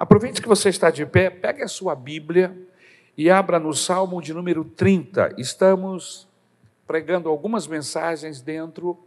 Aproveite 0.00 0.40
que 0.40 0.48
você 0.48 0.70
está 0.70 0.90
de 0.90 1.04
pé, 1.04 1.28
pegue 1.28 1.62
a 1.62 1.68
sua 1.68 1.94
Bíblia 1.94 2.56
e 3.18 3.28
abra 3.28 3.58
no 3.58 3.74
Salmo 3.74 4.22
de 4.22 4.32
número 4.32 4.64
30. 4.64 5.34
Estamos 5.36 6.26
pregando 6.86 7.28
algumas 7.28 7.66
mensagens 7.66 8.40
dentro 8.40 8.98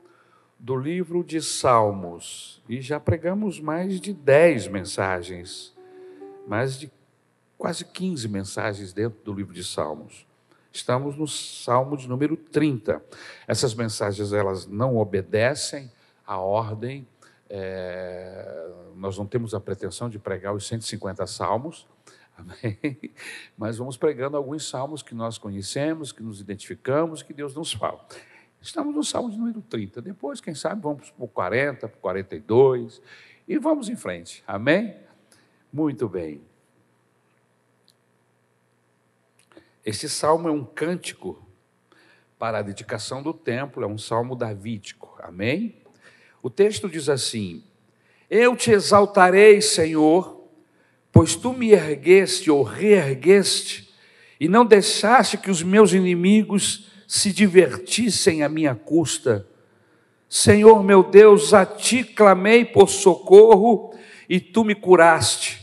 do 0.60 0.76
livro 0.76 1.24
de 1.24 1.42
Salmos 1.42 2.62
e 2.70 2.80
já 2.80 3.00
pregamos 3.00 3.60
mais 3.60 4.00
de 4.00 4.14
10 4.14 4.68
mensagens, 4.68 5.74
mais 6.48 6.78
de 6.78 6.92
quase 7.58 7.86
15 7.86 8.28
mensagens 8.28 8.94
dentro 8.94 9.18
do 9.24 9.34
livro 9.34 9.52
de 9.52 9.64
Salmos. 9.64 10.28
Estamos 10.72 11.18
no 11.18 11.28
Salmo 11.28 11.98
de 11.98 12.08
número 12.08 12.38
30. 12.38 13.04
Essas 13.48 13.74
mensagens 13.74 14.32
elas 14.32 14.68
não 14.68 14.98
obedecem 14.98 15.92
à 16.24 16.38
ordem 16.38 17.08
é, 17.50 18.72
nós 18.96 19.18
não 19.18 19.26
temos 19.26 19.54
a 19.54 19.60
pretensão 19.60 20.10
de 20.10 20.18
pregar 20.18 20.54
os 20.54 20.66
150 20.68 21.26
salmos, 21.28 21.88
amém? 22.38 23.14
mas 23.58 23.78
vamos 23.78 23.98
pregando 23.98 24.38
alguns 24.38 24.68
salmos 24.68 25.02
que 25.02 25.14
nós 25.14 25.38
conhecemos, 25.38 26.12
que 26.12 26.24
nos 26.24 26.40
identificamos, 26.40 27.22
que 27.22 27.34
Deus 27.34 27.56
nos 27.56 27.74
fala. 27.74 28.06
Estamos 28.62 28.96
no 28.96 29.04
salmo 29.04 29.30
de 29.30 29.38
número 29.38 29.62
30. 29.62 30.02
Depois, 30.02 30.40
quem 30.40 30.56
sabe, 30.56 30.82
vamos 30.82 31.12
para 31.12 31.26
o 31.26 31.28
40, 31.28 31.88
para 31.90 31.98
o 31.98 32.00
42 32.00 33.02
e 33.46 33.58
vamos 33.58 33.90
em 33.90 33.96
frente, 33.96 34.42
amém? 34.48 34.96
Muito 35.72 36.08
bem. 36.08 36.42
Este 39.86 40.08
salmo 40.08 40.48
é 40.48 40.52
um 40.52 40.64
cântico 40.64 41.46
para 42.40 42.60
a 42.60 42.62
dedicação 42.62 43.22
do 43.22 43.34
templo, 43.34 43.84
é 43.84 43.88
um 43.88 43.98
salmo 43.98 44.34
davídico, 44.34 45.18
amém? 45.22 45.83
O 46.44 46.50
texto 46.50 46.90
diz 46.90 47.08
assim: 47.08 47.64
Eu 48.30 48.54
te 48.54 48.70
exaltarei, 48.70 49.62
Senhor, 49.62 50.46
pois 51.10 51.36
tu 51.38 51.54
me 51.54 51.72
ergueste 51.72 52.52
ou 52.52 52.64
reergueste, 52.64 53.90
e 54.38 54.50
não 54.50 54.66
deixaste 54.66 55.38
que 55.38 55.50
os 55.50 55.64
meus 55.64 55.94
inimigos 55.94 56.92
se 57.08 57.32
divertissem 57.32 58.44
à 58.44 58.50
minha 58.50 58.76
custa. 58.76 59.48
Senhor 60.28 60.84
meu 60.84 61.02
Deus, 61.02 61.54
a 61.54 61.66
ti 61.66 62.04
clamei 62.04 62.66
por 62.66 62.90
socorro 62.90 63.94
e 64.28 64.42
tu 64.42 64.66
me 64.66 64.76
curaste. 64.76 65.62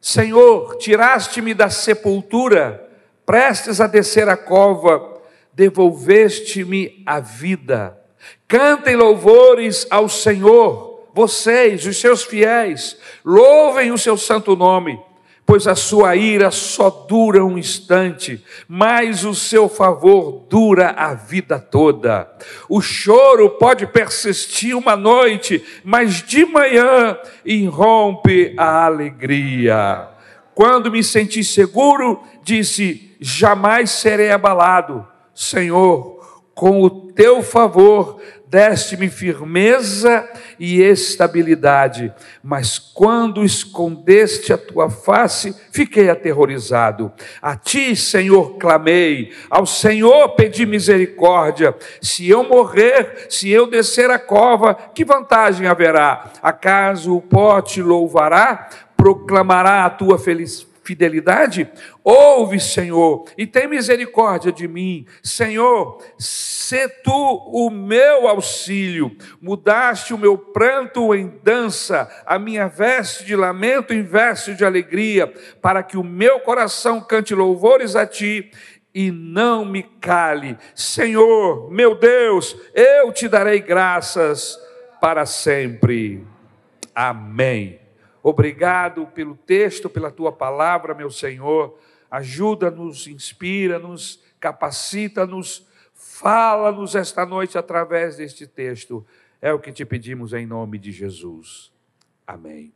Senhor, 0.00 0.78
tiraste-me 0.78 1.52
da 1.52 1.68
sepultura, 1.68 2.88
prestes 3.26 3.82
a 3.82 3.86
descer 3.86 4.30
a 4.30 4.36
cova, 4.36 5.20
devolveste-me 5.52 7.02
a 7.04 7.20
vida. 7.20 8.05
Cantem 8.48 8.94
louvores 8.96 9.86
ao 9.90 10.08
Senhor, 10.08 11.08
vocês, 11.12 11.86
os 11.86 11.98
seus 11.98 12.22
fiéis, 12.22 12.96
louvem 13.24 13.90
o 13.90 13.98
seu 13.98 14.16
santo 14.16 14.54
nome, 14.54 15.00
pois 15.46 15.66
a 15.66 15.74
sua 15.74 16.14
ira 16.14 16.50
só 16.50 16.90
dura 16.90 17.44
um 17.44 17.56
instante, 17.56 18.44
mas 18.68 19.24
o 19.24 19.34
seu 19.34 19.68
favor 19.68 20.44
dura 20.48 20.90
a 20.90 21.14
vida 21.14 21.58
toda. 21.58 22.28
O 22.68 22.82
choro 22.82 23.50
pode 23.50 23.86
persistir 23.86 24.76
uma 24.76 24.94
noite, 24.94 25.64
mas 25.82 26.22
de 26.22 26.44
manhã 26.44 27.16
irrompe 27.44 28.54
a 28.56 28.84
alegria. 28.84 30.08
Quando 30.54 30.90
me 30.90 31.02
senti 31.02 31.44
seguro, 31.44 32.22
disse: 32.42 33.14
jamais 33.20 33.90
serei 33.90 34.30
abalado. 34.30 35.06
Senhor, 35.34 36.15
com 36.56 36.82
o 36.82 36.88
teu 36.88 37.42
favor 37.42 38.18
deste-me 38.48 39.10
firmeza 39.10 40.26
e 40.58 40.80
estabilidade, 40.80 42.14
mas 42.42 42.78
quando 42.78 43.44
escondeste 43.44 44.54
a 44.54 44.56
tua 44.56 44.88
face, 44.88 45.54
fiquei 45.70 46.08
aterrorizado. 46.08 47.12
A 47.42 47.56
ti, 47.56 47.94
Senhor, 47.94 48.56
clamei, 48.56 49.34
ao 49.50 49.66
Senhor 49.66 50.30
pedi 50.30 50.64
misericórdia. 50.64 51.76
Se 52.00 52.26
eu 52.26 52.42
morrer, 52.42 53.26
se 53.28 53.50
eu 53.50 53.68
descer 53.68 54.08
a 54.08 54.18
cova, 54.18 54.74
que 54.74 55.04
vantagem 55.04 55.66
haverá? 55.66 56.32
Acaso 56.42 57.16
o 57.16 57.20
pó 57.20 57.60
te 57.60 57.82
louvará? 57.82 58.70
Proclamará 58.96 59.84
a 59.84 59.90
tua 59.90 60.18
felicidade? 60.18 60.65
Fidelidade? 60.86 61.68
Ouve, 62.04 62.60
Senhor, 62.60 63.24
e 63.36 63.46
tem 63.46 63.66
misericórdia 63.66 64.52
de 64.52 64.68
mim. 64.68 65.04
Senhor, 65.22 66.02
se 66.18 66.88
tu 67.02 67.50
o 67.52 67.68
meu 67.70 68.28
auxílio, 68.28 69.16
mudaste 69.40 70.14
o 70.14 70.18
meu 70.18 70.38
pranto 70.38 71.14
em 71.14 71.38
dança, 71.42 72.08
a 72.24 72.38
minha 72.38 72.68
veste 72.68 73.24
de 73.24 73.34
lamento 73.34 73.92
em 73.92 74.02
veste 74.02 74.54
de 74.54 74.64
alegria, 74.64 75.32
para 75.60 75.82
que 75.82 75.96
o 75.96 76.04
meu 76.04 76.40
coração 76.40 77.00
cante 77.00 77.34
louvores 77.34 77.96
a 77.96 78.06
ti 78.06 78.50
e 78.94 79.10
não 79.10 79.64
me 79.64 79.82
cale. 79.82 80.56
Senhor, 80.74 81.70
meu 81.70 81.94
Deus, 81.94 82.56
eu 82.72 83.12
te 83.12 83.28
darei 83.28 83.60
graças 83.60 84.58
para 85.00 85.26
sempre. 85.26 86.24
Amém. 86.94 87.85
Obrigado 88.28 89.06
pelo 89.06 89.36
texto, 89.36 89.88
pela 89.88 90.10
tua 90.10 90.32
palavra, 90.32 90.92
meu 90.96 91.12
Senhor. 91.12 91.78
Ajuda-nos, 92.10 93.06
inspira-nos, 93.06 94.20
capacita-nos, 94.40 95.64
fala-nos 95.94 96.96
esta 96.96 97.24
noite 97.24 97.56
através 97.56 98.16
deste 98.16 98.44
texto. 98.44 99.06
É 99.40 99.52
o 99.52 99.60
que 99.60 99.70
te 99.70 99.84
pedimos 99.84 100.32
em 100.32 100.44
nome 100.44 100.76
de 100.76 100.90
Jesus. 100.90 101.70
Amém. 102.26 102.74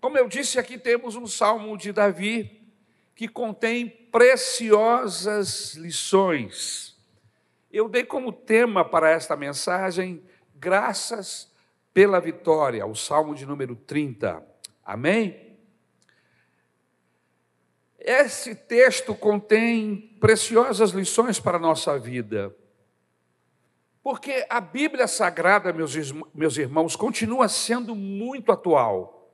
Como 0.00 0.16
eu 0.16 0.26
disse, 0.26 0.58
aqui 0.58 0.78
temos 0.78 1.14
um 1.14 1.26
salmo 1.26 1.76
de 1.76 1.92
Davi 1.92 2.62
que 3.14 3.28
contém 3.28 3.86
preciosas 3.86 5.74
lições. 5.74 6.98
Eu 7.70 7.86
dei 7.86 8.04
como 8.04 8.32
tema 8.32 8.82
para 8.82 9.10
esta 9.10 9.36
mensagem 9.36 10.22
graças 10.54 11.52
pela 11.92 12.18
vitória, 12.18 12.86
o 12.86 12.94
salmo 12.94 13.34
de 13.34 13.44
número 13.44 13.76
30. 13.76 14.48
Amém? 14.90 15.56
Esse 17.96 18.56
texto 18.56 19.14
contém 19.14 20.16
preciosas 20.18 20.90
lições 20.90 21.38
para 21.38 21.58
a 21.58 21.60
nossa 21.60 21.96
vida. 21.96 22.52
Porque 24.02 24.44
a 24.50 24.60
Bíblia 24.60 25.06
Sagrada, 25.06 25.72
meus, 25.72 25.94
meus 26.34 26.56
irmãos, 26.56 26.96
continua 26.96 27.48
sendo 27.48 27.94
muito 27.94 28.50
atual. 28.50 29.32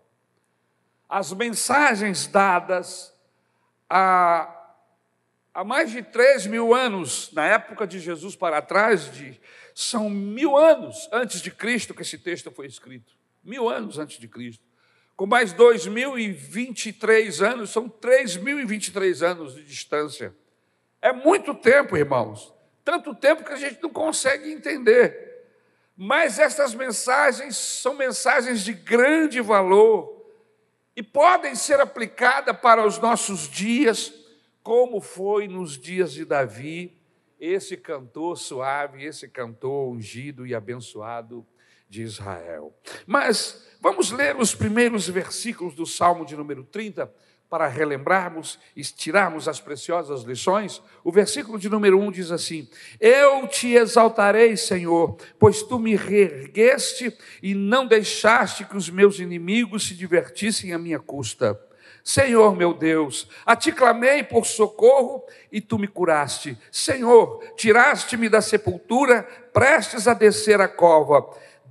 As 1.09 1.33
mensagens 1.33 2.27
dadas 2.27 3.15
há, 3.89 4.75
há 5.55 5.65
mais 5.65 5.91
de 5.91 6.03
três 6.03 6.47
mil 6.47 6.75
anos, 6.75 7.33
na 7.33 7.47
época 7.47 7.87
de 7.87 7.99
Jesus 7.99 8.37
para 8.37 8.61
trás, 8.61 9.11
de, 9.11 9.41
são 9.75 10.11
mil 10.11 10.55
anos 10.55 11.09
antes 11.11 11.41
de 11.41 11.51
Cristo 11.51 11.95
que 11.95 12.03
esse 12.03 12.19
texto 12.19 12.51
foi 12.51 12.67
escrito. 12.67 13.15
Mil 13.43 13.71
anos 13.71 13.99
antes 13.99 14.19
de 14.19 14.29
Cristo 14.29 14.66
com 15.17 15.27
mais 15.27 15.55
2.023 15.55 17.41
anos, 17.41 17.71
são 17.71 17.89
3.023 17.89 19.23
anos 19.27 19.55
de 19.55 19.65
distância. 19.65 20.35
É 21.01 21.13
muito 21.13 21.55
tempo, 21.55 21.97
irmãos. 21.97 22.53
Tanto 22.85 23.15
tempo 23.15 23.43
que 23.43 23.53
a 23.53 23.57
gente 23.57 23.83
não 23.83 23.91
consegue 23.91 24.53
entender. 24.53 25.27
Mas 25.97 26.39
essas 26.39 26.75
mensagens 26.75 27.57
são 27.57 27.95
mensagens 27.95 28.63
de 28.63 28.75
grande 28.75 29.41
valor 29.41 30.15
e 30.95 31.03
podem 31.03 31.55
ser 31.55 31.81
aplicadas 31.81 32.57
para 32.59 32.87
os 32.87 32.99
nossos 32.99 33.49
dias, 33.49 34.13
como 34.63 35.01
foi 35.01 35.49
nos 35.49 35.79
dias 35.79 36.13
de 36.13 36.25
Davi, 36.25 36.95
esse 37.41 37.77
cantor 37.77 38.37
suave, 38.37 39.05
esse 39.05 39.29
cantor 39.29 39.91
ungido 39.91 40.47
e 40.47 40.55
abençoado 40.55 41.47
de 41.89 42.03
Israel. 42.03 42.75
Mas 43.07 43.67
Vamos 43.81 44.11
ler 44.11 44.37
os 44.37 44.53
primeiros 44.53 45.09
versículos 45.09 45.73
do 45.73 45.87
Salmo 45.87 46.25
de 46.25 46.35
número 46.35 46.65
30 46.65 47.09
para 47.49 47.69
relembrarmos 47.69 48.59
e 48.75 48.83
tirarmos 48.83 49.47
as 49.47 49.61
preciosas 49.61 50.23
lições. 50.23 50.83
O 51.05 51.13
versículo 51.13 51.57
de 51.57 51.69
número 51.69 52.01
1 52.01 52.11
diz 52.11 52.31
assim: 52.33 52.69
Eu 52.99 53.47
te 53.47 53.75
exaltarei, 53.75 54.57
Senhor, 54.57 55.17
pois 55.39 55.63
tu 55.63 55.79
me 55.79 55.95
reergueste 55.95 57.17
e 57.41 57.55
não 57.55 57.87
deixaste 57.87 58.65
que 58.65 58.77
os 58.77 58.91
meus 58.91 59.21
inimigos 59.21 59.87
se 59.87 59.95
divertissem 59.95 60.73
à 60.73 60.79
minha 60.79 60.99
custa. 60.99 61.57
Senhor 62.03 62.57
meu 62.57 62.73
Deus, 62.73 63.29
a 63.45 63.55
ti 63.55 63.73
clamei 63.73 64.23
por 64.23 64.47
socorro 64.47 65.25
e 65.51 65.61
tu 65.61 65.79
me 65.79 65.87
curaste. 65.87 66.57
Senhor, 66.71 67.43
tiraste-me 67.57 68.29
da 68.29 68.41
sepultura, 68.41 69.23
prestes 69.53 70.09
a 70.09 70.15
descer 70.15 70.61
a 70.61 70.69
cova 70.69 71.25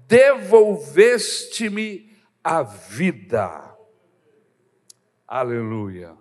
devolveste-me 0.07 2.11
a 2.43 2.63
vida. 2.63 3.75
Aleluia. 5.27 6.15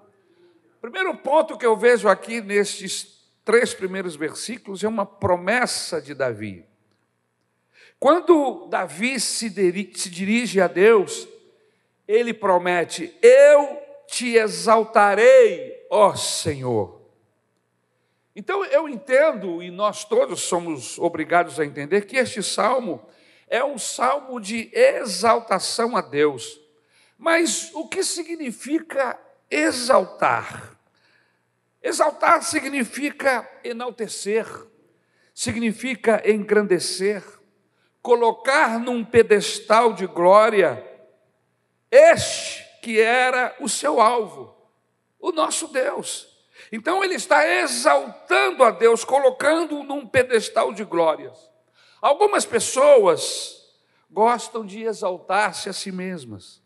Primeiro 0.81 1.17
ponto 1.17 1.57
que 1.57 1.67
eu 1.67 1.77
vejo 1.77 2.09
aqui 2.09 2.41
nestes 2.41 3.31
três 3.45 3.75
primeiros 3.75 4.17
versículos 4.17 4.83
é 4.83 4.89
uma 4.89 5.07
promessa 5.07 6.01
de 6.01 6.15
Davi. 6.15 6.67
Quando 7.99 8.67
Davi 8.69 9.21
se 9.21 9.49
dirige 9.49 10.61
a 10.61 10.67
Deus, 10.67 11.29
ele 12.07 12.35
promete: 12.35 13.17
Eu 13.23 13.79
te 14.07 14.37
exaltarei, 14.37 15.87
ó 15.91 16.15
Senhor. 16.15 17.03
Então 18.37 18.65
eu 18.65 18.89
entendo, 18.89 19.63
e 19.63 19.71
nós 19.71 20.05
todos 20.05 20.43
somos 20.43 20.99
obrigados 20.99 21.61
a 21.61 21.65
entender, 21.65 22.07
que 22.07 22.17
este 22.17 22.43
salmo 22.43 23.07
é 23.55 23.65
um 23.65 23.79
salmo 23.79 24.41
de 24.41 24.69
exaltação 24.73 25.97
a 25.97 26.01
Deus. 26.01 26.61
Mas 27.17 27.71
o 27.73 27.87
que 27.87 28.03
significa 28.03 29.17
exaltar? 29.49 30.77
Exaltar 31.81 32.43
significa 32.43 33.49
enaltecer, 33.63 34.45
significa 35.33 36.21
engrandecer, 36.29 37.23
colocar 38.03 38.81
num 38.81 39.05
pedestal 39.05 39.93
de 39.93 40.09
glória 40.09 40.85
este 41.93 42.65
que 42.83 43.01
era 43.01 43.55
o 43.61 43.69
seu 43.69 44.01
alvo, 44.01 44.53
o 45.21 45.31
nosso 45.31 45.69
Deus. 45.69 46.27
Então 46.73 47.05
ele 47.05 47.15
está 47.15 47.49
exaltando 47.49 48.65
a 48.65 48.73
Deus, 48.73 49.05
colocando-o 49.05 49.85
num 49.85 50.05
pedestal 50.05 50.73
de 50.73 50.83
glórias. 50.83 51.54
Algumas 52.05 52.45
pessoas 52.45 53.67
gostam 54.11 54.67
de 54.67 54.83
exaltar-se 54.83 55.71
a 55.71 55.73
si 55.73 55.91
mesmas, 55.91 56.63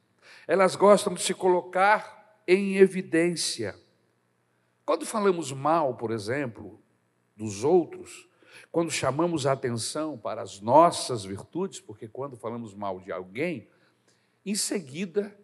elas 0.49 0.75
gostam 0.75 1.15
de 1.15 1.23
se 1.23 1.33
colocar 1.33 2.43
em 2.45 2.79
evidência. 2.79 3.79
Quando 4.85 5.07
falamos 5.07 5.53
mal, 5.53 5.95
por 5.95 6.11
exemplo, 6.11 6.83
dos 7.37 7.63
outros, 7.63 8.29
quando 8.73 8.91
chamamos 8.91 9.47
a 9.47 9.53
atenção 9.53 10.19
para 10.19 10.43
as 10.43 10.61
nossas 10.61 11.25
virtudes, 11.25 11.79
porque 11.79 12.09
quando 12.09 12.37
falamos 12.37 12.75
mal 12.75 12.99
de 12.99 13.13
alguém, 13.13 13.69
em 14.45 14.57
seguida 14.57 15.39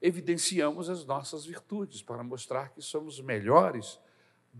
evidenciamos 0.00 0.88
as 0.88 1.04
nossas 1.04 1.44
virtudes 1.44 2.02
para 2.02 2.22
mostrar 2.22 2.68
que 2.70 2.80
somos 2.80 3.20
melhores 3.20 3.98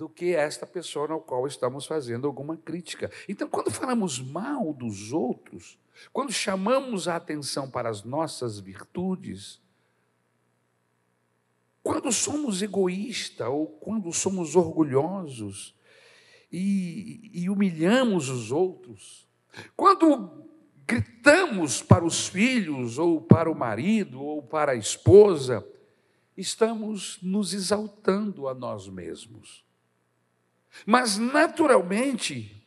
do 0.01 0.09
que 0.09 0.35
esta 0.35 0.67
pessoa 0.67 1.13
ao 1.13 1.21
qual 1.21 1.47
estamos 1.47 1.85
fazendo 1.85 2.27
alguma 2.27 2.57
crítica. 2.57 3.11
Então, 3.29 3.47
quando 3.47 3.71
falamos 3.71 4.19
mal 4.19 4.73
dos 4.73 5.13
outros, 5.13 5.79
quando 6.11 6.33
chamamos 6.33 7.07
a 7.07 7.17
atenção 7.17 7.71
para 7.71 7.91
as 7.91 8.03
nossas 8.03 8.59
virtudes, 8.59 9.61
quando 11.83 12.11
somos 12.11 12.63
egoístas 12.63 13.47
ou 13.47 13.67
quando 13.67 14.11
somos 14.11 14.57
orgulhosos 14.57 15.77
e, 16.51 17.31
e 17.35 17.51
humilhamos 17.51 18.31
os 18.31 18.51
outros, 18.51 19.29
quando 19.77 20.47
gritamos 20.87 21.83
para 21.83 22.07
os 22.07 22.27
filhos, 22.27 22.97
ou 22.97 23.21
para 23.21 23.51
o 23.51 23.55
marido, 23.55 24.23
ou 24.23 24.43
para 24.43 24.73
a 24.73 24.77
esposa, 24.77 25.63
estamos 26.35 27.19
nos 27.21 27.53
exaltando 27.53 28.49
a 28.49 28.55
nós 28.55 28.89
mesmos. 28.89 29.69
Mas, 30.87 31.19
naturalmente, 31.19 32.67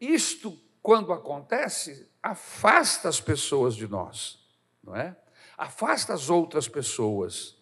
isto, 0.00 0.58
quando 0.82 1.12
acontece, 1.12 2.10
afasta 2.22 3.08
as 3.08 3.20
pessoas 3.20 3.74
de 3.74 3.86
nós, 3.86 4.38
não 4.82 4.94
é? 4.96 5.16
Afasta 5.56 6.14
as 6.14 6.30
outras 6.30 6.68
pessoas. 6.68 7.56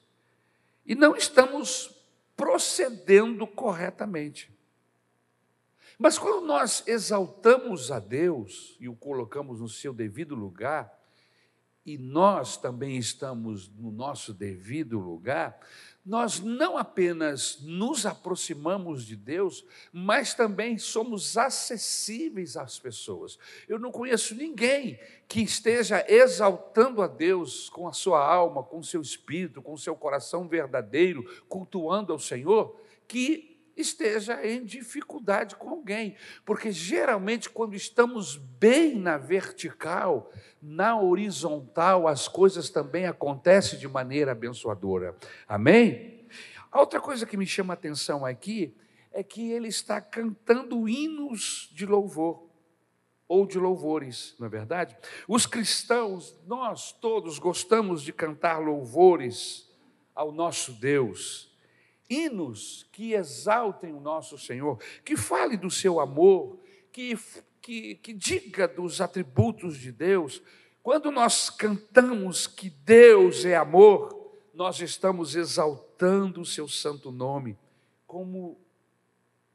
E 0.87 0.95
não 0.95 1.17
estamos 1.17 1.95
procedendo 2.37 3.47
corretamente. 3.47 4.57
Mas 5.99 6.17
quando 6.17 6.47
nós 6.47 6.85
exaltamos 6.87 7.91
a 7.91 7.99
Deus 7.99 8.77
e 8.79 8.89
o 8.89 8.95
colocamos 8.95 9.61
no 9.61 9.69
seu 9.69 9.93
devido 9.93 10.37
lugar, 10.37 10.97
e 11.85 11.99
nós 11.99 12.57
também 12.57 12.97
estamos 12.97 13.69
no 13.71 13.91
nosso 13.91 14.33
devido 14.33 14.99
lugar, 14.99 15.59
nós 16.09 16.41
não 16.41 16.79
apenas 16.79 17.59
nos 17.61 18.07
aproximamos 18.07 19.05
de 19.05 19.15
Deus, 19.15 19.63
mas 19.93 20.33
também 20.33 20.79
somos 20.79 21.37
acessíveis 21.37 22.57
às 22.57 22.79
pessoas. 22.79 23.39
Eu 23.69 23.79
não 23.79 23.93
conheço 23.93 24.35
ninguém 24.35 24.99
que 25.29 25.43
esteja 25.43 26.03
exaltando 26.09 27.03
a 27.03 27.07
Deus 27.07 27.69
com 27.69 27.87
a 27.87 27.93
sua 27.93 28.27
alma, 28.27 28.63
com 28.63 28.79
o 28.79 28.85
seu 28.85 29.03
espírito, 29.03 29.61
com 29.61 29.75
o 29.75 29.79
seu 29.79 29.95
coração 29.95 30.49
verdadeiro, 30.49 31.23
cultuando 31.47 32.11
ao 32.11 32.19
Senhor, 32.19 32.81
que 33.07 33.48
esteja 33.81 34.45
em 34.47 34.65
dificuldade 34.65 35.57
com 35.57 35.71
alguém, 35.71 36.17
porque 36.45 36.71
geralmente 36.73 37.49
quando 37.49 37.75
estamos 37.75 38.37
bem 38.37 38.99
na 38.99 39.17
vertical, 39.17 40.33
na 40.61 41.01
horizontal, 41.01 42.09
as 42.09 42.29
coisas 42.29 42.71
também 42.71 43.07
acontecem 43.07 43.79
de 43.79 43.87
maneira 43.87 44.33
abençoadora. 44.33 45.17
Amém? 45.47 46.27
A 46.71 46.81
outra 46.81 47.01
coisa 47.01 47.25
que 47.25 47.37
me 47.37 47.47
chama 47.47 47.73
a 47.73 47.77
atenção 47.77 48.25
aqui 48.25 48.75
é 49.13 49.23
que 49.23 49.51
ele 49.51 49.69
está 49.69 50.01
cantando 50.01 50.89
hinos 50.89 51.71
de 51.73 51.87
louvor 51.87 52.47
ou 53.27 53.47
de 53.47 53.59
louvores, 53.59 54.35
não 54.39 54.47
é 54.47 54.51
verdade? 54.51 54.97
Os 55.27 55.47
cristãos, 55.47 56.35
nós 56.47 56.93
todos 56.93 57.39
gostamos 57.39 58.03
de 58.03 58.13
cantar 58.13 58.59
louvores 58.59 59.69
ao 60.15 60.33
nosso 60.33 60.73
Deus 60.73 61.48
hinos 62.09 62.87
que 62.93 63.13
exaltem 63.13 63.93
o 63.93 64.01
nosso 64.01 64.39
Senhor, 64.39 64.79
que 65.05 65.17
fale 65.17 65.57
do 65.57 65.71
seu 65.71 66.01
amor, 66.01 66.59
que, 66.91 67.19
que, 67.61 67.97
que 67.97 68.13
diga 68.13 68.67
dos 68.67 69.01
atributos 69.01 69.77
de 69.77 69.93
Deus. 69.93 70.43
Quando 70.83 71.11
nós 71.11 71.51
cantamos 71.51 72.47
que 72.47 72.71
Deus 72.71 73.45
é 73.45 73.57
amor, 73.57 74.33
nós 74.55 74.81
estamos 74.81 75.37
exaltando 75.37 76.41
o 76.41 76.47
seu 76.47 76.67
santo 76.67 77.13
nome, 77.13 77.59
como 78.07 78.59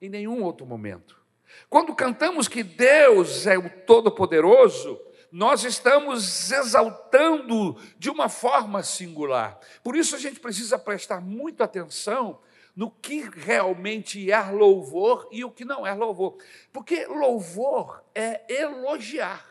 em 0.01 0.09
nenhum 0.09 0.43
outro 0.43 0.65
momento. 0.65 1.21
Quando 1.69 1.95
cantamos 1.95 2.47
que 2.47 2.63
Deus 2.63 3.45
é 3.47 3.57
o 3.57 3.69
Todo-Poderoso, 3.85 4.99
nós 5.33 5.63
estamos 5.63 6.51
exaltando 6.51 7.75
de 7.97 8.07
uma 8.11 8.29
forma 8.29 8.83
singular. 8.83 9.59
Por 9.83 9.95
isso 9.95 10.15
a 10.15 10.19
gente 10.19 10.39
precisa 10.39 10.77
prestar 10.77 11.21
muita 11.21 11.63
atenção 11.63 12.39
no 12.75 12.91
que 12.91 13.27
realmente 13.35 14.31
é 14.31 14.39
louvor 14.51 15.27
e 15.31 15.43
o 15.43 15.49
que 15.49 15.65
não 15.65 15.87
é 15.87 15.93
louvor. 15.95 16.37
Porque 16.71 17.07
louvor 17.07 18.03
é 18.13 18.43
elogiar. 18.47 19.43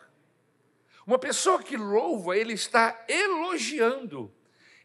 Uma 1.05 1.19
pessoa 1.19 1.61
que 1.61 1.77
louva, 1.77 2.37
ele 2.37 2.53
está 2.53 3.05
elogiando. 3.09 4.33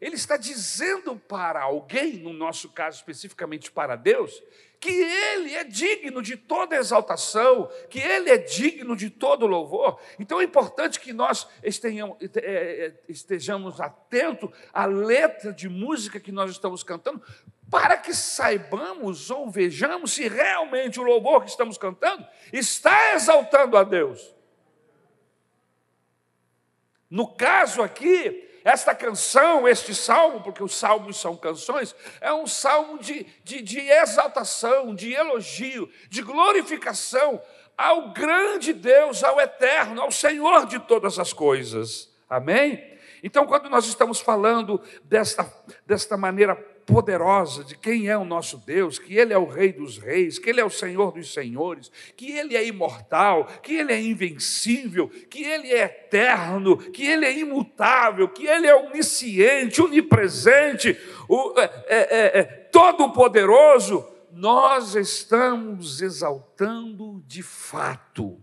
Ele 0.00 0.14
está 0.14 0.36
dizendo 0.36 1.16
para 1.16 1.62
alguém, 1.62 2.18
no 2.18 2.32
nosso 2.32 2.68
caso 2.68 2.98
especificamente 2.98 3.70
para 3.70 3.96
Deus, 3.96 4.42
que 4.80 4.90
Ele 4.90 5.54
é 5.54 5.64
digno 5.64 6.22
de 6.22 6.36
toda 6.36 6.76
exaltação, 6.76 7.68
que 7.90 7.98
Ele 7.98 8.30
é 8.30 8.38
digno 8.38 8.94
de 8.94 9.10
todo 9.10 9.46
louvor. 9.46 10.00
Então 10.18 10.40
é 10.40 10.44
importante 10.44 11.00
que 11.00 11.12
nós 11.12 11.48
é, 11.62 11.68
é, 12.36 12.94
estejamos 13.08 13.80
atentos 13.80 14.50
à 14.72 14.86
letra 14.86 15.52
de 15.52 15.68
música 15.68 16.20
que 16.20 16.30
nós 16.30 16.50
estamos 16.50 16.84
cantando, 16.84 17.20
para 17.68 17.96
que 17.96 18.14
saibamos 18.14 19.30
ou 19.30 19.50
vejamos 19.50 20.12
se 20.12 20.28
realmente 20.28 21.00
o 21.00 21.02
louvor 21.02 21.42
que 21.42 21.50
estamos 21.50 21.76
cantando 21.76 22.26
está 22.52 23.14
exaltando 23.14 23.76
a 23.76 23.82
Deus. 23.82 24.34
No 27.10 27.26
caso 27.26 27.82
aqui, 27.82 28.47
esta 28.68 28.94
canção, 28.94 29.66
este 29.66 29.94
salmo, 29.94 30.42
porque 30.42 30.62
os 30.62 30.76
salmos 30.76 31.18
são 31.18 31.34
canções, 31.34 31.96
é 32.20 32.30
um 32.34 32.46
salmo 32.46 32.98
de, 32.98 33.24
de, 33.42 33.62
de 33.62 33.80
exaltação, 33.80 34.94
de 34.94 35.14
elogio, 35.14 35.90
de 36.10 36.20
glorificação 36.20 37.40
ao 37.78 38.10
grande 38.10 38.74
Deus, 38.74 39.24
ao 39.24 39.40
eterno, 39.40 40.02
ao 40.02 40.12
Senhor 40.12 40.66
de 40.66 40.78
todas 40.80 41.18
as 41.18 41.32
coisas. 41.32 42.12
Amém? 42.28 42.98
Então, 43.22 43.46
quando 43.46 43.70
nós 43.70 43.86
estamos 43.86 44.20
falando 44.20 44.78
desta, 45.02 45.50
desta 45.86 46.18
maneira 46.18 46.54
poderosa 46.88 47.62
de 47.62 47.76
quem 47.76 48.08
é 48.08 48.16
o 48.16 48.24
nosso 48.24 48.56
Deus, 48.56 48.98
que 48.98 49.14
Ele 49.14 49.34
é 49.34 49.36
o 49.36 49.44
Rei 49.44 49.74
dos 49.74 49.98
Reis, 49.98 50.38
que 50.38 50.48
Ele 50.48 50.58
é 50.58 50.64
o 50.64 50.70
Senhor 50.70 51.12
dos 51.12 51.34
Senhores, 51.34 51.92
que 52.16 52.32
Ele 52.32 52.56
é 52.56 52.66
imortal, 52.66 53.44
que 53.62 53.74
Ele 53.74 53.92
é 53.92 54.00
invencível, 54.00 55.10
que 55.28 55.44
Ele 55.44 55.70
é 55.70 55.84
eterno, 55.84 56.78
que 56.78 57.06
Ele 57.06 57.26
é 57.26 57.38
imutável, 57.38 58.26
que 58.26 58.46
Ele 58.46 58.66
é 58.66 58.74
onisciente, 58.74 59.82
onipresente, 59.82 60.98
o, 61.28 61.60
é, 61.60 61.84
é, 61.86 61.98
é, 61.98 62.38
é 62.38 62.42
todo-poderoso, 62.42 64.08
nós 64.32 64.94
estamos 64.94 66.00
exaltando 66.00 67.22
de 67.26 67.42
fato. 67.42 68.40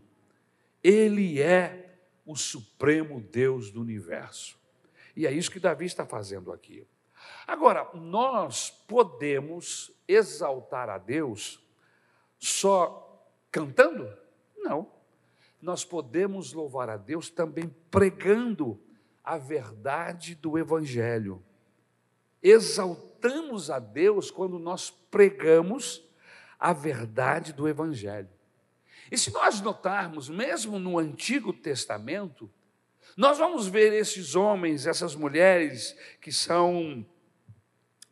Ele 0.83 1.41
é 1.41 1.97
o 2.23 2.35
supremo 2.35 3.19
Deus 3.19 3.71
do 3.71 3.81
universo. 3.81 4.55
E 5.15 5.25
é 5.25 5.31
isso 5.31 5.49
que 5.49 5.59
Davi 5.59 5.85
está 5.85 6.05
fazendo 6.05 6.51
aqui. 6.51 6.85
Agora, 7.47 7.89
nós 7.93 8.69
podemos 8.69 9.91
exaltar 10.07 10.89
a 10.89 10.97
Deus 10.97 11.63
só 12.39 13.29
cantando? 13.51 14.11
Não. 14.57 14.91
Nós 15.61 15.85
podemos 15.85 16.53
louvar 16.53 16.89
a 16.89 16.97
Deus 16.97 17.29
também 17.29 17.69
pregando 17.89 18.79
a 19.25 19.37
verdade 19.37 20.35
do 20.35 20.55
Evangelho, 20.55 21.43
exaltamos 22.43 23.71
a 23.71 23.79
Deus 23.79 24.29
quando 24.29 24.59
nós 24.59 24.91
pregamos 24.91 26.07
a 26.59 26.71
verdade 26.71 27.51
do 27.51 27.67
Evangelho. 27.67 28.29
E 29.11 29.17
se 29.17 29.33
nós 29.33 29.61
notarmos, 29.61 30.29
mesmo 30.29 30.77
no 30.77 30.99
Antigo 30.99 31.51
Testamento, 31.51 32.51
nós 33.17 33.39
vamos 33.39 33.67
ver 33.67 33.93
esses 33.93 34.35
homens, 34.35 34.85
essas 34.85 35.15
mulheres 35.15 35.97
que 36.21 36.31
são 36.31 37.05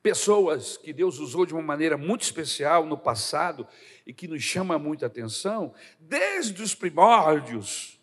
pessoas 0.03 0.75
que 0.75 0.91
Deus 0.91 1.17
usou 1.17 1.45
de 1.45 1.53
uma 1.53 1.63
maneira 1.63 1.97
muito 1.97 2.23
especial 2.23 2.85
no 2.85 2.97
passado 2.97 3.65
e 4.05 4.13
que 4.13 4.27
nos 4.27 4.43
chama 4.43 4.77
muita 4.77 5.05
atenção, 5.05 5.73
desde 5.97 6.61
os 6.61 6.75
primórdios. 6.75 7.97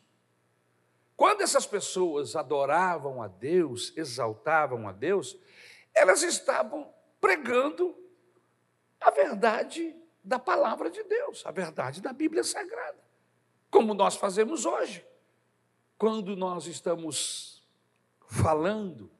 Quando 1.15 1.43
essas 1.43 1.67
pessoas 1.67 2.35
adoravam 2.35 3.23
a 3.23 3.29
Deus, 3.29 3.93
exaltavam 3.95 4.89
a 4.89 4.93
Deus, 4.93 5.37
elas 5.95 6.23
estavam 6.23 6.91
pregando 7.21 7.95
a 8.99 9.11
verdade 9.11 9.95
da 10.25 10.39
palavra 10.39 10.91
de 10.91 11.03
Deus, 11.05 11.45
a 11.45 11.51
verdade 11.51 12.01
da 12.01 12.15
Bíblia 12.15 12.43
Sagrada, 12.43 12.99
como 13.71 13.93
nós 13.93 14.17
fazemos 14.17 14.65
hoje. 14.65 15.05
Quando 15.99 16.35
nós 16.35 16.67
estamos 16.67 17.63
falando 18.27 19.11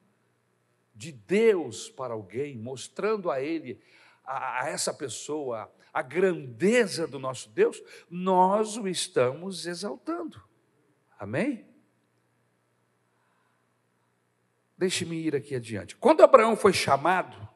de 1.01 1.11
Deus 1.11 1.89
para 1.89 2.13
alguém, 2.13 2.55
mostrando 2.55 3.31
a 3.31 3.41
ele, 3.41 3.81
a, 4.23 4.65
a 4.65 4.69
essa 4.69 4.93
pessoa, 4.93 5.73
a 5.91 6.03
grandeza 6.03 7.07
do 7.07 7.17
nosso 7.17 7.49
Deus, 7.49 7.81
nós 8.07 8.77
o 8.77 8.87
estamos 8.87 9.65
exaltando. 9.65 10.39
Amém? 11.17 11.67
Deixe-me 14.77 15.15
ir 15.15 15.35
aqui 15.35 15.55
adiante. 15.55 15.95
Quando 15.95 16.21
Abraão 16.21 16.55
foi 16.55 16.71
chamado, 16.71 17.49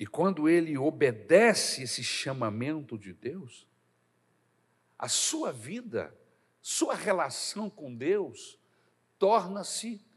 e 0.00 0.04
quando 0.04 0.48
ele 0.48 0.76
obedece 0.76 1.84
esse 1.84 2.02
chamamento 2.02 2.98
de 2.98 3.12
Deus, 3.12 3.68
a 4.98 5.06
sua 5.06 5.52
vida, 5.52 6.12
sua 6.60 6.96
relação 6.96 7.70
com 7.70 7.94
Deus, 7.94 8.58
torna-se 9.16 10.09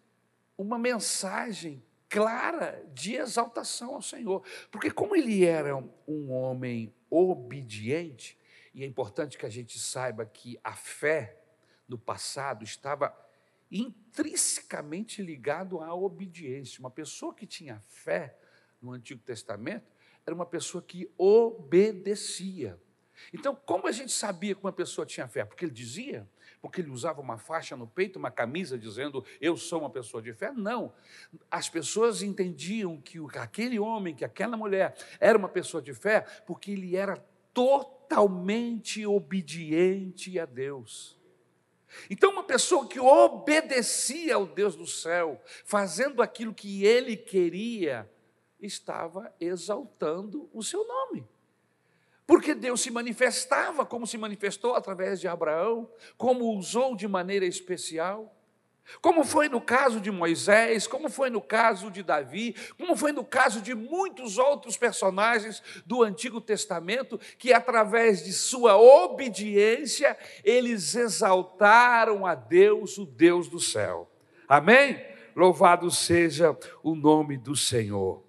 uma 0.58 0.78
mensagem 0.78 1.84
clara 2.10 2.86
de 2.94 3.16
exaltação 3.16 3.96
ao 3.96 4.02
Senhor. 4.02 4.44
Porque, 4.72 4.92
como 4.92 5.16
ele 5.16 5.44
era 5.44 5.76
um 6.08 6.32
homem 6.32 6.94
obediente, 7.10 8.38
e 8.74 8.84
é 8.84 8.86
importante 8.86 9.38
que 9.38 9.46
a 9.46 9.50
gente 9.50 9.80
saiba 9.80 10.26
que 10.26 10.60
a 10.64 10.74
fé 10.74 11.40
no 11.88 11.98
passado 11.98 12.64
estava 12.64 13.16
intrinsecamente 13.72 15.22
ligado 15.22 15.80
à 15.80 15.94
obediência. 15.94 16.80
Uma 16.80 16.92
pessoa 16.92 17.34
que 17.34 17.48
tinha 17.48 17.82
fé 17.88 18.38
no 18.82 18.92
Antigo 18.92 19.22
Testamento, 19.22 19.92
era 20.26 20.36
uma 20.36 20.46
pessoa 20.46 20.82
que 20.82 21.10
obedecia. 21.18 22.80
Então, 23.34 23.56
como 23.56 23.88
a 23.88 23.92
gente 23.92 24.12
sabia 24.12 24.56
que 24.56 24.64
uma 24.64 24.74
pessoa 24.74 25.06
tinha 25.06 25.28
fé? 25.28 25.46
Porque 25.46 25.66
ele 25.66 25.72
dizia? 25.72 26.30
Porque 26.64 26.80
ele 26.80 26.92
usava 26.92 27.20
uma 27.20 27.38
faixa 27.38 27.76
no 27.76 27.86
peito, 27.86 28.18
uma 28.18 28.32
camisa 28.32 28.78
dizendo 28.78 29.26
eu 29.42 29.58
sou 29.58 29.82
uma 29.82 29.90
pessoa 29.90 30.24
de 30.24 30.32
fé? 30.32 30.50
Não. 30.54 30.94
As 31.52 31.68
pessoas 31.68 32.24
entendiam 32.24 33.02
que 33.02 33.20
aquele 33.38 33.78
homem, 33.78 34.16
que 34.16 34.24
aquela 34.24 34.56
mulher 34.56 34.96
era 35.20 35.38
uma 35.38 35.50
pessoa 35.50 35.84
de 35.84 35.94
fé, 35.94 36.22
porque 36.48 36.72
ele 36.72 36.96
era 36.96 37.18
totalmente 37.54 39.06
obediente 39.06 40.40
a 40.40 40.46
Deus. 40.46 41.20
Então, 42.10 42.32
uma 42.32 42.46
pessoa 42.46 42.88
que 42.88 42.98
obedecia 42.98 44.36
ao 44.36 44.46
Deus 44.46 44.74
do 44.74 44.88
céu, 44.88 45.42
fazendo 45.66 46.22
aquilo 46.22 46.54
que 46.54 46.86
ele 46.86 47.18
queria, 47.18 48.10
estava 48.58 49.36
exaltando 49.38 50.50
o 50.54 50.64
seu 50.64 50.88
nome. 50.88 51.28
Porque 52.26 52.56
Deus 52.56 52.82
se 52.82 52.90
manifestava 52.90 53.86
como 53.86 54.08
se 54.08 54.18
manifestou 54.18 54.76
através 54.76 55.20
de 55.20 55.28
Abraão, 55.28 55.90
como 56.18 56.58
usou 56.58 56.96
de 56.96 57.08
maneira 57.08 57.46
especial. 57.46 58.34
Como 59.02 59.24
foi 59.24 59.48
no 59.48 59.62
caso 59.62 60.00
de 60.00 60.12
Moisés, 60.12 60.88
como 60.88 61.10
foi 61.10 61.30
no 61.30 61.42
caso 61.42 61.90
de 61.90 62.04
Davi, 62.04 62.54
como 62.78 62.96
foi 62.96 63.12
no 63.12 63.24
caso 63.24 63.62
de 63.62 63.74
muitos 63.74 64.38
outros 64.38 64.78
personagens 64.78 65.64
do 65.86 66.04
Antigo 66.04 66.42
Testamento, 66.42 67.20
que 67.38 67.54
através 67.54 68.24
de 68.26 68.34
sua 68.34 68.78
obediência, 68.78 70.18
eles 70.44 70.96
exaltaram 70.96 72.26
a 72.26 72.36
Deus, 72.36 72.98
o 72.98 73.06
Deus 73.06 73.48
do 73.48 73.60
céu. 73.60 74.10
Amém? 74.48 75.02
Louvado 75.36 75.90
seja 75.90 76.56
o 76.84 76.94
nome 76.94 77.38
do 77.38 77.56
Senhor. 77.56 78.22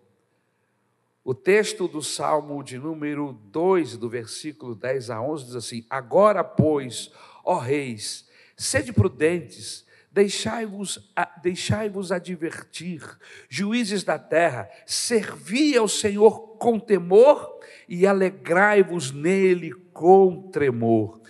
O 1.25 1.35
texto 1.35 1.89
do 1.89 2.03
Salmo 2.03 2.63
de 2.63 2.79
número 2.79 3.33
2, 3.47 3.97
do 3.97 4.09
versículo 4.09 4.75
10 4.75 5.09
a 5.09 5.23
11, 5.23 5.45
diz 5.47 5.57
assim: 5.57 5.87
Agora, 5.89 6.45
pois, 6.45 7.11
ó 7.43 7.59
reis, 7.59 8.29
sede 8.57 8.93
prudentes 8.93 9.85
Deixai-vos 10.15 11.13
deixai 11.43 11.91
advertir, 12.13 13.03
juízes 13.49 14.05
da 14.05 14.17
terra, 14.17 14.71
servi 14.87 15.77
ao 15.77 15.89
Senhor 15.89 16.57
com 16.57 16.79
temor 16.79 17.59
e 17.89 18.07
alegrai-vos 18.07 19.11
nele 19.11 19.73
com 19.93 20.53
tremor. 20.53 21.21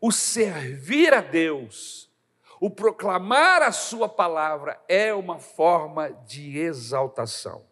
O 0.00 0.10
servir 0.10 1.12
a 1.12 1.20
Deus, 1.20 2.10
o 2.58 2.70
proclamar 2.70 3.60
a 3.60 3.72
Sua 3.72 4.08
palavra 4.08 4.80
é 4.88 5.12
uma 5.12 5.38
forma 5.38 6.08
de 6.08 6.58
exaltação. 6.58 7.69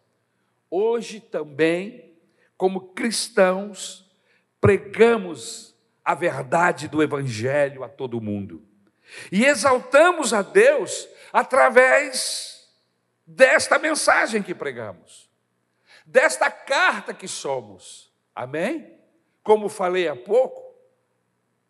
Hoje 0.69 1.19
também, 1.19 2.15
como 2.57 2.93
cristãos, 2.93 4.09
pregamos 4.61 5.75
a 6.03 6.13
verdade 6.13 6.87
do 6.87 7.01
Evangelho 7.01 7.83
a 7.83 7.89
todo 7.89 8.21
mundo 8.21 8.65
e 9.31 9.45
exaltamos 9.45 10.33
a 10.33 10.41
Deus 10.41 11.07
através 11.31 12.69
desta 13.25 13.77
mensagem 13.77 14.41
que 14.41 14.55
pregamos, 14.55 15.29
desta 16.05 16.49
carta 16.49 17.13
que 17.13 17.27
somos. 17.27 18.11
Amém? 18.33 18.97
Como 19.43 19.69
falei 19.69 20.07
há 20.07 20.15
pouco, 20.15 20.75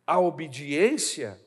a 0.06 0.20
obediência 0.20 1.40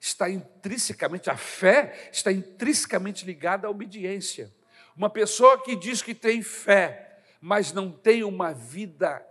está 0.00 0.28
intrinsecamente, 0.28 1.30
a 1.30 1.36
fé 1.36 2.08
está 2.12 2.32
intrinsecamente 2.32 3.24
ligada 3.24 3.66
à 3.66 3.70
obediência. 3.70 4.52
Uma 4.96 5.10
pessoa 5.10 5.62
que 5.62 5.76
diz 5.76 6.02
que 6.02 6.14
tem 6.14 6.42
fé, 6.42 7.20
mas 7.40 7.72
não 7.72 7.90
tem 7.90 8.22
uma 8.24 8.52
vida 8.52 9.24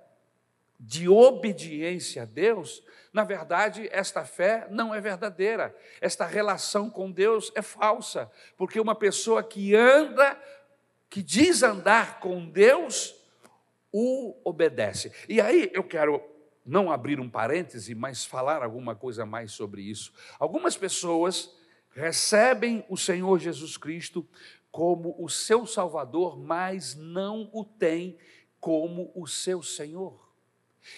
de 0.79 1.09
obediência 1.09 2.23
a 2.23 2.25
Deus, 2.25 2.81
na 3.11 3.23
verdade, 3.23 3.89
esta 3.91 4.23
fé 4.23 4.67
não 4.69 4.93
é 4.93 5.01
verdadeira. 5.01 5.75
Esta 5.99 6.25
relação 6.25 6.89
com 6.89 7.11
Deus 7.11 7.51
é 7.55 7.61
falsa, 7.61 8.31
porque 8.55 8.79
uma 8.79 8.95
pessoa 8.95 9.43
que 9.43 9.75
anda, 9.75 10.39
que 11.09 11.23
diz 11.23 11.63
andar 11.63 12.19
com 12.19 12.47
Deus, 12.47 13.15
o 13.91 14.39
obedece. 14.43 15.11
E 15.27 15.41
aí 15.41 15.71
eu 15.73 15.83
quero 15.83 16.23
não 16.63 16.91
abrir 16.91 17.19
um 17.19 17.29
parêntese, 17.29 17.95
mas 17.95 18.23
falar 18.23 18.61
alguma 18.61 18.95
coisa 18.95 19.25
mais 19.25 19.51
sobre 19.51 19.81
isso. 19.81 20.13
Algumas 20.37 20.77
pessoas 20.77 21.51
recebem 21.89 22.85
o 22.87 22.95
Senhor 22.95 23.39
Jesus 23.39 23.75
Cristo 23.75 24.27
como 24.71 25.15
o 25.17 25.29
seu 25.29 25.65
Salvador, 25.65 26.37
mas 26.37 26.95
não 26.95 27.49
o 27.53 27.63
têm 27.63 28.17
como 28.59 29.11
o 29.15 29.27
seu 29.27 29.63
Senhor. 29.63 30.29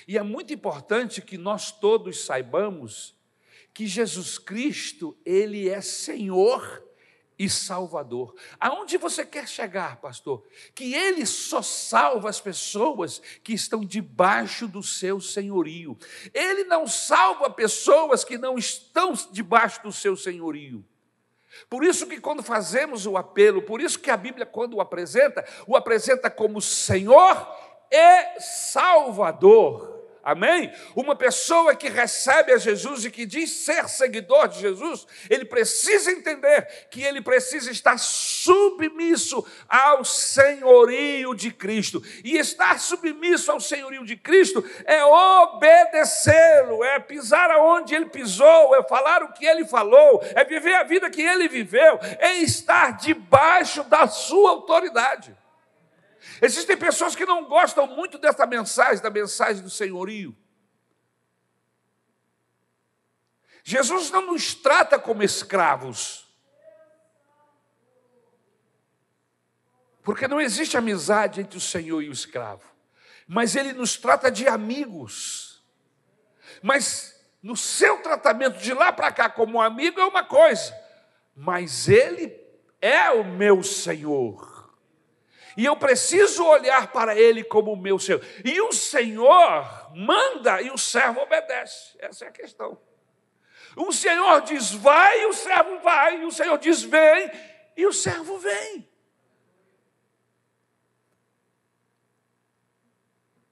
E 0.08 0.18
é 0.18 0.24
muito 0.24 0.54
importante 0.54 1.22
que 1.22 1.38
nós 1.38 1.72
todos 1.72 2.26
saibamos 2.26 3.16
que 3.74 3.88
Jesus 3.88 4.38
Cristo, 4.38 5.18
ele 5.26 5.70
é 5.70 5.82
Senhor 5.82 6.84
e 7.40 7.50
Salvador. 7.50 8.36
Aonde 8.60 8.98
você 8.98 9.26
quer 9.26 9.48
chegar, 9.48 10.00
pastor? 10.00 10.46
Que 10.76 10.94
ele 10.94 11.26
só 11.26 11.62
salva 11.62 12.30
as 12.30 12.40
pessoas 12.40 13.22
que 13.44 13.54
estão 13.54 13.84
debaixo 13.84 14.68
do 14.68 14.84
seu 14.84 15.20
senhorio. 15.20 15.98
Ele 16.34 16.66
não 16.66 16.86
salva 16.86 17.50
pessoas 17.50 18.24
que 18.24 18.38
não 18.38 18.58
estão 18.58 19.14
debaixo 19.32 19.82
do 19.82 19.92
seu 19.92 20.16
senhorio. 20.16 20.86
Por 21.70 21.84
isso 21.84 22.08
que 22.08 22.20
quando 22.20 22.44
fazemos 22.44 23.06
o 23.06 23.18
apelo, 23.18 23.62
por 23.62 23.82
isso 23.82 24.00
que 24.00 24.12
a 24.12 24.18
Bíblia 24.18 24.46
quando 24.46 24.76
o 24.76 24.82
apresenta, 24.82 25.46
o 25.68 25.76
apresenta 25.76 26.30
como 26.30 26.62
Senhor 26.62 27.48
e 27.92 28.40
Salvador. 28.40 30.01
Amém? 30.24 30.72
Uma 30.96 31.16
pessoa 31.16 31.76
que 31.76 31.90
recebe 31.90 32.52
a 32.52 32.58
Jesus 32.58 33.06
e 33.06 33.12
que 33.12 33.26
diz 33.26 33.50
ser 33.50 33.90
seguidor 33.90 34.48
de 34.48 34.60
Jesus, 34.60 35.08
ele 35.28 35.46
precisa 35.46 36.12
entender 36.12 36.88
que 36.92 37.02
ele 37.02 37.22
precisa 37.22 37.72
estar 37.72 37.98
submisso 37.98 39.44
ao 39.68 40.06
senhorio 40.06 41.34
de 41.34 41.50
Cristo. 41.50 42.04
E 42.24 42.38
estar 42.38 42.80
submisso 42.80 43.52
ao 43.52 43.60
senhorio 43.60 44.06
de 44.06 44.16
Cristo 44.16 44.64
é 44.86 45.04
obedecê-lo, 45.04 46.84
é 46.84 47.00
pisar 47.00 47.50
aonde 47.50 47.96
ele 47.96 48.06
pisou, 48.06 48.76
é 48.76 48.84
falar 48.84 49.24
o 49.24 49.34
que 49.34 49.46
ele 49.46 49.66
falou, 49.66 50.22
é 50.36 50.44
viver 50.44 50.76
a 50.76 50.84
vida 50.84 51.10
que 51.10 51.22
ele 51.22 51.48
viveu, 51.48 52.00
é 52.20 52.36
estar 52.36 52.98
debaixo 52.98 53.84
da 53.86 54.08
sua 54.08 54.52
autoridade. 54.52 55.41
Existem 56.42 56.76
pessoas 56.76 57.16
que 57.16 57.26
não 57.26 57.46
gostam 57.46 57.86
muito 57.86 58.18
dessa 58.18 58.48
mensagem, 58.48 59.04
da 59.04 59.12
mensagem 59.12 59.62
do 59.62 59.70
senhorio. 59.70 60.36
Jesus 63.64 64.10
não 64.10 64.26
nos 64.26 64.56
trata 64.56 64.98
como 64.98 65.22
escravos. 65.22 66.28
Porque 70.02 70.28
não 70.28 70.42
existe 70.42 70.76
amizade 70.76 71.42
entre 71.42 71.60
o 71.60 71.62
Senhor 71.62 72.02
e 72.02 72.10
o 72.10 72.14
escravo. 72.14 72.64
Mas 73.28 73.56
ele 73.56 73.72
nos 73.72 73.96
trata 73.96 74.32
de 74.32 74.48
amigos. 74.48 75.64
Mas 76.64 77.24
no 77.42 77.56
seu 77.56 78.02
tratamento 78.02 78.58
de 78.58 78.74
lá 78.74 78.92
para 78.92 79.12
cá 79.12 79.30
como 79.30 79.62
amigo 79.62 80.00
é 80.00 80.06
uma 80.06 80.24
coisa, 80.24 80.76
mas 81.36 81.88
ele 81.88 82.36
é 82.82 83.12
o 83.12 83.24
meu 83.24 83.62
Senhor. 83.62 84.51
E 85.58 85.66
eu 85.66 85.76
preciso 85.76 86.46
olhar 86.46 86.92
para 86.92 87.16
ele 87.16 87.44
como 87.44 87.74
o 87.74 87.78
meu 87.78 88.00
Senhor. 88.00 88.22
E 88.44 88.62
o 88.62 88.72
Senhor 88.72 89.96
manda 89.96 90.62
e 90.62 90.72
o 90.72 90.78
servo 90.78 91.22
obedece. 91.22 91.98
Essa 92.00 92.26
é 92.26 92.28
a 92.28 92.32
questão. 92.32 92.80
O 93.76 93.92
Senhor 93.92 94.42
diz 94.42 94.72
vai 94.72 95.22
e 95.22 95.26
o 95.26 95.34
servo 95.34 95.80
vai. 95.80 96.22
E 96.22 96.26
o 96.26 96.32
Senhor 96.32 96.58
diz 96.58 96.84
vem 96.84 97.32
e 97.76 97.86
o 97.86 97.94
servo 97.94 98.38
vem. 98.38 98.90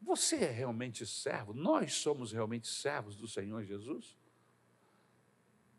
Você 0.01 0.37
é 0.37 0.49
realmente 0.49 1.05
servo? 1.05 1.53
Nós 1.53 1.93
somos 1.93 2.31
realmente 2.31 2.67
servos 2.67 3.15
do 3.15 3.27
Senhor 3.27 3.63
Jesus? 3.63 4.17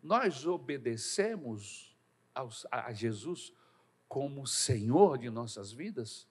Nós 0.03 0.47
obedecemos 0.47 1.97
a 2.71 2.93
Jesus 2.93 3.53
como 4.11 4.45
Senhor 4.45 5.17
de 5.17 5.31
nossas 5.31 5.71
vidas? 5.71 6.29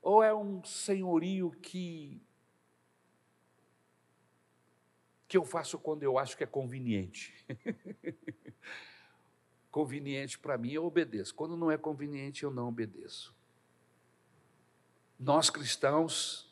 Ou 0.00 0.22
é 0.22 0.34
um 0.34 0.64
senhorio 0.64 1.50
que 1.50 2.22
que 5.28 5.36
eu 5.36 5.44
faço 5.44 5.78
quando 5.78 6.02
eu 6.02 6.18
acho 6.18 6.38
que 6.38 6.44
é 6.44 6.46
conveniente? 6.46 7.34
conveniente 9.70 10.38
para 10.38 10.56
mim, 10.56 10.72
eu 10.72 10.86
obedeço. 10.86 11.34
Quando 11.34 11.54
não 11.54 11.70
é 11.70 11.76
conveniente, 11.76 12.44
eu 12.44 12.50
não 12.50 12.68
obedeço. 12.68 13.34
Nós 15.18 15.50
cristãos 15.50 16.50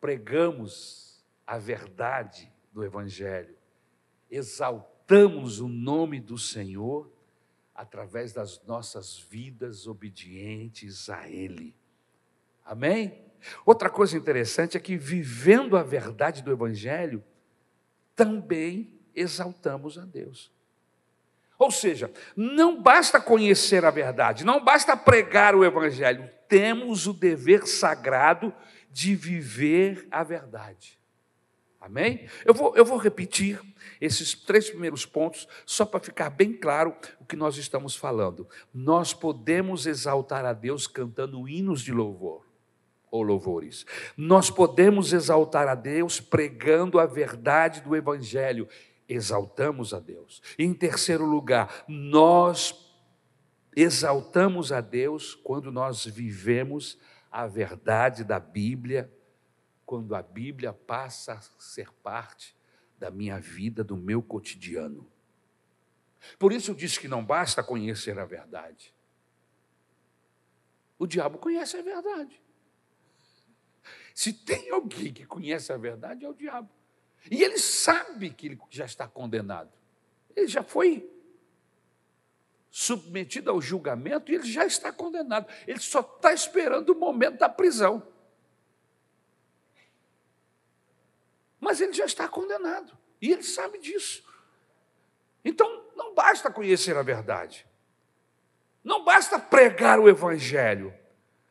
pregamos 0.00 1.24
a 1.46 1.58
verdade 1.58 2.52
do 2.72 2.84
Evangelho, 2.84 3.56
exaltamos 4.28 5.60
o 5.60 5.68
nome 5.68 6.20
do 6.20 6.36
Senhor 6.36 7.15
através 7.76 8.32
das 8.32 8.62
nossas 8.66 9.18
vidas 9.18 9.86
obedientes 9.86 11.10
a 11.10 11.28
Ele. 11.28 11.76
Amém? 12.64 13.22
Outra 13.64 13.90
coisa 13.90 14.16
interessante 14.16 14.76
é 14.76 14.80
que, 14.80 14.96
vivendo 14.96 15.76
a 15.76 15.82
verdade 15.82 16.42
do 16.42 16.50
Evangelho, 16.50 17.22
também 18.14 18.98
exaltamos 19.14 19.98
a 19.98 20.04
Deus. 20.04 20.50
Ou 21.58 21.70
seja, 21.70 22.10
não 22.34 22.82
basta 22.82 23.20
conhecer 23.20 23.84
a 23.84 23.90
verdade, 23.90 24.44
não 24.44 24.62
basta 24.62 24.96
pregar 24.96 25.54
o 25.54 25.64
Evangelho, 25.64 26.28
temos 26.48 27.06
o 27.06 27.12
dever 27.12 27.66
sagrado 27.66 28.54
de 28.90 29.14
viver 29.14 30.06
a 30.10 30.22
verdade. 30.22 30.98
Amém? 31.86 32.26
Eu 32.44 32.52
vou, 32.52 32.74
eu 32.76 32.84
vou 32.84 32.98
repetir 32.98 33.60
esses 34.00 34.34
três 34.34 34.68
primeiros 34.68 35.06
pontos, 35.06 35.46
só 35.64 35.86
para 35.86 36.00
ficar 36.00 36.30
bem 36.30 36.52
claro 36.52 36.92
o 37.20 37.24
que 37.24 37.36
nós 37.36 37.56
estamos 37.56 37.94
falando. 37.94 38.48
Nós 38.74 39.14
podemos 39.14 39.86
exaltar 39.86 40.44
a 40.44 40.52
Deus 40.52 40.88
cantando 40.88 41.48
hinos 41.48 41.80
de 41.80 41.92
louvor 41.92 42.44
ou 43.08 43.22
louvores. 43.22 43.86
Nós 44.16 44.50
podemos 44.50 45.12
exaltar 45.12 45.68
a 45.68 45.76
Deus 45.76 46.18
pregando 46.18 46.98
a 46.98 47.06
verdade 47.06 47.80
do 47.82 47.94
Evangelho 47.94 48.68
exaltamos 49.08 49.94
a 49.94 50.00
Deus. 50.00 50.42
Em 50.58 50.74
terceiro 50.74 51.24
lugar, 51.24 51.84
nós 51.86 52.74
exaltamos 53.76 54.72
a 54.72 54.80
Deus 54.80 55.36
quando 55.36 55.70
nós 55.70 56.04
vivemos 56.04 56.98
a 57.30 57.46
verdade 57.46 58.24
da 58.24 58.40
Bíblia, 58.40 59.08
quando 59.86 60.14
a 60.16 60.22
Bíblia 60.22 60.72
passa 60.72 61.34
a 61.34 61.40
ser 61.60 61.90
parte 62.02 62.54
da 62.98 63.10
minha 63.10 63.38
vida, 63.38 63.84
do 63.84 63.96
meu 63.96 64.20
cotidiano. 64.20 65.10
Por 66.38 66.52
isso 66.52 66.72
eu 66.72 66.74
disse 66.74 66.98
que 66.98 67.06
não 67.06 67.24
basta 67.24 67.62
conhecer 67.62 68.18
a 68.18 68.24
verdade. 68.24 68.92
O 70.98 71.06
diabo 71.06 71.38
conhece 71.38 71.76
a 71.76 71.82
verdade. 71.82 72.42
Se 74.12 74.32
tem 74.32 74.70
alguém 74.70 75.12
que 75.12 75.24
conhece 75.24 75.72
a 75.72 75.76
verdade, 75.76 76.24
é 76.24 76.28
o 76.28 76.34
diabo. 76.34 76.70
E 77.30 77.42
ele 77.42 77.58
sabe 77.58 78.30
que 78.30 78.46
ele 78.46 78.60
já 78.70 78.86
está 78.86 79.06
condenado. 79.06 79.70
Ele 80.34 80.48
já 80.48 80.62
foi 80.62 81.08
submetido 82.70 83.50
ao 83.50 83.60
julgamento 83.60 84.32
e 84.32 84.34
ele 84.34 84.50
já 84.50 84.64
está 84.66 84.92
condenado. 84.92 85.46
Ele 85.66 85.80
só 85.80 86.00
está 86.00 86.32
esperando 86.32 86.90
o 86.90 86.98
momento 86.98 87.38
da 87.38 87.48
prisão. 87.48 88.02
Mas 91.66 91.80
ele 91.80 91.92
já 91.92 92.04
está 92.04 92.28
condenado. 92.28 92.96
E 93.20 93.32
ele 93.32 93.42
sabe 93.42 93.80
disso. 93.80 94.22
Então, 95.44 95.82
não 95.96 96.14
basta 96.14 96.48
conhecer 96.48 96.96
a 96.96 97.02
verdade. 97.02 97.66
Não 98.84 99.04
basta 99.04 99.36
pregar 99.36 99.98
o 99.98 100.08
evangelho. 100.08 100.94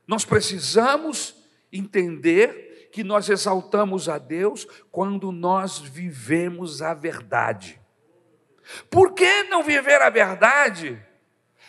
Nós 0.08 0.24
precisamos 0.24 1.36
entender 1.70 2.90
que 2.94 3.04
nós 3.04 3.28
exaltamos 3.28 4.08
a 4.08 4.18
Deus 4.18 4.66
quando 4.90 5.34
nós 5.34 5.80
vivemos 5.80 6.82
a 6.82 6.94
verdade. 6.94 7.78
Por 8.90 9.12
que 9.12 9.44
não 9.44 9.64
viver 9.64 10.02
a 10.02 10.10
verdade? 10.10 10.98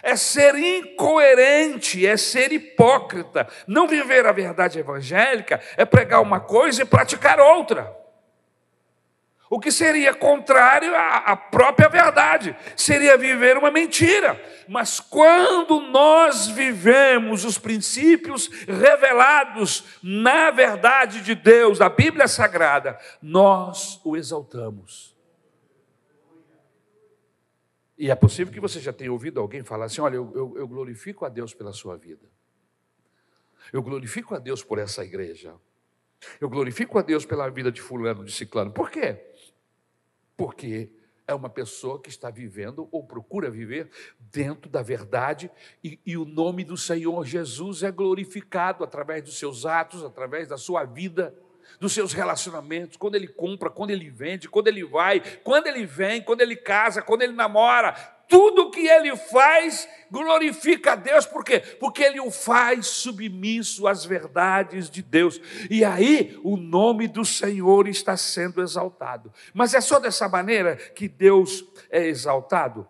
É 0.05 0.15
ser 0.15 0.55
incoerente, 0.55 2.07
é 2.07 2.17
ser 2.17 2.53
hipócrita. 2.53 3.49
Não 3.67 3.89
viver 3.89 4.25
a 4.25 4.31
verdade 4.31 4.79
evangélica 4.79 5.61
é 5.77 5.85
pregar 5.85 6.23
uma 6.23 6.39
coisa 6.39 6.83
e 6.83 6.87
praticar 6.87 7.41
outra 7.41 8.06
o 9.49 9.61
que 9.61 9.71
seria 9.71 10.13
contrário 10.13 10.93
à 10.95 11.37
própria 11.37 11.89
verdade, 11.89 12.57
seria 12.77 13.17
viver 13.17 13.57
uma 13.57 13.71
mentira. 13.71 14.41
Mas 14.69 14.99
quando 14.99 15.81
nós 15.81 16.49
vivemos 16.49 17.45
os 17.45 17.57
princípios 17.57 18.49
revelados 18.67 19.85
na 20.03 20.51
verdade 20.51 21.21
de 21.21 21.35
Deus, 21.35 21.79
da 21.79 21.89
Bíblia 21.89 22.27
Sagrada, 22.27 22.99
nós 23.23 24.01
o 24.05 24.17
exaltamos. 24.17 25.17
E 27.99 28.11
é 28.11 28.15
possível 28.15 28.53
que 28.53 28.61
você 28.61 28.79
já 28.79 28.93
tenha 28.93 29.13
ouvido 29.13 29.41
alguém 29.41 29.63
falar 29.63 29.87
assim: 29.87 30.01
olha, 30.01 30.17
eu, 30.17 30.33
eu, 30.35 30.59
eu 30.59 30.69
glorifico 30.69 31.25
a 31.25 31.29
Deus 31.29 31.55
pela 31.55 31.73
sua 31.73 31.97
vida, 31.97 32.29
eu 33.73 33.83
glorifico 33.83 34.35
a 34.35 34.39
Deus 34.39 34.63
por 34.63 34.79
essa 34.79 35.05
igreja, 35.05 35.55
eu 36.41 36.49
glorifico 36.49 36.99
a 36.99 37.03
Deus 37.03 37.25
pela 37.25 37.49
vida 37.49 37.71
de 37.71 37.81
Fulano, 37.81 38.25
de 38.25 38.33
Ciclano. 38.33 38.71
Por 38.71 38.91
quê? 38.91 39.21
porque 40.37 40.91
é 41.27 41.35
uma 41.35 41.49
pessoa 41.49 42.01
que 42.01 42.09
está 42.09 42.31
vivendo 42.31 42.89
ou 42.93 43.03
procura 43.03 43.51
viver 43.51 43.91
dentro 44.31 44.71
da 44.71 44.83
verdade 44.83 45.51
e, 45.83 45.99
e, 46.07 46.17
o 46.17 46.25
nome 46.25 46.63
do 46.63 46.77
Senhor 46.77 47.25
Jesus 47.27 47.83
é 47.83 47.91
glorificado 47.91 48.85
através 48.85 49.25
dos 49.25 49.39
seus 49.39 49.67
atos, 49.67 50.05
através 50.05 50.47
da 50.47 50.57
sua 50.57 50.85
vida, 50.85 51.35
dos 51.81 51.93
seus 51.93 52.13
relacionamentos, 52.13 52.97
quando 52.97 53.17
ele 53.17 53.27
compra, 53.27 53.69
quando 53.69 53.91
ele 53.91 54.09
vende, 54.09 54.49
quando 54.49 54.69
ele 54.69 54.85
vai, 54.85 55.21
quando 55.43 55.67
ele 55.67 55.85
vem, 55.85 56.23
quando 56.23 56.43
ele 56.43 56.55
casa, 56.55 57.03
quando 57.03 57.23
ele 57.23 57.33
namora, 57.33 57.93
tudo 58.29 58.71
que 58.71 58.87
ele 58.87 59.17
faz 59.17 59.89
glorifica 60.11 60.93
a 60.93 60.97
Deus, 60.97 61.27
por 61.27 61.45
quê? 61.45 61.61
Porque 61.61 62.03
ele 62.03 62.21
o 62.21 62.31
faz 62.31 62.87
submisso 62.87 63.87
às 63.87 64.05
verdades 64.05 64.89
de 64.89 65.03
Deus, 65.03 65.41
e 65.71 65.85
aí 65.85 66.39
o 66.45 66.57
nome 66.57 67.09
do 67.09 67.25
Senhor 67.25 67.89
está 67.89 68.17
sendo 68.17 68.63
exaltado. 68.63 69.33
Mas 69.53 69.75
é 69.75 69.81
só 69.81 69.99
dessa 69.99 70.29
maneira 70.29 70.77
que 70.77 71.09
Deus 71.09 71.65
é 71.91 72.07
exaltado? 72.07 72.89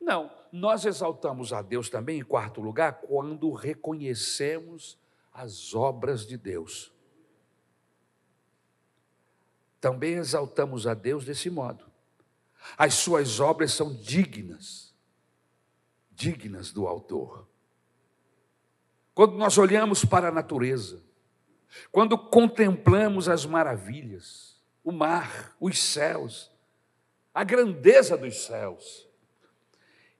Não, 0.00 0.30
nós 0.52 0.84
exaltamos 0.84 1.52
a 1.52 1.62
Deus 1.62 1.88
também, 1.88 2.20
em 2.20 2.24
quarto 2.24 2.60
lugar, 2.60 3.00
quando 3.00 3.52
reconhecemos 3.52 4.98
as 5.32 5.74
obras 5.74 6.26
de 6.26 6.36
Deus. 6.36 6.92
Também 9.80 10.14
exaltamos 10.14 10.86
a 10.86 10.94
Deus 10.94 11.24
desse 11.24 11.48
modo 11.48 11.89
as 12.76 12.94
suas 12.94 13.40
obras 13.40 13.72
são 13.72 13.94
dignas, 13.94 14.94
dignas 16.10 16.72
do 16.72 16.86
autor. 16.86 17.48
Quando 19.14 19.36
nós 19.36 19.58
olhamos 19.58 20.04
para 20.04 20.28
a 20.28 20.32
natureza, 20.32 21.02
quando 21.90 22.18
contemplamos 22.18 23.28
as 23.28 23.44
maravilhas, 23.46 24.60
o 24.82 24.92
mar, 24.92 25.54
os 25.60 25.78
céus, 25.78 26.50
a 27.32 27.44
grandeza 27.44 28.16
dos 28.16 28.44
céus, 28.44 29.08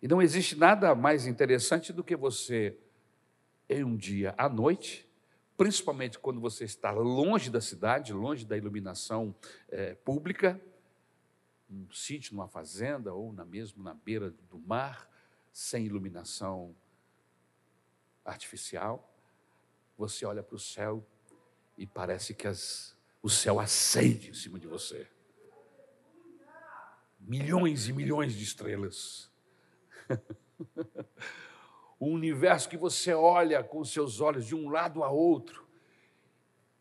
e 0.03 0.09
não 0.09 0.23
existe 0.23 0.57
nada 0.57 0.95
mais 0.95 1.27
interessante 1.27 1.93
do 1.93 2.05
que 2.05 2.17
você 2.17 2.77
em 3.69 3.85
um 3.85 3.97
dia 3.97 4.35
à 4.37 4.49
noite, 4.49 5.09
principalmente 5.57 6.19
quando 6.19 6.41
você 6.41 6.65
está 6.65 6.91
longe 6.91 7.51
da 7.51 7.61
cidade, 7.61 8.13
longe 8.13 8.47
da 8.47 8.57
iluminação 8.57 9.35
é, 9.69 9.95
pública, 9.95 10.61
num 11.71 11.91
sítio, 11.93 12.35
numa 12.35 12.49
fazenda 12.49 13.15
ou 13.15 13.33
na 13.33 13.45
mesmo 13.45 13.83
na 13.83 13.95
beira 13.95 14.31
do 14.31 14.59
mar, 14.59 15.09
sem 15.53 15.87
iluminação 15.87 16.75
artificial, 18.25 19.09
você 19.97 20.27
olha 20.27 20.43
para 20.43 20.57
o 20.57 20.59
céu 20.59 21.07
e 21.79 21.87
parece 21.87 22.35
que 22.35 22.47
as, 22.47 22.97
o 23.23 23.31
céu 23.31 23.61
acende 23.61 24.31
em 24.31 24.35
cima 24.35 24.59
de 24.59 24.67
você. 24.67 25.09
Milhões 27.21 27.89
e 27.89 27.93
milhões 27.93 28.35
de 28.35 28.43
estrelas. 28.43 29.31
o 31.99 32.07
universo 32.11 32.69
que 32.69 32.77
você 32.77 33.15
olha 33.15 33.63
com 33.63 33.85
seus 33.85 34.21
olhos 34.21 34.47
de 34.47 34.55
um 34.55 34.69
lado 34.69 35.05
a 35.05 35.11
outro 35.11 35.70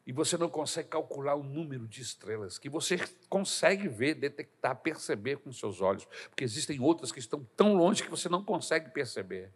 e 0.09 0.11
você 0.11 0.39
não 0.39 0.49
consegue 0.49 0.89
calcular 0.89 1.35
o 1.35 1.43
número 1.43 1.87
de 1.87 2.01
estrelas 2.01 2.57
que 2.57 2.67
você 2.67 2.97
consegue 3.29 3.87
ver, 3.87 4.15
detectar, 4.15 4.75
perceber 4.77 5.37
com 5.37 5.53
seus 5.53 5.81
olhos, 5.81 6.03
porque 6.31 6.43
existem 6.43 6.79
outras 6.79 7.11
que 7.11 7.19
estão 7.19 7.47
tão 7.55 7.75
longe 7.75 8.01
que 8.01 8.09
você 8.09 8.27
não 8.27 8.43
consegue 8.43 8.89
perceber. 8.89 9.53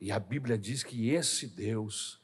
E 0.00 0.12
a 0.12 0.20
Bíblia 0.20 0.56
diz 0.56 0.84
que 0.84 1.10
esse 1.10 1.48
Deus 1.48 2.22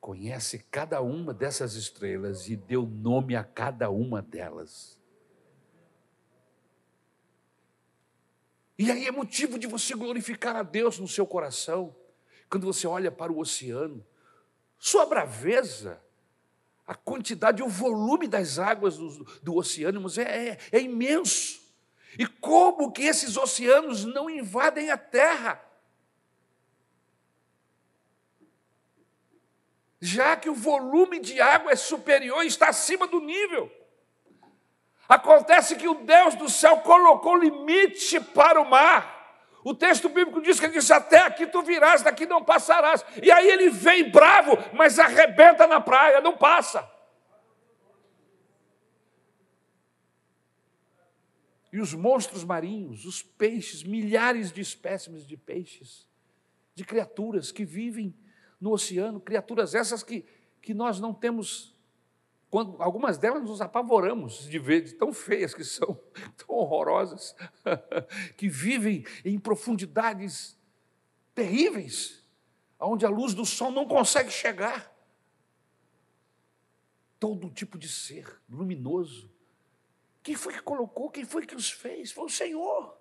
conhece 0.00 0.60
cada 0.70 1.02
uma 1.02 1.34
dessas 1.34 1.74
estrelas 1.74 2.48
e 2.48 2.54
deu 2.54 2.86
nome 2.86 3.34
a 3.34 3.42
cada 3.42 3.90
uma 3.90 4.22
delas. 4.22 4.96
E 8.78 8.92
aí 8.92 9.08
é 9.08 9.10
motivo 9.10 9.58
de 9.58 9.66
você 9.66 9.92
glorificar 9.96 10.54
a 10.54 10.62
Deus 10.62 11.00
no 11.00 11.08
seu 11.08 11.26
coração, 11.26 11.96
quando 12.48 12.64
você 12.64 12.86
olha 12.86 13.10
para 13.10 13.32
o 13.32 13.40
oceano. 13.40 14.06
Sua 14.78 15.04
braveza, 15.04 16.00
a 16.90 16.94
quantidade, 16.96 17.62
o 17.62 17.68
volume 17.68 18.26
das 18.26 18.58
águas 18.58 18.96
do, 18.96 19.24
do 19.40 19.54
oceano 19.54 20.04
é, 20.18 20.48
é, 20.48 20.58
é 20.72 20.80
imenso. 20.80 21.60
E 22.18 22.26
como 22.26 22.90
que 22.90 23.02
esses 23.02 23.36
oceanos 23.36 24.04
não 24.04 24.28
invadem 24.28 24.90
a 24.90 24.98
terra? 24.98 25.64
já 30.00 30.34
que 30.34 30.48
o 30.48 30.54
volume 30.54 31.20
de 31.20 31.40
água 31.40 31.72
é 31.72 31.76
superior 31.76 32.42
está 32.42 32.70
acima 32.70 33.06
do 33.06 33.20
nível. 33.20 33.70
Acontece 35.06 35.76
que 35.76 35.86
o 35.86 35.94
Deus 35.94 36.34
do 36.36 36.48
céu 36.48 36.78
colocou 36.78 37.36
limite 37.36 38.18
para 38.18 38.60
o 38.60 38.68
mar. 38.68 39.19
O 39.62 39.74
texto 39.74 40.08
bíblico 40.08 40.40
diz 40.40 40.58
que 40.58 40.66
ele 40.66 40.74
disse: 40.74 40.92
Até 40.92 41.18
aqui 41.18 41.46
tu 41.46 41.62
virás, 41.62 42.02
daqui 42.02 42.26
não 42.26 42.44
passarás. 42.44 43.04
E 43.22 43.30
aí 43.30 43.48
ele 43.48 43.68
vem 43.68 44.10
bravo, 44.10 44.52
mas 44.72 44.98
arrebenta 44.98 45.66
na 45.66 45.80
praia, 45.80 46.20
não 46.20 46.36
passa. 46.36 46.88
E 51.72 51.78
os 51.78 51.94
monstros 51.94 52.42
marinhos, 52.42 53.04
os 53.04 53.22
peixes, 53.22 53.82
milhares 53.82 54.50
de 54.50 54.60
espécimes 54.60 55.26
de 55.26 55.36
peixes, 55.36 56.06
de 56.74 56.84
criaturas 56.84 57.52
que 57.52 57.64
vivem 57.64 58.14
no 58.60 58.72
oceano, 58.72 59.20
criaturas 59.20 59.74
essas 59.74 60.02
que, 60.02 60.24
que 60.60 60.74
nós 60.74 60.98
não 60.98 61.14
temos, 61.14 61.69
quando, 62.50 62.82
algumas 62.82 63.16
delas 63.16 63.42
nos 63.42 63.60
apavoramos 63.60 64.48
de 64.48 64.58
ver, 64.58 64.82
de 64.82 64.94
tão 64.94 65.12
feias 65.12 65.54
que 65.54 65.62
são, 65.62 65.98
tão 66.36 66.56
horrorosas, 66.56 67.34
que 68.36 68.48
vivem 68.48 69.04
em 69.24 69.38
profundidades 69.38 70.58
terríveis, 71.34 72.24
onde 72.78 73.06
a 73.06 73.08
luz 73.08 73.34
do 73.34 73.46
sol 73.46 73.70
não 73.70 73.86
consegue 73.86 74.30
chegar. 74.30 74.92
Todo 77.18 77.50
tipo 77.50 77.78
de 77.78 77.88
ser 77.88 78.40
luminoso. 78.48 79.30
Quem 80.22 80.34
foi 80.34 80.54
que 80.54 80.62
colocou? 80.62 81.10
Quem 81.10 81.24
foi 81.24 81.46
que 81.46 81.54
os 81.54 81.70
fez? 81.70 82.10
Foi 82.10 82.24
o 82.24 82.30
Senhor. 82.30 82.96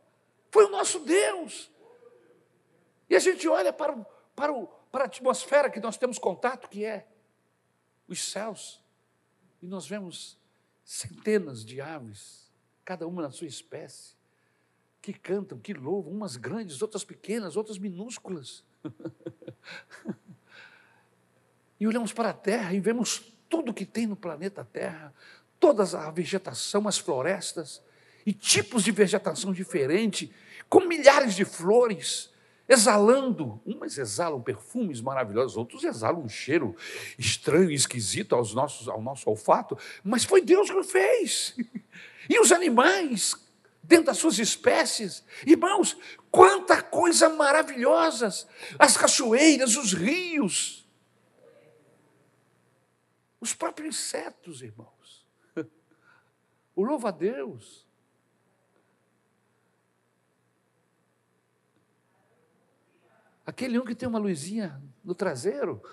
Foi 0.51 0.65
o 0.65 0.69
nosso 0.69 0.99
Deus. 0.99 1.71
E 3.09 3.15
a 3.15 3.19
gente 3.19 3.47
olha 3.47 3.73
para 3.73 3.95
para 4.35 4.53
para 4.91 5.03
a 5.03 5.07
atmosfera 5.07 5.69
que 5.69 5.79
nós 5.79 5.97
temos 5.97 6.17
contato, 6.17 6.67
que 6.67 6.83
é 6.83 7.07
os 8.07 8.31
céus. 8.31 8.83
E 9.61 9.67
nós 9.67 9.87
vemos 9.87 10.37
centenas 10.83 11.63
de 11.63 11.81
aves, 11.81 12.49
cada 12.83 13.07
uma 13.07 13.21
na 13.21 13.31
sua 13.31 13.47
espécie, 13.47 14.15
que 15.01 15.13
cantam, 15.13 15.59
que 15.59 15.73
louvam, 15.73 16.11
umas 16.11 16.35
grandes, 16.35 16.81
outras 16.81 17.03
pequenas, 17.03 17.55
outras 17.55 17.77
minúsculas. 17.77 18.63
e 21.79 21.87
olhamos 21.87 22.11
para 22.11 22.29
a 22.29 22.33
terra 22.33 22.73
e 22.73 22.79
vemos 22.79 23.33
tudo 23.49 23.73
que 23.73 23.85
tem 23.85 24.05
no 24.05 24.15
planeta 24.15 24.63
Terra, 24.63 25.13
toda 25.59 25.83
a 25.83 26.11
vegetação, 26.11 26.87
as 26.87 26.97
florestas, 26.97 27.81
e 28.25 28.33
tipos 28.33 28.83
de 28.83 28.91
vegetação 28.91 29.51
diferente, 29.51 30.31
com 30.69 30.81
milhares 30.81 31.35
de 31.35 31.43
flores, 31.43 32.28
exalando. 32.69 33.59
Umas 33.65 33.97
exalam 33.97 34.41
perfumes 34.41 35.01
maravilhosos, 35.01 35.57
outros 35.57 35.83
exalam 35.83 36.21
um 36.21 36.29
cheiro 36.29 36.75
estranho 37.17 37.71
esquisito 37.71 38.35
aos 38.35 38.53
nossos, 38.53 38.87
ao 38.87 39.01
nosso 39.01 39.27
olfato, 39.27 39.75
mas 40.03 40.23
foi 40.23 40.41
Deus 40.41 40.69
que 40.69 40.83
fez. 40.83 41.55
E 42.29 42.39
os 42.39 42.51
animais, 42.51 43.35
dentro 43.81 44.05
das 44.05 44.19
suas 44.19 44.37
espécies, 44.37 45.23
irmãos, 45.47 45.97
quanta 46.29 46.79
coisa 46.79 47.27
maravilhosa! 47.27 48.29
As 48.77 48.95
cachoeiras, 48.95 49.75
os 49.75 49.93
rios, 49.93 50.87
os 53.41 53.55
próprios 53.55 53.95
insetos, 53.95 54.61
irmãos. 54.61 55.25
O 56.75 56.83
louva 56.83 57.09
a 57.09 57.11
Deus. 57.11 57.88
Aquele 63.49 63.79
um 63.79 63.83
que 63.83 63.95
tem 63.95 64.07
uma 64.07 64.19
luzinha 64.19 64.79
no 65.03 65.15
traseiro. 65.15 65.81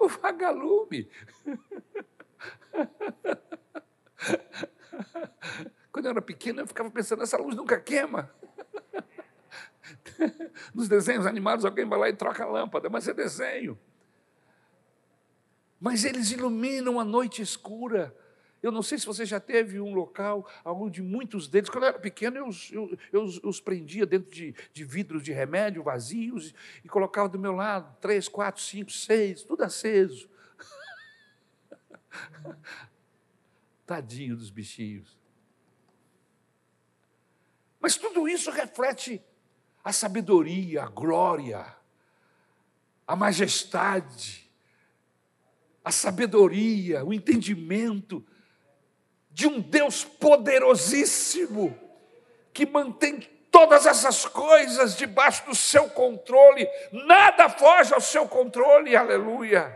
O 0.00 0.06
vagalume. 0.06 1.10
Quando 5.90 6.04
eu 6.04 6.10
era 6.12 6.22
pequeno, 6.22 6.60
eu 6.60 6.68
ficava 6.68 6.88
pensando, 6.88 7.24
essa 7.24 7.36
luz 7.36 7.56
nunca 7.56 7.80
queima. 7.80 8.32
Nos 10.72 10.88
desenhos 10.88 11.26
animados, 11.26 11.64
alguém 11.64 11.84
vai 11.84 11.98
lá 11.98 12.08
e 12.08 12.12
troca 12.12 12.44
a 12.44 12.46
lâmpada, 12.46 12.88
mas 12.88 13.08
é 13.08 13.12
desenho. 13.12 13.76
Mas 15.80 16.04
eles 16.04 16.30
iluminam 16.30 17.00
a 17.00 17.04
noite 17.04 17.42
escura. 17.42 18.16
Eu 18.62 18.72
não 18.72 18.82
sei 18.82 18.98
se 18.98 19.06
você 19.06 19.24
já 19.24 19.38
teve 19.38 19.80
um 19.80 19.94
local 19.94 20.48
onde 20.64 21.00
muitos 21.00 21.46
deles, 21.46 21.70
quando 21.70 21.84
eu 21.84 21.90
era 21.90 21.98
pequeno, 21.98 22.36
eu, 22.36 22.50
eu, 22.72 22.98
eu 23.12 23.48
os 23.48 23.60
prendia 23.60 24.04
dentro 24.04 24.30
de, 24.30 24.54
de 24.72 24.84
vidros 24.84 25.22
de 25.22 25.32
remédio 25.32 25.82
vazios 25.82 26.52
e 26.84 26.88
colocava 26.88 27.28
do 27.28 27.38
meu 27.38 27.52
lado 27.52 27.96
três, 28.00 28.28
quatro, 28.28 28.60
cinco, 28.60 28.90
seis, 28.90 29.42
tudo 29.42 29.62
aceso. 29.62 30.28
Tadinho 33.86 34.36
dos 34.36 34.50
bichinhos. 34.50 35.16
Mas 37.80 37.96
tudo 37.96 38.28
isso 38.28 38.50
reflete 38.50 39.22
a 39.84 39.92
sabedoria, 39.92 40.82
a 40.82 40.88
glória, 40.88 41.64
a 43.06 43.14
majestade, 43.14 44.50
a 45.84 45.92
sabedoria, 45.92 47.04
o 47.04 47.14
entendimento 47.14 48.26
de 49.38 49.46
um 49.46 49.60
Deus 49.60 50.02
poderosíssimo, 50.02 51.78
que 52.52 52.66
mantém 52.66 53.20
todas 53.52 53.86
essas 53.86 54.26
coisas 54.26 54.96
debaixo 54.96 55.46
do 55.46 55.54
seu 55.54 55.88
controle, 55.90 56.68
nada 56.90 57.48
foge 57.48 57.94
ao 57.94 58.00
seu 58.00 58.26
controle, 58.26 58.96
aleluia. 58.96 59.72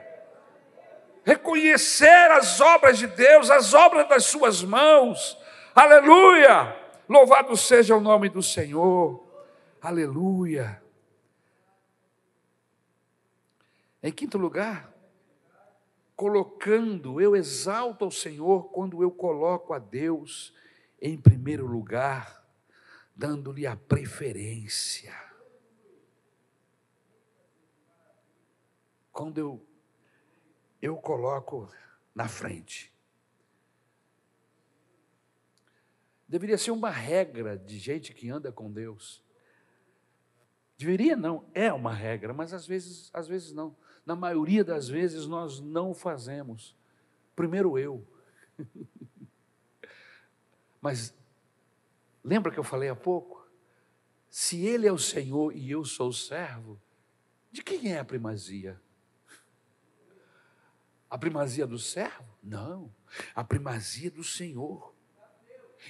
Reconhecer 1.25 2.29
as 2.33 2.61
obras 2.61 2.98
de 2.98 3.07
Deus, 3.07 3.51
as 3.51 3.72
obras 3.72 4.09
das 4.09 4.25
suas 4.25 4.64
mãos, 4.64 5.38
aleluia. 5.77 6.77
Louvado 7.09 7.57
seja 7.57 7.94
o 7.94 8.01
nome 8.01 8.29
do 8.29 8.42
Senhor, 8.42 9.25
aleluia. 9.81 10.83
Em 14.03 14.11
quinto 14.11 14.37
lugar, 14.38 14.92
colocando, 16.23 17.21
eu 17.21 17.35
exalto 17.35 18.05
ao 18.05 18.11
Senhor 18.13 18.71
quando 18.71 19.03
eu 19.03 19.11
coloco 19.11 19.73
a 19.73 19.81
Deus 19.81 20.55
em 21.01 21.21
primeiro 21.21 21.67
lugar, 21.67 22.49
dando-lhe 23.13 23.67
a 23.67 23.75
preferência. 23.75 25.13
Quando 29.11 29.39
eu, 29.39 29.67
eu 30.81 30.97
coloco 30.97 31.69
na 32.15 32.29
frente. 32.29 32.97
Deveria 36.29 36.57
ser 36.57 36.71
uma 36.71 36.89
regra 36.89 37.59
de 37.59 37.81
gente 37.81 38.15
que 38.15 38.31
anda 38.31 38.53
com 38.53 38.71
Deus 38.71 39.25
Deveria 40.83 41.15
não, 41.15 41.49
é 41.55 41.73
uma 41.73 41.95
regra, 41.95 42.33
mas 42.33 42.53
às 42.53 42.67
vezes, 42.67 43.09
às 43.15 43.29
vezes 43.29 43.53
não. 43.53 43.77
Na 44.05 44.17
maioria 44.17 44.65
das 44.65 44.88
vezes 44.88 45.27
nós 45.27 45.61
não 45.61 45.95
fazemos. 45.95 46.77
Primeiro 47.37 47.79
eu. 47.79 48.07
mas 50.81 51.15
lembra 52.23 52.53
que 52.53 52.59
eu 52.59 52.65
falei 52.65 52.88
há 52.88 52.97
pouco? 52.97 53.47
Se 54.29 54.65
ele 54.65 54.87
é 54.87 54.93
o 54.93 54.99
Senhor 54.99 55.55
e 55.55 55.71
eu 55.71 55.85
sou 55.85 56.09
o 56.09 56.12
servo, 56.12 56.81
de 57.51 57.62
quem 57.62 57.93
é 57.93 57.99
a 57.99 58.05
primazia? 58.05 58.81
A 61.09 61.19
primazia 61.19 61.67
do 61.67 61.79
servo? 61.79 62.25
Não, 62.43 62.91
a 63.35 63.45
primazia 63.45 64.11
do 64.11 64.25
Senhor. 64.25 64.95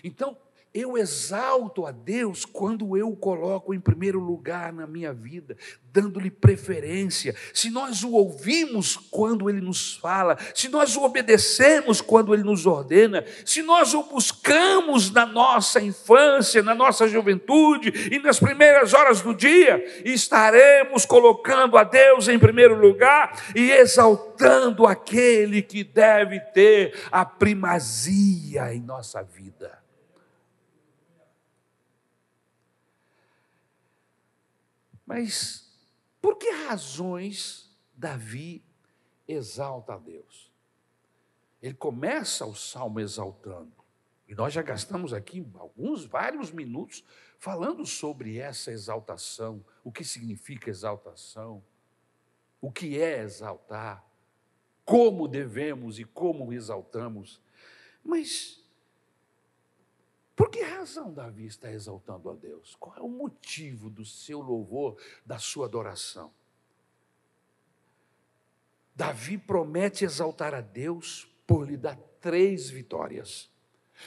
Então, 0.03 0.37
eu 0.74 0.96
exalto 0.96 1.85
a 1.85 1.90
Deus 1.90 2.46
quando 2.46 2.96
eu 2.96 3.11
o 3.11 3.16
coloco 3.16 3.74
em 3.74 3.80
primeiro 3.80 4.18
lugar 4.18 4.72
na 4.72 4.87
minha 4.87 5.12
vida, 5.12 5.54
dando-lhe 5.92 6.30
preferência. 6.30 7.35
Se 7.52 7.68
nós 7.68 8.02
o 8.02 8.12
ouvimos 8.12 8.96
quando 8.96 9.50
ele 9.50 9.61
nos 9.61 9.94
fala, 9.96 10.38
se 10.54 10.68
nós 10.68 10.96
o 10.96 11.02
obedecemos 11.02 12.00
quando 12.00 12.32
ele 12.32 12.42
nos 12.42 12.64
ordena, 12.64 13.22
se 13.44 13.61
nós 13.61 13.92
o 13.92 14.04
buscamos 14.04 15.11
na 15.11 15.26
nossa 15.26 15.78
infância, 15.78 16.62
na 16.62 16.74
nossa 16.74 17.06
juventude 17.06 18.08
e 18.11 18.18
nas 18.18 18.40
primeiras 18.40 18.94
horas 18.94 19.20
do 19.20 19.35
dia, 19.35 19.85
estaremos 20.06 21.04
colocando 21.04 21.76
a 21.76 21.85
Deus 21.85 22.28
em 22.28 22.38
primeiro 22.38 22.80
lugar 22.80 23.52
e 23.54 23.70
exaltando 23.70 24.87
aquele 24.87 25.61
que 25.61 25.85
deve 25.85 26.40
ter 26.40 26.98
a 27.11 27.26
primazia 27.26 28.74
em 28.74 28.80
nossa 28.80 29.22
vida. 29.22 29.82
Mas 35.12 35.70
por 36.22 36.38
que 36.38 36.51
razões 36.51 37.70
Davi 37.94 38.64
exalta 39.29 39.92
a 39.92 39.98
Deus? 39.98 40.51
Ele 41.61 41.75
começa 41.75 42.46
o 42.46 42.55
salmo 42.55 42.98
exaltando. 42.98 43.75
E 44.27 44.35
nós 44.35 44.55
já 44.55 44.62
gastamos 44.62 45.12
aqui 45.12 45.46
alguns, 45.59 46.07
vários 46.07 46.51
minutos 46.51 47.05
falando 47.38 47.85
sobre 47.85 48.38
essa 48.38 48.72
exaltação, 48.72 49.62
o 49.85 49.92
que 49.92 50.03
significa 50.03 50.70
exaltação, 50.70 51.62
o 52.59 52.72
que 52.72 52.98
é 52.98 53.20
exaltar, 53.20 54.03
como 54.83 55.29
devemos 55.29 55.98
e 55.98 56.05
como 56.07 56.55
exaltamos. 56.55 57.38
Mas 58.03 58.62
por 60.35 60.51
que 60.51 60.62
razão 60.62 61.12
Davi 61.12 61.47
está 61.47 61.71
exaltando 61.71 62.31
a 62.31 62.35
Deus? 62.35 62.75
Qual 62.79 62.97
é 62.97 63.01
o 63.01 63.09
motivo 63.09 63.90
do 63.90 64.05
seu 64.05 64.40
louvor, 64.40 64.97
da 65.25 65.38
sua 65.38 65.66
adoração? 65.66 66.33
Davi 68.95 69.38
promete 69.38 70.05
exaltar 70.05 70.55
a 70.55 70.61
Deus 70.61 71.29
por 71.47 71.68
lhe 71.68 71.77
dar 71.77 71.97
três 72.21 72.71
vitórias. 72.71 73.51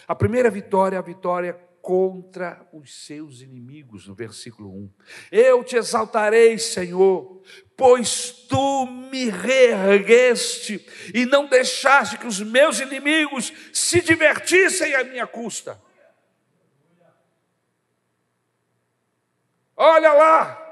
A 0.08 0.16
primeira 0.16 0.50
vitória 0.50 0.96
é 0.96 1.00
a 1.00 1.02
vitória 1.02 1.54
contra 1.82 2.68
os 2.74 3.06
seus 3.06 3.42
inimigos, 3.42 4.08
no 4.08 4.16
versículo 4.16 4.70
1. 4.70 4.90
Eu 5.32 5.64
te 5.64 5.76
exaltarei, 5.76 6.58
Senhor, 6.58 7.44
pois 7.78 8.32
tu 8.50 8.88
me 8.88 9.30
reergueste 9.30 10.84
e 11.14 11.28
não 11.28 11.48
deixaste 11.48 12.18
que 12.18 12.26
os 12.26 12.40
meus 12.40 12.80
inimigos 12.80 13.54
se 13.72 14.02
divertissem 14.02 14.96
à 14.96 15.04
minha 15.04 15.28
custa. 15.28 15.80
Olha 19.76 20.14
lá, 20.14 20.66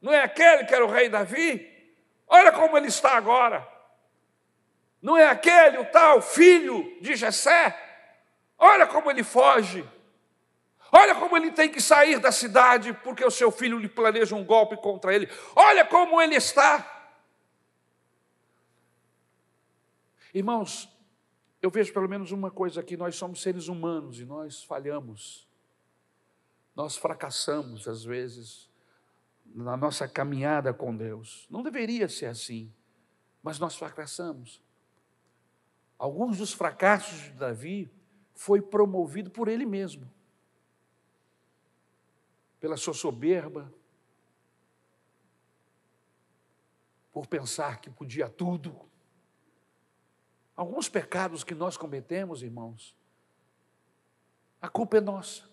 não 0.00 0.12
é 0.12 0.22
aquele 0.22 0.64
que 0.64 0.74
era 0.74 0.84
o 0.84 0.90
rei 0.90 1.08
Davi? 1.08 1.68
Olha 2.26 2.52
como 2.52 2.76
ele 2.76 2.86
está 2.86 3.16
agora. 3.16 3.66
Não 5.02 5.16
é 5.16 5.28
aquele 5.28 5.78
o 5.78 5.84
tal 5.86 6.22
filho 6.22 6.98
de 7.00 7.16
Jessé? 7.16 7.76
Olha 8.58 8.86
como 8.86 9.10
ele 9.10 9.24
foge. 9.24 9.86
Olha 10.92 11.14
como 11.14 11.36
ele 11.36 11.52
tem 11.52 11.68
que 11.68 11.80
sair 11.80 12.18
da 12.18 12.32
cidade 12.32 12.92
porque 12.92 13.24
o 13.24 13.30
seu 13.30 13.50
filho 13.50 13.78
lhe 13.78 13.88
planeja 13.88 14.34
um 14.34 14.44
golpe 14.44 14.76
contra 14.76 15.14
ele. 15.14 15.28
Olha 15.54 15.84
como 15.84 16.20
ele 16.20 16.34
está. 16.34 16.98
Irmãos, 20.34 20.88
eu 21.62 21.70
vejo 21.70 21.92
pelo 21.92 22.08
menos 22.08 22.32
uma 22.32 22.50
coisa 22.50 22.80
aqui: 22.80 22.96
nós 22.96 23.16
somos 23.16 23.42
seres 23.42 23.68
humanos 23.68 24.20
e 24.20 24.24
nós 24.24 24.62
falhamos. 24.64 25.49
Nós 26.80 26.96
fracassamos, 26.96 27.86
às 27.86 28.04
vezes, 28.04 28.66
na 29.44 29.76
nossa 29.76 30.08
caminhada 30.08 30.72
com 30.72 30.96
Deus. 30.96 31.46
Não 31.50 31.62
deveria 31.62 32.08
ser 32.08 32.24
assim, 32.24 32.72
mas 33.42 33.58
nós 33.58 33.76
fracassamos. 33.76 34.62
Alguns 35.98 36.38
dos 36.38 36.54
fracassos 36.54 37.24
de 37.24 37.32
Davi 37.32 37.92
foi 38.32 38.62
promovido 38.62 39.30
por 39.30 39.46
ele 39.46 39.66
mesmo, 39.66 40.10
pela 42.58 42.78
sua 42.78 42.94
soberba, 42.94 43.70
por 47.12 47.26
pensar 47.26 47.78
que 47.82 47.90
podia 47.90 48.26
tudo. 48.26 48.74
Alguns 50.56 50.88
pecados 50.88 51.44
que 51.44 51.54
nós 51.54 51.76
cometemos, 51.76 52.42
irmãos, 52.42 52.96
a 54.62 54.68
culpa 54.70 54.96
é 54.96 55.00
nossa. 55.02 55.49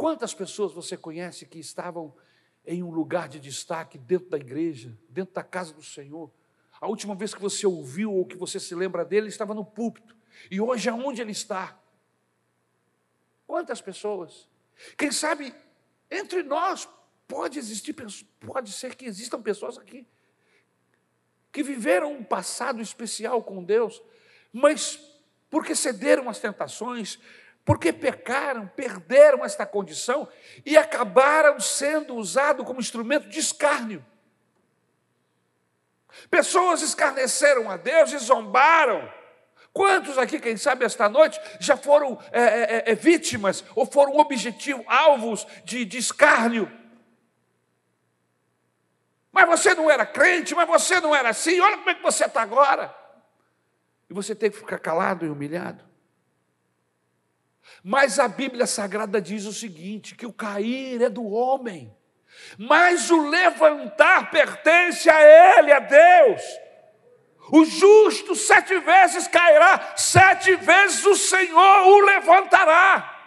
Quantas 0.00 0.32
pessoas 0.32 0.72
você 0.72 0.96
conhece 0.96 1.44
que 1.44 1.58
estavam 1.58 2.16
em 2.64 2.82
um 2.82 2.90
lugar 2.90 3.28
de 3.28 3.38
destaque 3.38 3.98
dentro 3.98 4.30
da 4.30 4.38
igreja, 4.38 4.98
dentro 5.10 5.34
da 5.34 5.44
casa 5.44 5.74
do 5.74 5.82
Senhor? 5.82 6.32
A 6.80 6.88
última 6.88 7.14
vez 7.14 7.34
que 7.34 7.40
você 7.42 7.66
ouviu 7.66 8.10
ou 8.10 8.24
que 8.24 8.34
você 8.34 8.58
se 8.58 8.74
lembra 8.74 9.04
dele, 9.04 9.24
ele 9.24 9.28
estava 9.28 9.52
no 9.52 9.62
púlpito. 9.62 10.16
E 10.50 10.58
hoje, 10.58 10.88
aonde 10.88 11.20
ele 11.20 11.32
está? 11.32 11.78
Quantas 13.46 13.82
pessoas? 13.82 14.48
Quem 14.96 15.12
sabe 15.12 15.54
entre 16.10 16.42
nós 16.42 16.88
pode 17.28 17.58
existir, 17.58 17.94
pode 18.40 18.72
ser 18.72 18.94
que 18.94 19.04
existam 19.04 19.42
pessoas 19.42 19.76
aqui 19.76 20.08
que 21.52 21.62
viveram 21.62 22.14
um 22.14 22.24
passado 22.24 22.80
especial 22.80 23.42
com 23.42 23.62
Deus, 23.62 24.02
mas 24.50 24.98
porque 25.50 25.74
cederam 25.74 26.30
às 26.30 26.38
tentações, 26.38 27.18
porque 27.70 27.92
pecaram, 27.92 28.66
perderam 28.66 29.44
esta 29.44 29.64
condição 29.64 30.28
e 30.66 30.76
acabaram 30.76 31.60
sendo 31.60 32.16
usados 32.16 32.66
como 32.66 32.80
instrumento 32.80 33.28
de 33.28 33.38
escárnio. 33.38 34.04
Pessoas 36.28 36.82
escarneceram 36.82 37.70
a 37.70 37.76
Deus 37.76 38.12
e 38.12 38.18
zombaram. 38.18 39.08
Quantos 39.72 40.18
aqui, 40.18 40.40
quem 40.40 40.56
sabe, 40.56 40.84
esta 40.84 41.08
noite 41.08 41.40
já 41.60 41.76
foram 41.76 42.18
é, 42.32 42.42
é, 42.42 42.90
é, 42.90 42.94
vítimas 42.96 43.62
ou 43.76 43.86
foram 43.86 44.16
objetivo, 44.16 44.82
alvos 44.88 45.46
de, 45.64 45.84
de 45.84 45.96
escárnio? 45.96 46.68
Mas 49.30 49.48
você 49.48 49.74
não 49.74 49.88
era 49.88 50.04
crente, 50.04 50.56
mas 50.56 50.66
você 50.66 50.98
não 50.98 51.14
era 51.14 51.28
assim, 51.28 51.60
olha 51.60 51.76
como 51.76 51.90
é 51.90 51.94
que 51.94 52.02
você 52.02 52.24
está 52.24 52.42
agora. 52.42 52.92
E 54.10 54.12
você 54.12 54.34
tem 54.34 54.50
que 54.50 54.58
ficar 54.58 54.80
calado 54.80 55.24
e 55.24 55.28
humilhado. 55.28 55.88
Mas 57.82 58.18
a 58.18 58.28
Bíblia 58.28 58.66
Sagrada 58.66 59.20
diz 59.20 59.46
o 59.46 59.52
seguinte: 59.52 60.14
que 60.14 60.26
o 60.26 60.32
cair 60.32 61.02
é 61.02 61.08
do 61.08 61.26
homem, 61.26 61.94
mas 62.58 63.10
o 63.10 63.28
levantar 63.28 64.30
pertence 64.30 65.08
a 65.08 65.58
Ele, 65.58 65.72
a 65.72 65.80
Deus. 65.80 66.42
O 67.52 67.64
justo 67.64 68.36
sete 68.36 68.78
vezes 68.78 69.26
cairá, 69.26 69.94
sete 69.96 70.54
vezes 70.56 71.04
o 71.04 71.16
Senhor 71.16 71.86
o 71.86 72.00
levantará. 72.00 73.20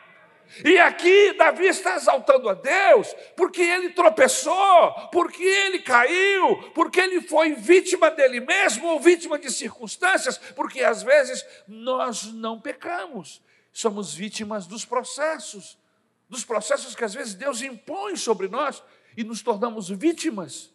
E 0.63 0.77
aqui 0.77 1.33
Davi 1.33 1.65
está 1.65 1.95
exaltando 1.95 2.47
a 2.47 2.53
Deus, 2.53 3.13
porque 3.35 3.61
ele 3.61 3.89
tropeçou, 3.89 4.91
porque 5.11 5.43
ele 5.43 5.79
caiu, 5.79 6.57
porque 6.75 6.99
ele 6.99 7.21
foi 7.21 7.53
vítima 7.53 8.11
dele 8.11 8.39
mesmo 8.39 8.87
ou 8.89 8.99
vítima 8.99 9.39
de 9.39 9.51
circunstâncias, 9.51 10.37
porque 10.37 10.83
às 10.83 11.01
vezes 11.01 11.43
nós 11.67 12.31
não 12.33 12.61
pecamos, 12.61 13.41
somos 13.73 14.13
vítimas 14.13 14.67
dos 14.67 14.86
processos, 14.86 15.77
dos 16.29 16.45
processos 16.45 16.95
que 16.95 17.03
às 17.03 17.13
vezes 17.13 17.33
Deus 17.33 17.62
impõe 17.62 18.15
sobre 18.15 18.47
nós 18.47 18.81
e 19.17 19.23
nos 19.23 19.41
tornamos 19.41 19.89
vítimas. 19.89 20.72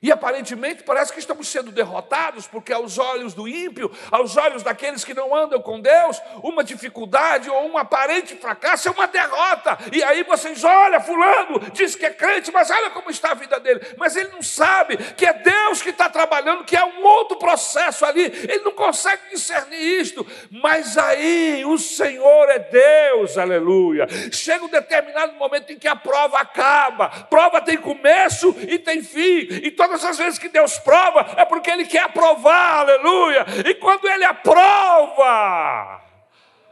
E 0.00 0.12
aparentemente 0.12 0.84
parece 0.84 1.12
que 1.12 1.18
estamos 1.18 1.48
sendo 1.48 1.72
derrotados, 1.72 2.46
porque 2.46 2.72
aos 2.72 2.98
olhos 2.98 3.34
do 3.34 3.48
ímpio, 3.48 3.90
aos 4.10 4.36
olhos 4.36 4.62
daqueles 4.62 5.04
que 5.04 5.12
não 5.12 5.34
andam 5.34 5.60
com 5.60 5.80
Deus, 5.80 6.20
uma 6.42 6.62
dificuldade 6.62 7.50
ou 7.50 7.68
um 7.68 7.76
aparente 7.76 8.36
fracasso 8.36 8.88
é 8.88 8.92
uma 8.92 9.08
derrota. 9.08 9.76
E 9.92 10.02
aí 10.02 10.22
vocês, 10.22 10.62
olha, 10.62 11.00
fulano 11.00 11.58
diz 11.72 11.96
que 11.96 12.06
é 12.06 12.10
crente, 12.10 12.52
mas 12.52 12.70
olha 12.70 12.90
como 12.90 13.10
está 13.10 13.32
a 13.32 13.34
vida 13.34 13.58
dele. 13.58 13.80
Mas 13.96 14.14
ele 14.14 14.28
não 14.28 14.42
sabe 14.42 14.96
que 14.96 15.26
é 15.26 15.32
Deus 15.32 15.82
que 15.82 15.90
está 15.90 16.08
trabalhando, 16.08 16.64
que 16.64 16.76
é 16.76 16.84
um 16.84 17.02
outro 17.04 17.36
processo 17.36 18.04
ali. 18.04 18.22
Ele 18.22 18.60
não 18.60 18.72
consegue 18.72 19.30
discernir 19.30 20.00
isto. 20.00 20.24
Mas 20.50 20.96
aí 20.96 21.64
o 21.64 21.76
Senhor 21.76 22.48
é 22.50 22.60
Deus, 22.60 23.36
aleluia. 23.36 24.06
Chega 24.30 24.64
um 24.64 24.68
determinado 24.68 25.32
momento 25.34 25.72
em 25.72 25.78
que 25.78 25.88
a 25.88 25.96
prova 25.96 26.38
acaba. 26.38 27.08
Prova 27.08 27.60
tem 27.60 27.76
começo 27.76 28.54
e 28.68 28.78
tem 28.78 29.02
fim. 29.02 29.48
Então 29.64 29.87
Todas 29.88 30.04
as 30.04 30.18
vezes 30.18 30.38
que 30.38 30.50
Deus 30.50 30.78
prova, 30.78 31.20
é 31.40 31.46
porque 31.46 31.70
Ele 31.70 31.86
quer 31.86 32.02
aprovar, 32.02 32.80
aleluia. 32.80 33.46
E 33.66 33.74
quando 33.76 34.06
Ele 34.06 34.22
aprova, 34.22 36.04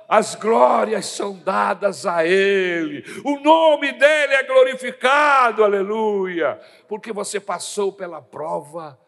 as 0.07 0.35
glórias 0.35 1.07
são 1.07 1.35
dadas 1.39 2.05
a 2.05 2.27
Ele, 2.27 3.03
o 3.25 3.41
nome 3.41 3.91
dEle 3.93 4.35
é 4.35 4.43
glorificado, 4.43 5.65
aleluia, 5.65 6.61
porque 6.87 7.11
você 7.11 7.41
passou 7.41 7.91
pela 7.91 8.21
prova, 8.21 9.01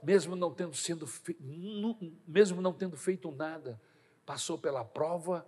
mesmo 0.00 0.36
não 0.36 0.54
tendo 0.54 0.76
sido, 0.76 1.04
mesmo 2.28 2.62
não 2.62 2.72
tendo 2.72 2.96
feito 2.96 3.28
nada, 3.32 3.80
passou 4.24 4.56
pela 4.56 4.84
prova 4.84 5.44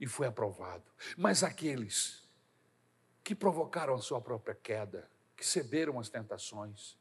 e 0.00 0.06
foi 0.08 0.26
aprovado. 0.26 0.82
Mas 1.16 1.44
aqueles 1.44 2.28
que 3.22 3.36
provocaram 3.36 3.94
a 3.94 3.98
sua 3.98 4.20
própria 4.20 4.56
queda, 4.56 5.08
que 5.38 5.46
cederam 5.46 6.00
às 6.00 6.08
tentações, 6.08 6.98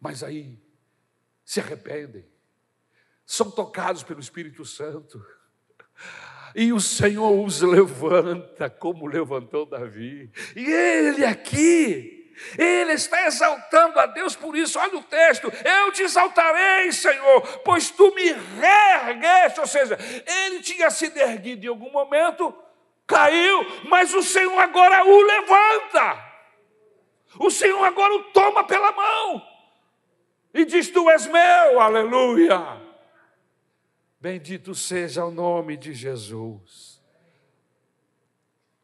mas 0.00 0.22
aí 0.22 0.56
se 1.44 1.58
arrependem, 1.58 2.24
são 3.26 3.50
tocados 3.50 4.04
pelo 4.04 4.20
Espírito 4.20 4.64
Santo, 4.64 5.20
e 6.54 6.72
o 6.72 6.80
Senhor 6.80 7.44
os 7.44 7.60
levanta, 7.60 8.70
como 8.70 9.08
levantou 9.08 9.66
Davi, 9.66 10.30
e 10.54 10.64
ele 10.64 11.24
aqui, 11.24 12.32
ele 12.56 12.92
está 12.92 13.26
exaltando 13.26 13.98
a 13.98 14.06
Deus 14.06 14.36
por 14.36 14.56
isso. 14.56 14.78
Olha 14.78 14.96
o 14.96 15.02
texto: 15.02 15.52
Eu 15.64 15.90
te 15.90 16.04
exaltarei, 16.04 16.92
Senhor, 16.92 17.40
pois 17.64 17.90
tu 17.90 18.14
me 18.14 18.32
reergueste. 18.60 19.58
Ou 19.58 19.66
seja, 19.66 19.98
ele 20.24 20.60
tinha 20.60 20.88
sido 20.88 21.16
erguido 21.16 21.66
em 21.66 21.68
algum 21.68 21.90
momento, 21.90 22.54
caiu, 23.08 23.66
mas 23.88 24.14
o 24.14 24.22
Senhor 24.22 24.56
agora 24.56 25.04
o 25.04 25.20
levanta. 25.20 26.27
O 27.38 27.50
Senhor 27.50 27.84
agora 27.84 28.14
o 28.14 28.32
toma 28.32 28.64
pela 28.64 28.92
mão 28.92 29.42
e 30.54 30.64
diz: 30.64 30.90
Tu 30.90 31.10
és 31.10 31.26
meu, 31.26 31.80
aleluia. 31.80 32.80
Bendito 34.20 34.74
seja 34.74 35.24
o 35.24 35.30
nome 35.30 35.76
de 35.76 35.92
Jesus. 35.92 37.00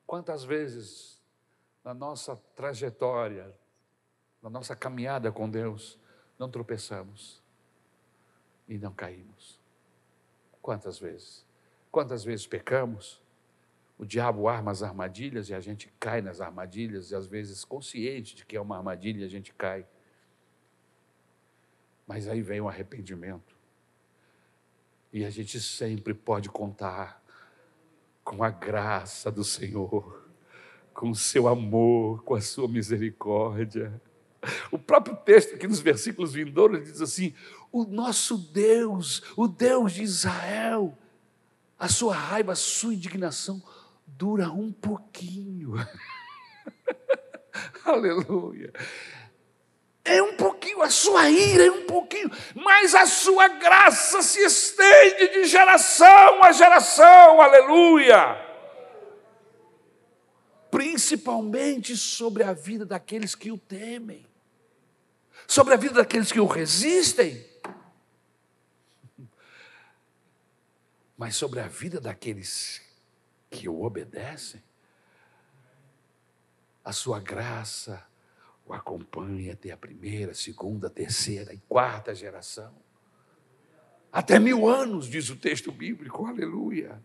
Quantas 0.06 0.44
vezes 0.44 1.20
na 1.82 1.92
nossa 1.92 2.36
trajetória, 2.54 3.52
na 4.40 4.48
nossa 4.48 4.76
caminhada 4.76 5.32
com 5.32 5.48
Deus, 5.48 5.98
não 6.38 6.48
tropeçamos 6.50 7.42
e 8.68 8.78
não 8.78 8.92
caímos? 8.92 9.58
Quantas 10.62 10.98
vezes? 10.98 11.44
Quantas 11.90 12.22
vezes 12.22 12.46
pecamos? 12.46 13.23
O 13.96 14.04
diabo 14.04 14.48
arma 14.48 14.72
as 14.72 14.82
armadilhas 14.82 15.48
e 15.48 15.54
a 15.54 15.60
gente 15.60 15.92
cai 16.00 16.20
nas 16.20 16.40
armadilhas, 16.40 17.10
e 17.10 17.14
às 17.14 17.26
vezes 17.26 17.64
consciente 17.64 18.34
de 18.34 18.44
que 18.44 18.56
é 18.56 18.60
uma 18.60 18.76
armadilha, 18.76 19.24
a 19.24 19.28
gente 19.28 19.52
cai. 19.54 19.86
Mas 22.06 22.28
aí 22.28 22.42
vem 22.42 22.60
o 22.60 22.68
arrependimento. 22.68 23.54
E 25.12 25.24
a 25.24 25.30
gente 25.30 25.60
sempre 25.60 26.12
pode 26.12 26.48
contar 26.48 27.22
com 28.24 28.42
a 28.42 28.50
graça 28.50 29.30
do 29.30 29.44
Senhor, 29.44 30.28
com 30.92 31.10
o 31.10 31.14
seu 31.14 31.46
amor, 31.46 32.24
com 32.24 32.34
a 32.34 32.40
sua 32.40 32.66
misericórdia. 32.66 34.00
O 34.72 34.78
próprio 34.78 35.16
texto 35.16 35.54
aqui 35.54 35.68
nos 35.68 35.80
versículos 35.80 36.32
vindouros 36.32 36.82
diz 36.82 37.00
assim: 37.00 37.32
O 37.70 37.84
nosso 37.84 38.36
Deus, 38.36 39.22
o 39.36 39.46
Deus 39.46 39.92
de 39.92 40.02
Israel, 40.02 40.98
a 41.78 41.88
sua 41.88 42.14
raiva, 42.14 42.52
a 42.52 42.56
sua 42.56 42.92
indignação 42.92 43.62
dura 44.06 44.50
um 44.50 44.72
pouquinho. 44.72 45.74
Aleluia. 47.84 48.72
É 50.04 50.22
um 50.22 50.36
pouquinho, 50.36 50.82
a 50.82 50.90
sua 50.90 51.30
ira 51.30 51.64
é 51.64 51.70
um 51.70 51.86
pouquinho, 51.86 52.30
mas 52.54 52.94
a 52.94 53.06
sua 53.06 53.48
graça 53.48 54.20
se 54.20 54.44
estende 54.44 55.28
de 55.28 55.44
geração 55.46 56.44
a 56.44 56.52
geração, 56.52 57.40
aleluia. 57.40 58.36
Principalmente 60.70 61.96
sobre 61.96 62.42
a 62.42 62.52
vida 62.52 62.84
daqueles 62.84 63.34
que 63.34 63.50
o 63.50 63.56
temem, 63.56 64.26
sobre 65.46 65.72
a 65.72 65.76
vida 65.76 65.94
daqueles 65.94 66.30
que 66.30 66.40
o 66.40 66.46
resistem, 66.46 67.42
mas 71.16 71.34
sobre 71.34 71.60
a 71.60 71.68
vida 71.68 71.98
daqueles 71.98 72.82
que 73.54 73.68
o 73.68 73.82
obedecem, 73.82 74.62
a 76.84 76.92
sua 76.92 77.20
graça 77.20 78.04
o 78.66 78.72
acompanha 78.72 79.52
até 79.52 79.70
a 79.70 79.76
primeira, 79.76 80.34
segunda, 80.34 80.88
terceira 80.88 81.52
e 81.52 81.58
quarta 81.68 82.14
geração. 82.14 82.74
Até 84.10 84.38
mil 84.38 84.66
anos, 84.66 85.06
diz 85.06 85.28
o 85.28 85.36
texto 85.36 85.70
bíblico, 85.70 86.26
aleluia. 86.26 87.02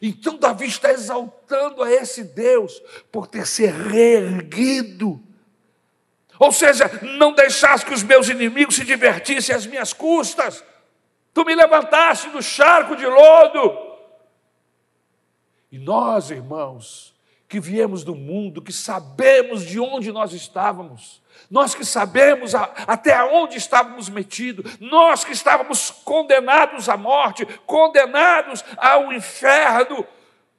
Então, 0.00 0.36
Davi 0.38 0.66
está 0.66 0.92
exaltando 0.92 1.82
a 1.82 1.90
esse 1.90 2.22
Deus 2.22 2.80
por 3.10 3.26
ter 3.26 3.46
se 3.46 3.66
reerguido. 3.66 5.20
Ou 6.38 6.52
seja, 6.52 6.88
não 7.18 7.34
deixaste 7.34 7.86
que 7.86 7.94
os 7.94 8.02
meus 8.02 8.28
inimigos 8.28 8.76
se 8.76 8.84
divertissem 8.84 9.54
às 9.54 9.66
minhas 9.66 9.92
custas. 9.92 10.62
Tu 11.34 11.44
me 11.44 11.54
levantaste 11.54 12.30
do 12.30 12.42
charco 12.42 12.94
de 12.94 13.06
lodo 13.06 13.89
e 15.70 15.78
nós, 15.78 16.30
irmãos, 16.30 17.14
que 17.48 17.60
viemos 17.60 18.04
do 18.04 18.14
mundo, 18.14 18.62
que 18.62 18.72
sabemos 18.72 19.64
de 19.64 19.80
onde 19.80 20.12
nós 20.12 20.32
estávamos, 20.32 21.20
nós 21.50 21.74
que 21.74 21.84
sabemos 21.84 22.54
a, 22.54 22.62
até 22.86 23.22
onde 23.24 23.56
estávamos 23.56 24.08
metidos, 24.08 24.78
nós 24.78 25.24
que 25.24 25.32
estávamos 25.32 25.90
condenados 26.04 26.88
à 26.88 26.96
morte, 26.96 27.44
condenados 27.66 28.64
ao 28.76 29.12
inferno, 29.12 30.06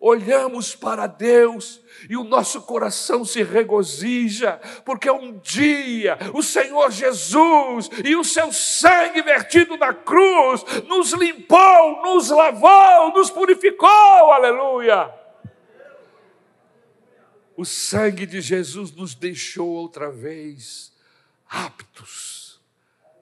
olhamos 0.02 0.76
para 0.76 1.06
Deus 1.06 1.80
e 2.10 2.18
o 2.18 2.24
nosso 2.24 2.64
coração 2.64 3.24
se 3.24 3.44
regozija, 3.44 4.60
porque 4.84 5.10
um 5.12 5.38
dia 5.38 6.18
o 6.34 6.42
Senhor 6.42 6.92
Jesus 6.92 7.88
e 8.04 8.16
o 8.16 8.24
seu 8.24 8.52
sangue 8.52 9.22
vertido 9.22 9.78
na 9.78 9.94
cruz 9.94 10.64
nos 10.88 11.14
limpou, 11.14 12.02
nos 12.02 12.32
lavou, 12.32 13.14
nos 13.14 13.30
purificou, 13.30 14.32
aleluia. 14.32 15.14
O 17.56 17.64
sangue 17.64 18.26
de 18.26 18.42
Jesus 18.42 18.92
nos 18.92 19.14
deixou 19.14 19.70
outra 19.70 20.10
vez 20.10 20.92
aptos, 21.48 22.60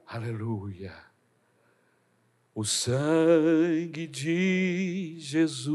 aleluia. 0.08 1.09
O 2.60 2.66
sangue 2.66 4.06
de 4.06 5.16
Jesus. 5.18 5.70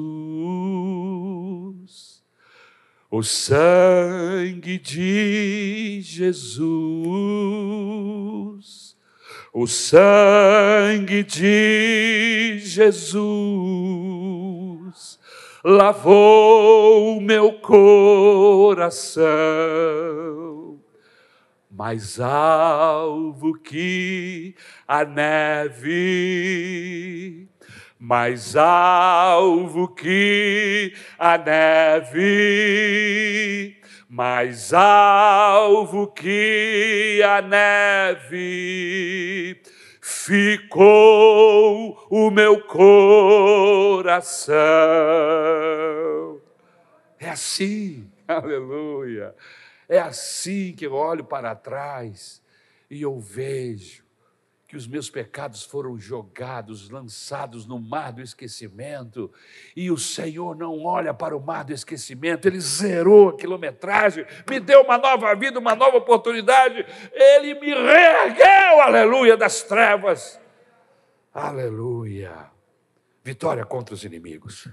O 3.10 3.22
sangue 3.22 4.78
de 4.78 6.02
Jesus, 6.02 6.66
o 9.50 9.66
sangue 9.66 11.22
de 11.22 12.58
Jesus 12.58 13.18
lavou 15.64 17.18
meu 17.18 17.54
coração, 17.60 19.24
mais 21.74 22.20
alvo 22.20 23.58
que 23.58 24.54
a 24.86 25.04
neve 25.04 26.24
mais 28.06 28.54
alvo 28.54 29.88
que 29.88 30.92
a 31.18 31.38
neve, 31.38 32.14
mais 34.10 34.74
alvo 34.74 36.08
que 36.08 37.22
a 37.24 37.40
neve, 37.40 38.42
ficou 40.02 40.86
o 42.10 42.30
meu 42.30 42.60
coração. 42.60 44.52
É 47.18 47.30
assim, 47.30 48.06
aleluia. 48.28 49.34
É 49.88 49.98
assim 49.98 50.72
que 50.72 50.86
eu 50.86 50.94
olho 50.94 51.24
para 51.24 51.54
trás 51.54 52.42
e 52.90 53.02
eu 53.02 53.18
vejo 53.18 54.04
que 54.74 54.76
os 54.76 54.88
meus 54.88 55.08
pecados 55.08 55.62
foram 55.62 55.96
jogados, 55.96 56.90
lançados 56.90 57.64
no 57.64 57.78
mar 57.78 58.12
do 58.12 58.20
esquecimento, 58.20 59.32
e 59.76 59.88
o 59.88 59.96
Senhor 59.96 60.56
não 60.56 60.82
olha 60.82 61.14
para 61.14 61.36
o 61.36 61.40
mar 61.40 61.64
do 61.64 61.72
esquecimento, 61.72 62.48
Ele 62.48 62.58
zerou 62.58 63.28
a 63.28 63.36
quilometragem, 63.36 64.26
me 64.50 64.58
deu 64.58 64.82
uma 64.82 64.98
nova 64.98 65.32
vida, 65.36 65.60
uma 65.60 65.76
nova 65.76 65.98
oportunidade, 65.98 66.84
Ele 67.12 67.54
me 67.54 67.72
reergueu, 67.72 68.80
aleluia, 68.82 69.36
das 69.36 69.62
trevas, 69.62 70.40
aleluia, 71.32 72.50
vitória 73.22 73.64
contra 73.64 73.94
os 73.94 74.02
inimigos, 74.02 74.68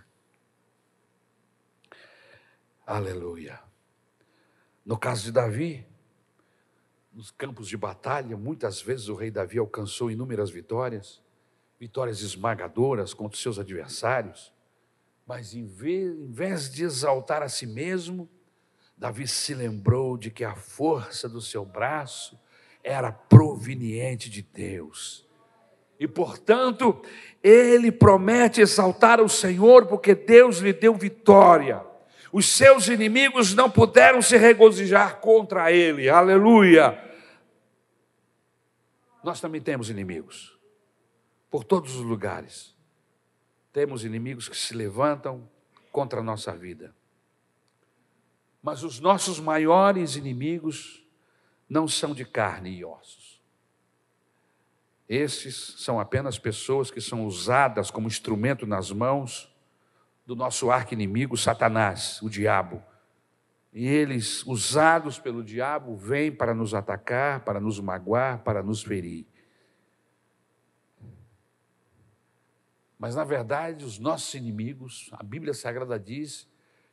aleluia. 2.87 3.70
No 4.91 4.97
caso 4.97 5.23
de 5.23 5.31
Davi, 5.31 5.87
nos 7.13 7.31
campos 7.31 7.69
de 7.69 7.77
batalha, 7.77 8.35
muitas 8.35 8.81
vezes 8.81 9.07
o 9.07 9.15
rei 9.15 9.31
Davi 9.31 9.57
alcançou 9.57 10.11
inúmeras 10.11 10.49
vitórias, 10.49 11.21
vitórias 11.79 12.21
esmagadoras 12.21 13.13
contra 13.13 13.37
os 13.37 13.41
seus 13.41 13.57
adversários, 13.57 14.53
mas 15.25 15.53
em 15.53 15.65
vez 15.65 16.69
de 16.69 16.83
exaltar 16.83 17.41
a 17.41 17.47
si 17.47 17.65
mesmo, 17.65 18.29
Davi 18.97 19.29
se 19.29 19.53
lembrou 19.53 20.17
de 20.17 20.29
que 20.29 20.43
a 20.43 20.55
força 20.55 21.29
do 21.29 21.39
seu 21.39 21.63
braço 21.63 22.37
era 22.83 23.13
proveniente 23.13 24.29
de 24.29 24.41
Deus. 24.41 25.25
E, 25.97 26.05
portanto, 26.05 27.01
ele 27.41 27.93
promete 27.93 28.59
exaltar 28.59 29.21
o 29.21 29.29
Senhor 29.29 29.85
porque 29.85 30.13
Deus 30.13 30.57
lhe 30.57 30.73
deu 30.73 30.93
vitória. 30.95 31.89
Os 32.31 32.45
seus 32.45 32.87
inimigos 32.87 33.53
não 33.53 33.69
puderam 33.69 34.21
se 34.21 34.37
regozijar 34.37 35.19
contra 35.19 35.71
ele. 35.71 36.09
Aleluia. 36.09 36.97
Nós 39.23 39.41
também 39.41 39.61
temos 39.61 39.89
inimigos. 39.89 40.57
Por 41.49 41.65
todos 41.65 41.95
os 41.95 42.01
lugares. 42.01 42.73
Temos 43.73 44.05
inimigos 44.05 44.47
que 44.47 44.55
se 44.55 44.73
levantam 44.73 45.47
contra 45.91 46.21
a 46.21 46.23
nossa 46.23 46.55
vida. 46.55 46.95
Mas 48.63 48.83
os 48.83 48.99
nossos 48.99 49.39
maiores 49.39 50.15
inimigos 50.15 51.05
não 51.67 51.87
são 51.87 52.13
de 52.13 52.23
carne 52.23 52.69
e 52.69 52.85
ossos. 52.85 53.41
Esses 55.09 55.75
são 55.79 55.99
apenas 55.99 56.39
pessoas 56.39 56.89
que 56.89 57.01
são 57.01 57.25
usadas 57.25 57.91
como 57.91 58.07
instrumento 58.07 58.65
nas 58.65 58.91
mãos 58.91 59.50
do 60.25 60.35
nosso 60.35 60.71
arqui-inimigo, 60.71 61.35
Satanás, 61.37 62.21
o 62.21 62.29
diabo. 62.29 62.83
E 63.73 63.87
eles, 63.87 64.45
usados 64.45 65.17
pelo 65.17 65.43
diabo, 65.43 65.95
vêm 65.95 66.31
para 66.31 66.53
nos 66.53 66.73
atacar, 66.73 67.43
para 67.45 67.59
nos 67.59 67.79
magoar, 67.79 68.43
para 68.43 68.61
nos 68.61 68.83
ferir. 68.83 69.25
Mas, 72.99 73.15
na 73.15 73.23
verdade, 73.23 73.83
os 73.83 73.97
nossos 73.97 74.33
inimigos, 74.35 75.09
a 75.13 75.23
Bíblia 75.23 75.53
Sagrada 75.53 75.99
diz 75.99 76.47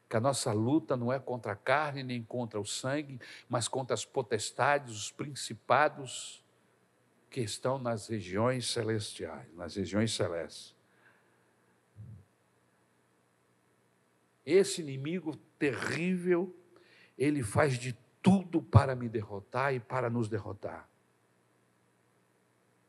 que 0.08 0.16
a 0.16 0.20
nossa 0.20 0.52
luta 0.52 0.96
não 0.96 1.12
é 1.12 1.18
contra 1.18 1.52
a 1.52 1.56
carne 1.56 2.02
nem 2.02 2.22
contra 2.22 2.58
o 2.58 2.64
sangue, 2.64 3.20
mas 3.46 3.68
contra 3.68 3.92
as 3.92 4.06
potestades, 4.06 4.96
os 4.96 5.12
principados 5.12 6.42
que 7.28 7.42
estão 7.42 7.78
nas 7.78 8.08
regiões 8.08 8.70
celestiais, 8.70 9.52
nas 9.54 9.76
regiões 9.76 10.14
celestes. 10.14 10.77
Esse 14.50 14.80
inimigo 14.80 15.36
terrível, 15.58 16.56
ele 17.18 17.42
faz 17.42 17.78
de 17.78 17.92
tudo 18.22 18.62
para 18.62 18.96
me 18.96 19.06
derrotar 19.06 19.74
e 19.74 19.78
para 19.78 20.08
nos 20.08 20.26
derrotar. 20.26 20.88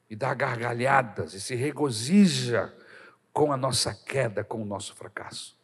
E 0.09 0.15
dá 0.15 0.33
gargalhadas 0.33 1.33
e 1.33 1.41
se 1.41 1.55
regozija 1.55 2.73
com 3.33 3.51
a 3.51 3.57
nossa 3.57 3.93
queda, 3.93 4.41
com 4.41 4.61
o 4.61 4.65
nosso 4.65 4.95
fracasso. 4.95 5.59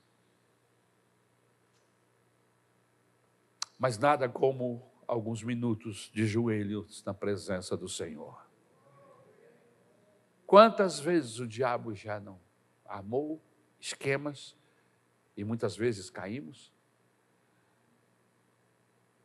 Mas 3.79 3.97
nada 3.97 4.27
como 4.27 4.85
alguns 5.07 5.41
minutos 5.43 6.11
de 6.13 6.27
joelhos 6.27 7.05
na 7.05 7.13
presença 7.13 7.77
do 7.77 7.87
Senhor. 7.87 8.45
Quantas 10.45 10.99
vezes 10.99 11.39
o 11.39 11.47
diabo 11.47 11.95
já 11.95 12.19
não 12.19 12.37
armou 12.83 13.41
esquemas 13.79 14.57
e 15.35 15.43
muitas 15.43 15.75
vezes 15.75 16.09
caímos. 16.09 16.73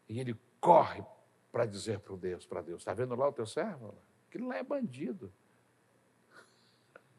E 0.08 0.18
ele 0.18 0.38
corre 0.60 1.04
para 1.52 1.66
dizer 1.66 2.00
para 2.00 2.16
Deus, 2.16 2.46
para 2.46 2.62
Deus, 2.62 2.80
está 2.80 2.94
vendo 2.94 3.14
lá 3.14 3.28
o 3.28 3.32
teu 3.32 3.46
servo? 3.46 3.94
Aquilo 4.28 4.48
lá 4.48 4.56
é 4.56 4.62
bandido. 4.62 5.32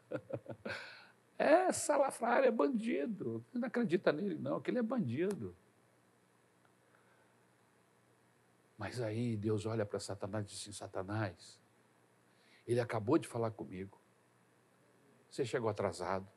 É, 1.38 1.72
salafrário, 1.72 2.48
é 2.48 2.52
bandido. 2.52 3.44
Não 3.52 3.68
acredita 3.68 4.12
nele, 4.12 4.38
não, 4.38 4.58
aquele 4.58 4.78
é 4.78 4.84
bandido. 4.84 5.56
Mas 8.78 9.02
aí 9.02 9.36
Deus 9.36 9.66
olha 9.66 9.84
para 9.84 10.00
Satanás 10.00 10.46
e 10.46 10.50
diz 10.50 10.62
assim: 10.62 10.72
Satanás, 10.72 11.60
ele 12.68 12.80
acabou 12.80 13.18
de 13.18 13.28
falar 13.28 13.50
comigo. 13.50 14.00
Você 15.32 15.44
chegou 15.44 15.68
atrasado. 15.68 16.28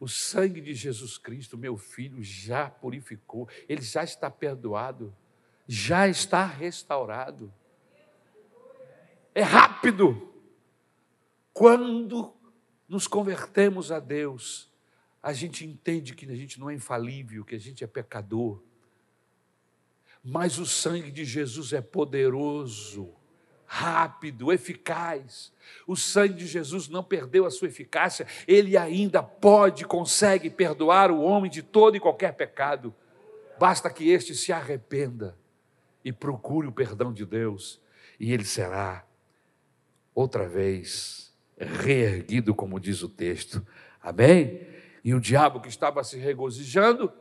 O 0.00 0.08
sangue 0.08 0.62
de 0.62 0.72
Jesus 0.72 1.18
Cristo, 1.18 1.58
meu 1.58 1.76
filho, 1.76 2.22
já 2.22 2.70
purificou, 2.70 3.46
ele 3.68 3.82
já 3.82 4.02
está 4.02 4.30
perdoado, 4.30 5.14
já 5.68 6.08
está 6.08 6.46
restaurado. 6.46 7.52
É 9.34 9.42
rápido. 9.42 10.32
Quando 11.52 12.34
nos 12.88 13.06
convertemos 13.06 13.92
a 13.92 14.00
Deus, 14.00 14.72
a 15.22 15.34
gente 15.34 15.66
entende 15.66 16.14
que 16.14 16.24
a 16.24 16.34
gente 16.34 16.58
não 16.58 16.70
é 16.70 16.74
infalível, 16.74 17.44
que 17.44 17.54
a 17.54 17.60
gente 17.60 17.84
é 17.84 17.86
pecador. 17.86 18.62
Mas 20.24 20.58
o 20.58 20.64
sangue 20.64 21.10
de 21.10 21.26
Jesus 21.26 21.74
é 21.74 21.82
poderoso 21.82 23.19
rápido, 23.72 24.52
eficaz. 24.52 25.52
O 25.86 25.94
sangue 25.94 26.34
de 26.34 26.46
Jesus 26.48 26.88
não 26.88 27.04
perdeu 27.04 27.46
a 27.46 27.50
sua 27.52 27.68
eficácia, 27.68 28.26
ele 28.48 28.76
ainda 28.76 29.22
pode, 29.22 29.84
consegue 29.84 30.50
perdoar 30.50 31.12
o 31.12 31.20
homem 31.20 31.48
de 31.48 31.62
todo 31.62 31.96
e 31.96 32.00
qualquer 32.00 32.32
pecado. 32.32 32.92
Basta 33.60 33.88
que 33.88 34.10
este 34.10 34.34
se 34.34 34.52
arrependa 34.52 35.38
e 36.04 36.10
procure 36.10 36.66
o 36.66 36.72
perdão 36.72 37.12
de 37.12 37.24
Deus, 37.24 37.80
e 38.18 38.32
ele 38.32 38.44
será 38.44 39.06
outra 40.12 40.48
vez 40.48 41.32
reerguido, 41.56 42.52
como 42.52 42.80
diz 42.80 43.04
o 43.04 43.08
texto. 43.08 43.64
Amém? 44.02 44.66
E 45.04 45.14
o 45.14 45.20
diabo 45.20 45.60
que 45.60 45.68
estava 45.68 46.02
se 46.02 46.18
regozijando 46.18 47.12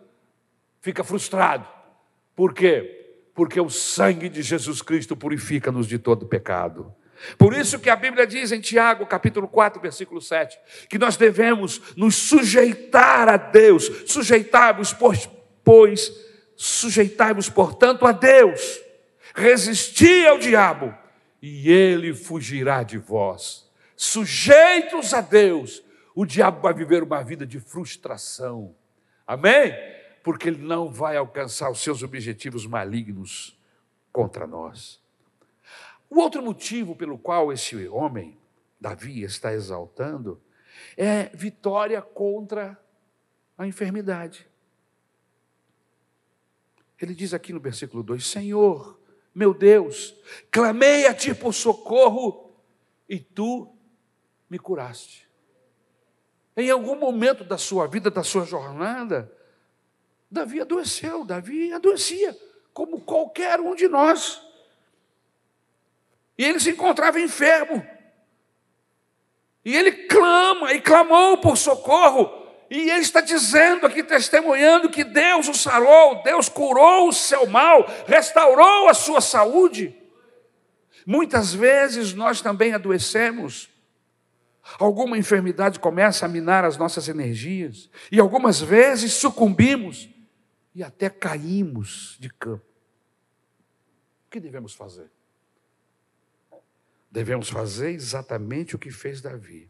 fica 0.82 1.04
frustrado. 1.04 1.68
Por 2.36 2.56
quê? 2.56 2.99
Porque 3.40 3.62
o 3.62 3.70
sangue 3.70 4.28
de 4.28 4.42
Jesus 4.42 4.82
Cristo 4.82 5.16
purifica-nos 5.16 5.88
de 5.88 5.98
todo 5.98 6.26
pecado. 6.26 6.94
Por 7.38 7.54
isso 7.54 7.80
que 7.80 7.90
a 7.90 7.96
Bíblia 7.96 8.28
diz 8.28 8.52
em 8.52 8.60
Tiago, 8.60 9.06
capítulo 9.06 9.48
4, 9.48 9.82
versículo 9.82 10.20
7, 10.20 10.60
que 10.90 10.98
nós 10.98 11.16
devemos 11.16 11.96
nos 11.96 12.18
sujeitar 12.18 13.30
a 13.30 13.38
Deus, 13.38 13.90
sujeitar-vos, 14.08 14.92
pois, 14.92 15.30
pois 15.64 16.12
sujeitai-vos, 16.58 17.48
portanto, 17.48 18.06
a 18.06 18.12
Deus, 18.12 18.82
resisti 19.34 20.28
ao 20.28 20.38
diabo, 20.38 20.94
e 21.42 21.72
ele 21.72 22.14
fugirá 22.14 22.84
de 22.84 22.98
vós. 22.98 23.72
Sujeitos 23.96 25.14
a 25.14 25.22
Deus, 25.22 25.82
o 26.14 26.26
diabo 26.26 26.60
vai 26.60 26.74
viver 26.74 27.04
uma 27.04 27.24
vida 27.24 27.48
de 27.48 27.62
frustração. 27.62 28.76
Amém? 29.26 29.74
Porque 30.30 30.48
ele 30.48 30.62
não 30.62 30.88
vai 30.88 31.18
alcançar 31.18 31.72
os 31.72 31.80
seus 31.80 32.04
objetivos 32.04 32.68
malignos 32.68 33.60
contra 34.14 34.46
nós. 34.46 35.02
O 36.08 36.20
outro 36.20 36.40
motivo 36.44 36.96
pelo 36.96 37.18
qual 37.18 37.52
esse 37.52 37.88
homem, 37.88 38.38
Davi, 38.80 39.24
está 39.24 39.52
exaltando 39.52 40.40
é 40.96 41.36
vitória 41.36 42.00
contra 42.00 42.80
a 43.58 43.66
enfermidade. 43.66 44.48
Ele 47.02 47.16
diz 47.16 47.34
aqui 47.34 47.52
no 47.52 47.60
versículo 47.60 48.04
2: 48.04 48.24
Senhor, 48.24 49.00
meu 49.34 49.52
Deus, 49.52 50.16
clamei 50.52 51.08
a 51.08 51.14
ti 51.16 51.34
por 51.34 51.56
socorro 51.56 52.52
e 53.10 53.18
tu 53.20 53.76
me 54.48 54.60
curaste. 54.60 55.28
Em 56.56 56.70
algum 56.70 57.00
momento 57.00 57.44
da 57.44 57.58
sua 57.58 57.88
vida, 57.88 58.12
da 58.12 58.22
sua 58.22 58.46
jornada, 58.46 59.39
Davi 60.32 60.62
adoeceu, 60.62 61.26
Davi 61.26 61.74
adoecia, 61.74 62.38
como 62.74 63.02
qualquer 63.02 63.60
um 63.60 63.74
de 63.74 63.88
nós. 63.88 64.42
E 66.38 66.46
ele 66.46 66.60
se 66.60 66.70
encontrava 66.70 67.20
enfermo. 67.20 67.86
E 69.66 69.76
ele 69.76 69.92
clama 69.92 70.74
e 70.74 70.82
clamou 70.82 71.38
por 71.40 71.58
socorro. 71.58 72.40
E 72.70 72.90
ele 72.90 73.02
está 73.02 73.20
dizendo 73.20 73.86
aqui, 73.86 74.04
testemunhando, 74.04 74.90
que 74.90 75.04
Deus 75.04 75.48
o 75.48 75.54
sarou, 75.54 76.22
Deus 76.24 76.48
curou 76.48 77.10
o 77.10 77.14
seu 77.14 77.48
mal, 77.48 77.86
restaurou 78.06 78.88
a 78.88 78.94
sua 78.94 79.20
saúde. 79.20 79.96
Muitas 81.06 81.54
vezes 81.54 82.14
nós 82.14 82.42
também 82.42 82.74
adoecemos. 82.74 83.68
Alguma 84.78 85.18
enfermidade 85.18 85.80
começa 85.80 86.28
a 86.28 86.30
minar 86.30 86.64
as 86.64 86.78
nossas 86.78 87.10
energias, 87.10 87.90
e 88.12 88.20
algumas 88.20 88.62
vezes 88.62 89.14
sucumbimos 89.14 90.08
e 90.74 90.84
até 90.84 91.10
caímos 91.10 92.18
de 92.20 92.30
campo. 92.30 92.66
O 94.28 94.30
que 94.30 94.40
devemos 94.40 94.74
fazer? 94.74 95.10
Devemos 97.12 97.50
fazer 97.50 97.92
exatamente 97.92 98.76
o 98.76 98.80
que 98.80 98.92
fez 98.92 99.22
Davi. 99.22 99.70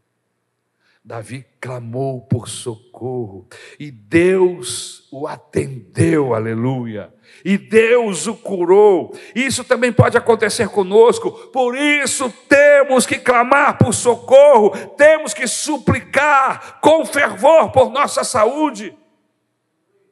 Davi 1.03 1.45
clamou 1.61 2.21
por 2.21 2.49
socorro 2.49 3.47
e 3.79 3.89
Deus 3.89 5.07
o 5.11 5.25
atendeu, 5.25 6.33
aleluia. 6.35 7.13
E 7.43 7.57
Deus 7.57 8.27
o 8.27 8.35
curou. 8.35 9.17
Isso 9.33 9.63
também 9.63 9.93
pode 9.93 10.17
acontecer 10.17 10.67
conosco. 10.67 11.31
Por 11.31 11.77
isso 11.77 12.29
temos 12.49 13.05
que 13.05 13.17
clamar 13.17 13.77
por 13.77 13.93
socorro, 13.93 14.71
temos 14.97 15.33
que 15.33 15.47
suplicar 15.47 16.81
com 16.81 17.05
fervor 17.05 17.71
por 17.71 17.89
nossa 17.89 18.25
saúde. 18.25 18.95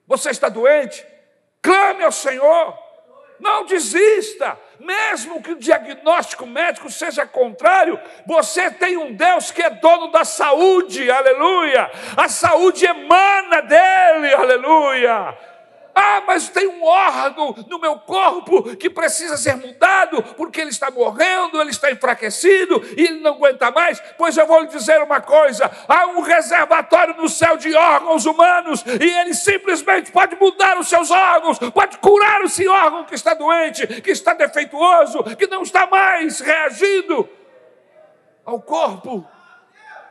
Você 0.07 0.29
está 0.29 0.49
doente? 0.49 1.05
Clame 1.61 2.03
ao 2.03 2.11
Senhor. 2.11 2.87
Não 3.39 3.65
desista, 3.65 4.57
mesmo 4.79 5.43
que 5.43 5.51
o 5.51 5.59
diagnóstico 5.59 6.47
médico 6.47 6.89
seja 6.89 7.23
contrário, 7.23 7.99
você 8.25 8.71
tem 8.71 8.97
um 8.97 9.13
Deus 9.13 9.51
que 9.51 9.61
é 9.61 9.69
dono 9.69 10.07
da 10.07 10.25
saúde, 10.25 11.11
aleluia. 11.11 11.91
A 12.15 12.27
saúde 12.27 12.85
emana 12.85 13.61
dele, 13.61 14.33
aleluia. 14.33 15.37
Ah, 15.99 16.21
mas 16.27 16.47
tem 16.47 16.67
um 16.67 16.83
órgão 16.83 17.55
no 17.67 17.79
meu 17.79 17.97
corpo 17.97 18.75
que 18.75 18.87
precisa 18.87 19.35
ser 19.35 19.55
mudado 19.55 20.21
porque 20.35 20.61
ele 20.61 20.69
está 20.69 20.91
morrendo, 20.91 21.59
ele 21.59 21.71
está 21.71 21.91
enfraquecido 21.91 22.79
e 22.95 23.01
ele 23.01 23.19
não 23.19 23.33
aguenta 23.33 23.71
mais. 23.71 23.99
Pois 24.15 24.37
eu 24.37 24.45
vou 24.45 24.59
lhe 24.59 24.67
dizer 24.67 25.01
uma 25.01 25.19
coisa: 25.19 25.71
há 25.87 26.05
um 26.05 26.21
reservatório 26.21 27.15
no 27.17 27.27
céu 27.27 27.57
de 27.57 27.73
órgãos 27.73 28.27
humanos 28.27 28.85
e 28.85 29.09
ele 29.21 29.33
simplesmente 29.33 30.11
pode 30.11 30.35
mudar 30.35 30.77
os 30.77 30.87
seus 30.87 31.09
órgãos, 31.09 31.57
pode 31.73 31.97
curar 31.97 32.41
esse 32.41 32.67
órgão 32.67 33.03
que 33.03 33.15
está 33.15 33.33
doente, 33.33 33.87
que 33.87 34.11
está 34.11 34.35
defeituoso, 34.35 35.23
que 35.35 35.47
não 35.47 35.63
está 35.63 35.87
mais 35.87 36.39
reagindo 36.39 37.27
ao 38.45 38.61
corpo. 38.61 39.27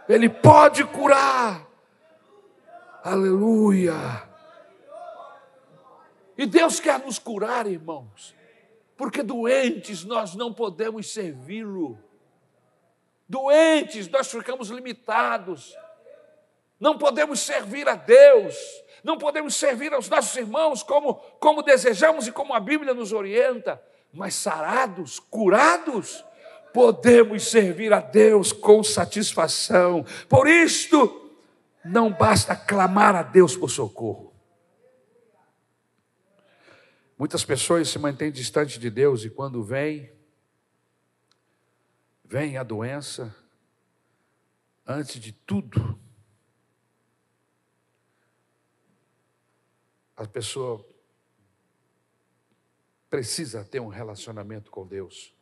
Ele 0.09 0.29
pode 0.29 0.83
curar. 0.83 1.61
Aleluia. 3.05 4.26
E 6.37 6.47
Deus 6.47 6.81
quer 6.81 6.99
nos 7.01 7.19
curar, 7.19 7.67
irmãos, 7.67 8.35
porque 8.97 9.23
doentes 9.23 10.05
nós 10.05 10.35
não 10.35 10.53
podemos 10.53 11.13
servi-lo. 11.13 11.99
Doentes 13.29 14.09
nós 14.09 14.31
ficamos 14.31 14.69
limitados. 14.69 15.77
Não 16.79 16.99
podemos 16.99 17.41
servir 17.41 17.89
a 17.89 17.95
Deus, 17.95 18.55
não 19.03 19.17
podemos 19.17 19.55
servir 19.55 19.95
aos 19.95 20.11
nossos 20.11 20.37
irmãos 20.37 20.83
como, 20.83 21.15
como 21.41 21.63
desejamos 21.63 22.27
e 22.27 22.33
como 22.33 22.53
a 22.53 22.61
Bíblia 22.61 22.93
nos 22.93 23.13
orienta, 23.13 23.83
mas 24.13 24.35
sarados, 24.35 25.19
curados, 25.19 26.23
podemos 26.75 27.49
servir 27.49 27.95
a 27.95 28.01
Deus 28.01 28.53
com 28.53 28.83
satisfação. 28.85 30.05
Por 30.29 30.47
isto, 30.47 31.31
não 31.83 32.13
basta 32.13 32.55
clamar 32.55 33.17
a 33.17 33.23
Deus 33.23 33.57
por 33.57 33.71
socorro. 33.71 34.26
Muitas 37.19 37.43
pessoas 37.43 37.89
se 37.89 37.99
mantêm 37.99 38.31
distantes 38.31 38.79
de 38.79 38.91
Deus 38.91 39.25
e 39.25 39.31
quando 39.31 39.65
vem, 39.65 40.13
vem 42.23 42.59
a 42.59 42.63
doença, 42.63 43.35
antes 44.87 45.19
de 45.19 45.33
tudo, 45.33 45.99
a 50.15 50.27
pessoa 50.27 50.87
precisa 53.09 53.65
ter 53.65 53.81
um 53.81 53.89
relacionamento 53.89 54.71
com 54.71 54.87
Deus. 54.87 55.35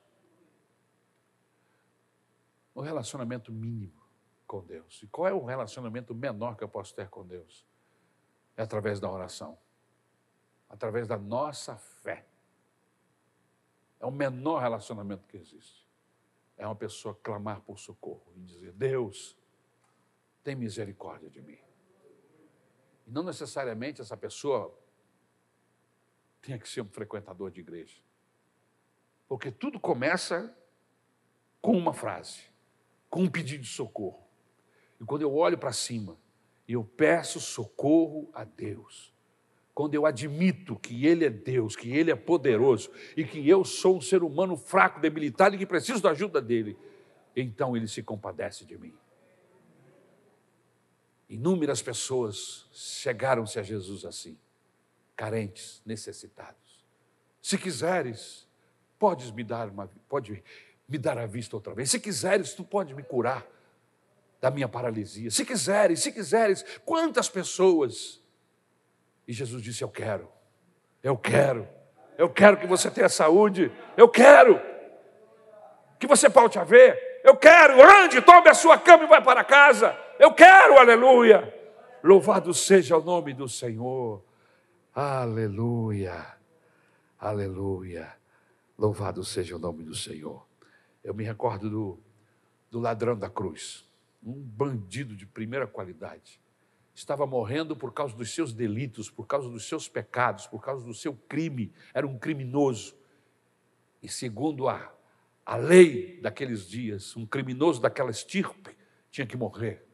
Um 2.77 2.83
relacionamento 2.83 3.51
mínimo 3.51 4.01
com 4.47 4.65
Deus. 4.65 5.03
E 5.03 5.09
qual 5.09 5.27
é 5.27 5.33
o 5.33 5.45
relacionamento 5.45 6.15
menor 6.15 6.57
que 6.57 6.63
eu 6.63 6.69
posso 6.69 6.95
ter 6.95 7.09
com 7.09 7.27
Deus? 7.27 7.67
É 8.57 8.63
através 8.63 9.01
da 9.01 9.11
oração 9.11 9.59
através 10.75 11.07
da 11.07 11.17
nossa 11.17 11.77
fé. 11.77 12.27
É 14.01 14.05
o 14.05 14.11
menor 14.11 14.61
relacionamento 14.61 15.27
que 15.29 15.37
existe. 15.37 15.89
É 16.57 16.67
uma 16.67 16.75
pessoa 16.75 17.15
clamar 17.23 17.61
por 17.61 17.79
socorro 17.79 18.33
e 18.37 18.41
dizer: 18.41 18.73
Deus, 18.73 19.39
tem 20.43 20.57
misericórdia 20.57 21.31
de 21.31 21.41
mim. 21.41 21.59
E 23.07 23.11
não 23.11 23.23
necessariamente 23.23 24.01
essa 24.01 24.17
pessoa 24.17 24.77
tenha 26.43 26.59
que 26.59 26.69
ser 26.69 26.81
um 26.81 26.89
frequentador 26.89 27.53
de 27.53 27.61
igreja. 27.61 28.03
Porque 29.29 29.53
tudo 29.53 29.79
começa 29.79 30.55
com 31.63 31.79
uma 31.79 31.95
frase, 31.95 32.43
com 33.09 33.23
um 33.23 33.31
pedido 33.31 33.63
de 33.63 33.71
socorro. 33.71 34.27
E 35.01 35.05
quando 35.05 35.23
eu 35.23 35.35
olho 35.35 35.57
para 35.57 35.73
cima 35.73 36.19
e 36.67 36.73
eu 36.73 36.85
peço 36.85 37.41
socorro 37.41 38.29
a 38.35 38.43
Deus, 38.43 39.14
quando 39.75 39.95
eu 39.95 40.07
admito 40.07 40.77
que 40.77 41.05
Ele 41.05 41.25
é 41.25 41.31
Deus, 41.31 41.75
que 41.75 41.91
Ele 41.91 42.11
é 42.11 42.15
poderoso 42.15 42.91
e 43.17 43.25
que 43.25 43.47
eu 43.49 43.65
sou 43.65 43.97
um 43.97 44.01
ser 44.01 44.23
humano 44.23 44.57
fraco, 44.57 45.01
debilitado 45.01 45.57
e 45.57 45.59
que 45.59 45.67
preciso 45.67 46.01
da 46.01 46.11
ajuda 46.11 46.41
dEle, 46.41 46.79
então 47.35 47.77
Ele 47.77 47.89
se 47.89 48.03
compadece 48.03 48.65
de 48.65 48.79
mim. 48.79 48.95
Inúmeras 51.29 51.83
pessoas 51.83 52.69
chegaram-se 52.73 53.59
a 53.59 53.63
Jesus 53.63 54.05
assim, 54.05 54.39
carentes, 55.17 55.83
necessitados. 55.85 56.85
Se 57.43 57.59
quiseres, 57.59 58.49
podes 58.99 59.33
me 59.33 59.43
dar 59.43 59.69
uma, 59.69 59.91
pode 60.09 60.45
me 60.89 60.99
dar 60.99 61.19
a 61.19 61.27
vista 61.27 61.57
outra 61.57 61.75
vez. 61.75 61.91
Se 61.91 61.99
quiseres, 61.99 62.55
tu 62.55 62.63
pode 62.63 62.95
me 62.95 63.03
curar 63.03 63.45
da 64.41 64.51
minha 64.51 64.69
paralisia. 64.69 65.31
Se 65.31 65.45
quiseres, 65.45 66.01
se 66.01 66.13
quiseres, 66.13 66.65
quantas 66.85 67.29
pessoas 67.29 68.24
e 69.27 69.33
Jesus 69.33 69.63
disse: 69.63 69.83
Eu 69.83 69.89
quero, 69.89 70.29
eu 71.03 71.17
quero, 71.17 71.69
eu 72.17 72.29
quero 72.29 72.57
que 72.57 72.67
você 72.67 72.91
tenha 72.91 73.09
saúde, 73.09 73.73
eu 73.97 74.09
quero. 74.09 74.61
Que 75.99 76.07
você 76.07 76.29
volte 76.29 76.59
a 76.59 76.65
ver, 76.65 77.21
eu 77.25 77.37
quero, 77.37 77.83
ande, 77.83 78.21
tome 78.21 78.49
a 78.51 78.55
sua 78.55 78.79
cama 78.79 79.05
e 79.05 79.09
vai 79.09 79.23
para 79.23 79.43
casa, 79.43 79.97
eu 80.19 80.33
quero, 80.35 80.79
aleluia. 80.79 81.53
Louvado 82.03 82.53
seja 82.53 82.99
o 82.99 83.03
nome 83.03 83.33
do 83.33 83.49
Senhor, 83.49 84.23
aleluia, 84.95 86.27
aleluia. 87.19 88.13
Louvado 88.77 89.25
seja 89.25 89.57
o 89.57 89.59
nome 89.59 89.85
do 89.85 89.95
Senhor. 89.95 90.47
Eu 91.03 91.15
me 91.15 91.25
recordo 91.25 91.71
do, 91.71 91.99
do 92.71 92.81
ladrão 92.81 93.17
da 93.17 93.31
cruz, 93.31 93.89
um 94.23 94.35
bandido 94.35 95.17
de 95.17 95.25
primeira 95.25 95.67
qualidade 95.67 96.44
estava 96.95 97.27
morrendo 97.27 97.75
por 97.75 97.93
causa 97.93 98.15
dos 98.17 98.33
seus 98.33 98.53
delitos, 98.53 99.11
por 99.11 99.27
causa 99.27 99.49
dos 99.49 99.67
seus 99.67 99.89
pecados, 99.89 100.47
por 100.47 100.63
causa 100.63 100.85
do 100.85 100.95
seu 100.95 101.15
crime, 101.29 101.73
era 101.93 102.07
um 102.07 102.19
criminoso. 102.19 102.95
E 104.03 104.09
segundo 104.09 104.69
a, 104.69 104.95
a 105.45 105.57
lei 105.57 106.21
daqueles 106.21 106.69
dias, 106.69 107.17
um 107.17 107.27
criminoso 107.27 107.81
daquela 107.81 108.11
estirpe 108.11 108.77
tinha 109.11 109.27
que 109.27 109.37
morrer. 109.37 109.85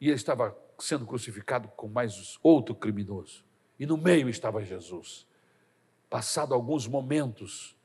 E 0.00 0.06
ele 0.06 0.16
estava 0.16 0.56
sendo 0.78 1.06
crucificado 1.06 1.68
com 1.68 1.86
mais 1.88 2.38
outro 2.42 2.74
criminoso. 2.74 3.44
E 3.78 3.86
no 3.86 3.96
meio 3.96 4.28
estava 4.28 4.64
Jesus. 4.64 5.26
Passado 6.08 6.54
alguns 6.54 6.86
momentos, 6.88 7.76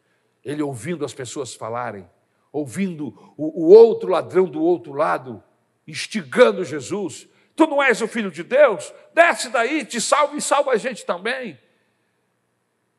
ele 0.44 0.62
ouvindo 0.62 1.06
as 1.06 1.14
pessoas 1.14 1.54
falarem, 1.54 2.10
ouvindo 2.52 3.34
o, 3.38 3.66
o 3.66 3.68
outro 3.68 4.10
ladrão 4.10 4.46
do 4.46 4.62
outro 4.62 4.94
lado, 4.94 5.44
instigando 5.86 6.64
Jesus, 6.64 7.28
Tu 7.56 7.66
não 7.66 7.82
és 7.82 8.02
o 8.02 8.08
filho 8.08 8.30
de 8.30 8.44
Deus? 8.44 8.94
Desce 9.14 9.50
daí, 9.50 9.86
te 9.86 10.02
salva 10.02 10.36
e 10.36 10.42
salva 10.42 10.72
a 10.72 10.78
gente 10.78 11.06
também. 11.06 11.60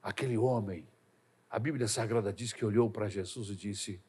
Aquele 0.03 0.39
homem, 0.39 0.89
a 1.51 1.59
Bíblia 1.59 1.87
Sagrada 1.87 2.33
diz 2.33 2.53
que 2.53 2.65
olhou 2.65 2.91
para 2.91 3.09
Jesus 3.09 3.51
e 3.51 3.57
disse: 3.57 4.03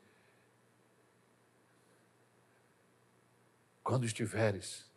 Quando 3.83 4.05
estiveres 4.05 4.89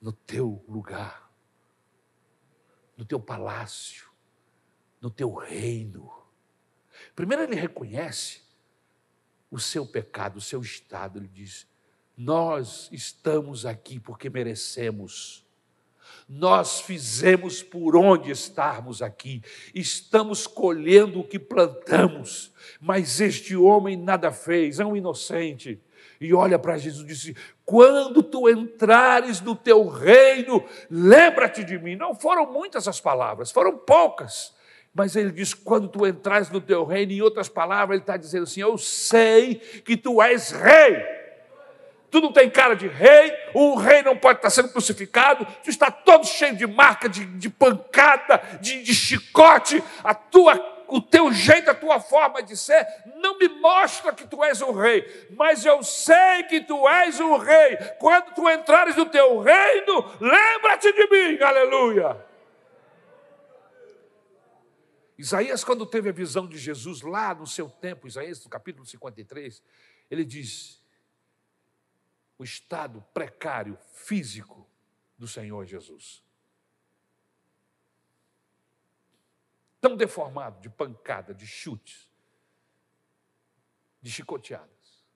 no 0.00 0.12
teu 0.12 0.62
lugar, 0.68 1.30
no 2.96 3.04
teu 3.04 3.20
palácio, 3.20 4.10
no 5.00 5.10
teu 5.10 5.32
reino. 5.34 6.12
Primeiro 7.14 7.44
ele 7.44 7.54
reconhece 7.54 8.42
o 9.50 9.58
seu 9.58 9.86
pecado, 9.86 10.36
o 10.36 10.40
seu 10.40 10.60
estado. 10.60 11.18
Ele 11.18 11.28
diz: 11.28 11.66
nós 12.16 12.88
estamos 12.92 13.64
aqui 13.64 13.98
porque 13.98 14.28
merecemos. 14.28 15.44
Nós 16.28 16.80
fizemos 16.80 17.62
por 17.62 17.96
onde 17.96 18.30
estarmos 18.30 19.02
aqui, 19.02 19.42
estamos 19.74 20.46
colhendo 20.46 21.20
o 21.20 21.24
que 21.26 21.38
plantamos, 21.38 22.52
mas 22.80 23.20
este 23.20 23.56
homem 23.56 23.96
nada 23.96 24.30
fez, 24.30 24.78
é 24.78 24.84
um 24.84 24.96
inocente. 24.96 25.80
E 26.20 26.32
olha 26.32 26.58
para 26.58 26.78
Jesus 26.78 27.04
e 27.04 27.08
disse: 27.08 27.36
Quando 27.64 28.22
tu 28.22 28.48
entrares 28.48 29.40
no 29.40 29.56
teu 29.56 29.88
reino, 29.88 30.64
lembra-te 30.88 31.64
de 31.64 31.78
mim. 31.78 31.96
Não 31.96 32.14
foram 32.14 32.50
muitas 32.50 32.86
as 32.86 33.00
palavras, 33.00 33.50
foram 33.50 33.76
poucas. 33.76 34.54
Mas 34.94 35.16
ele 35.16 35.32
diz: 35.32 35.52
quando 35.52 35.88
tu 35.88 36.06
entrares 36.06 36.48
no 36.50 36.60
teu 36.60 36.84
reino, 36.84 37.12
em 37.12 37.22
outras 37.22 37.48
palavras, 37.48 37.96
ele 37.96 38.02
está 38.02 38.16
dizendo 38.16 38.44
assim: 38.44 38.60
Eu 38.60 38.78
sei 38.78 39.56
que 39.56 39.96
tu 39.96 40.22
és 40.22 40.52
rei 40.52 41.21
tu 42.12 42.20
não 42.20 42.30
tem 42.30 42.48
cara 42.50 42.76
de 42.76 42.86
rei, 42.86 43.34
o 43.54 43.74
rei 43.74 44.02
não 44.02 44.14
pode 44.14 44.38
estar 44.38 44.50
sendo 44.50 44.68
crucificado, 44.68 45.46
tu 45.64 45.70
está 45.70 45.90
todo 45.90 46.26
cheio 46.26 46.54
de 46.54 46.66
marca, 46.66 47.08
de, 47.08 47.24
de 47.24 47.48
pancada, 47.48 48.40
de, 48.60 48.82
de 48.82 48.94
chicote, 48.94 49.82
a 50.04 50.14
tua 50.14 50.70
o 50.88 51.00
teu 51.00 51.32
jeito, 51.32 51.70
a 51.70 51.74
tua 51.74 51.98
forma 52.00 52.42
de 52.42 52.54
ser, 52.54 52.86
não 53.16 53.38
me 53.38 53.48
mostra 53.48 54.12
que 54.12 54.26
tu 54.26 54.44
és 54.44 54.60
o 54.60 54.72
rei, 54.72 55.26
mas 55.30 55.64
eu 55.64 55.82
sei 55.82 56.42
que 56.50 56.60
tu 56.60 56.86
és 56.86 57.18
o 57.18 57.38
rei. 57.38 57.78
Quando 57.98 58.34
tu 58.34 58.46
entrares 58.46 58.94
no 58.94 59.06
teu 59.06 59.40
reino, 59.40 60.04
lembra-te 60.20 60.92
de 60.92 61.06
mim, 61.08 61.42
aleluia. 61.42 62.22
Isaías, 65.16 65.64
quando 65.64 65.86
teve 65.86 66.10
a 66.10 66.12
visão 66.12 66.46
de 66.46 66.58
Jesus 66.58 67.00
lá 67.00 67.34
no 67.34 67.46
seu 67.46 67.70
tempo, 67.70 68.06
Isaías, 68.06 68.44
no 68.44 68.50
capítulo 68.50 68.84
53, 68.84 69.62
ele 70.10 70.26
diz: 70.26 70.81
o 72.42 72.44
estado 72.44 73.00
precário 73.14 73.78
físico 73.92 74.68
do 75.16 75.28
Senhor 75.28 75.64
Jesus. 75.64 76.24
Tão 79.80 79.96
deformado 79.96 80.60
de 80.60 80.68
pancada, 80.68 81.32
de 81.32 81.46
chutes, 81.46 82.10
de 84.00 84.10
chicoteadas, 84.10 85.06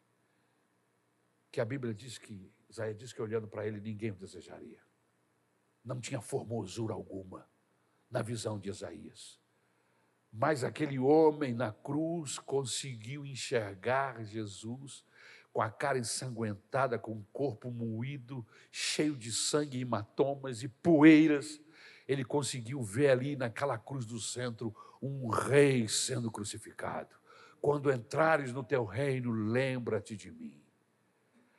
que 1.50 1.60
a 1.60 1.64
Bíblia 1.64 1.92
diz 1.92 2.16
que, 2.16 2.52
Isaías 2.68 2.96
diz 2.96 3.12
que 3.12 3.20
olhando 3.20 3.48
para 3.48 3.66
ele 3.66 3.80
ninguém 3.80 4.12
o 4.12 4.16
desejaria. 4.16 4.80
Não 5.84 6.00
tinha 6.00 6.20
formosura 6.20 6.94
alguma 6.94 7.48
na 8.08 8.22
visão 8.22 8.56
de 8.56 8.68
Isaías. 8.68 9.40
Mas 10.32 10.62
aquele 10.62 10.98
homem 10.98 11.54
na 11.54 11.72
cruz 11.72 12.38
conseguiu 12.38 13.26
enxergar 13.26 14.22
Jesus 14.22 15.04
com 15.56 15.62
a 15.62 15.70
cara 15.70 15.98
ensanguentada, 15.98 16.98
com 16.98 17.12
o 17.12 17.26
corpo 17.32 17.70
moído, 17.70 18.46
cheio 18.70 19.16
de 19.16 19.32
sangue, 19.32 19.80
hematomas 19.80 20.62
e 20.62 20.68
poeiras, 20.68 21.58
ele 22.06 22.26
conseguiu 22.26 22.82
ver 22.82 23.08
ali 23.08 23.36
naquela 23.36 23.78
cruz 23.78 24.04
do 24.04 24.20
centro 24.20 24.76
um 25.00 25.28
rei 25.28 25.88
sendo 25.88 26.30
crucificado. 26.30 27.16
Quando 27.58 27.90
entrares 27.90 28.52
no 28.52 28.62
teu 28.62 28.84
reino, 28.84 29.32
lembra-te 29.32 30.14
de 30.14 30.30
mim. 30.30 30.62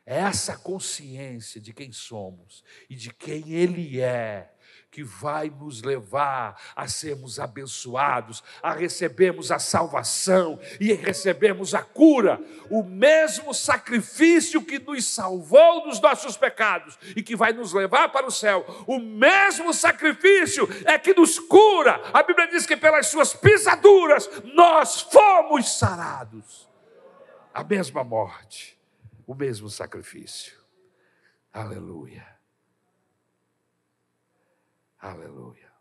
É 0.05 0.19
essa 0.19 0.55
consciência 0.55 1.59
de 1.59 1.73
quem 1.73 1.91
somos 1.91 2.63
e 2.87 2.95
de 2.95 3.11
quem 3.11 3.51
Ele 3.51 3.99
é 3.99 4.53
que 4.89 5.03
vai 5.03 5.49
nos 5.49 5.81
levar 5.81 6.59
a 6.75 6.87
sermos 6.87 7.39
abençoados, 7.39 8.43
a 8.63 8.71
recebermos 8.73 9.51
a 9.51 9.59
salvação 9.59 10.59
e 10.79 10.93
recebermos 10.93 11.75
a 11.75 11.83
cura. 11.83 12.39
O 12.69 12.83
mesmo 12.83 13.53
sacrifício 13.53 14.63
que 14.63 14.79
nos 14.79 15.05
salvou 15.05 15.83
dos 15.83 15.99
nossos 15.99 16.37
pecados 16.37 16.97
e 17.15 17.21
que 17.21 17.35
vai 17.35 17.53
nos 17.53 17.73
levar 17.73 18.09
para 18.09 18.27
o 18.27 18.31
céu, 18.31 18.65
o 18.87 18.99
mesmo 18.99 19.73
sacrifício 19.73 20.67
é 20.85 20.97
que 20.97 21.13
nos 21.13 21.37
cura. 21.37 22.01
A 22.13 22.23
Bíblia 22.23 22.47
diz 22.47 22.65
que 22.65 22.77
pelas 22.77 23.07
suas 23.07 23.33
pisaduras 23.33 24.29
nós 24.55 25.01
fomos 25.01 25.77
sarados. 25.77 26.67
A 27.53 27.63
mesma 27.63 28.03
morte, 28.03 28.79
o 29.25 29.35
mesmo 29.35 29.69
sacrifício. 29.69 30.57
Aleluia. 31.51 32.36
Aleluia. 34.99 35.71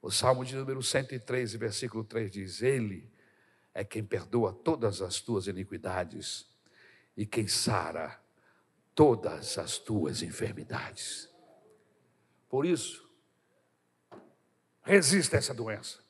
O 0.00 0.10
Salmo 0.10 0.44
de 0.44 0.56
número 0.56 0.82
103, 0.82 1.54
versículo 1.54 2.04
3 2.04 2.30
diz: 2.30 2.62
Ele 2.62 3.10
é 3.72 3.84
quem 3.84 4.04
perdoa 4.04 4.52
todas 4.52 5.00
as 5.00 5.20
tuas 5.20 5.46
iniquidades 5.46 6.46
e 7.16 7.24
quem 7.24 7.46
sara 7.46 8.20
todas 8.94 9.56
as 9.58 9.78
tuas 9.78 10.22
enfermidades. 10.22 11.30
Por 12.48 12.66
isso, 12.66 13.08
resista 14.82 15.36
a 15.36 15.38
essa 15.38 15.54
doença, 15.54 16.00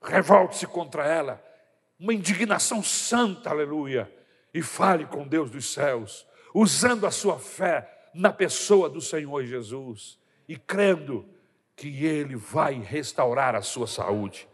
revolte-se 0.00 0.66
contra 0.66 1.06
ela, 1.06 1.44
uma 1.98 2.14
indignação 2.14 2.82
santa, 2.82 3.50
aleluia, 3.50 4.10
e 4.54 4.62
fale 4.62 5.04
com 5.06 5.28
Deus 5.28 5.50
dos 5.50 5.72
céus, 5.72 6.26
usando 6.54 7.06
a 7.06 7.10
sua 7.10 7.38
fé 7.38 8.10
na 8.14 8.32
pessoa 8.32 8.88
do 8.88 9.00
Senhor 9.00 9.44
Jesus 9.44 10.18
e 10.48 10.56
crendo 10.56 11.28
que 11.74 12.04
ele 12.04 12.36
vai 12.36 12.74
restaurar 12.80 13.54
a 13.54 13.62
sua 13.62 13.86
saúde. 13.86 14.48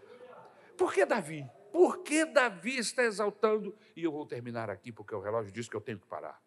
Por 0.77 0.93
que 0.93 1.07
Davi? 1.07 1.49
Por 1.73 2.03
que 2.03 2.25
Davi 2.25 2.79
está 2.79 3.03
exaltando? 3.05 3.75
E 3.95 4.03
eu 4.03 4.13
vou 4.13 4.27
terminar 4.27 4.69
aqui, 4.69 4.91
porque 4.91 5.15
o 5.15 5.21
relógio 5.21 5.53
diz 5.53 5.69
que 5.69 5.77
eu 5.77 5.81
tenho 5.81 5.99
que 5.99 6.07
parar. 6.07 6.43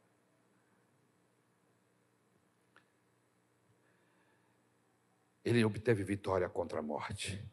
Ele 5.44 5.64
obteve 5.64 6.04
vitória 6.04 6.50
contra 6.50 6.80
a 6.80 6.82
morte. 6.82 7.44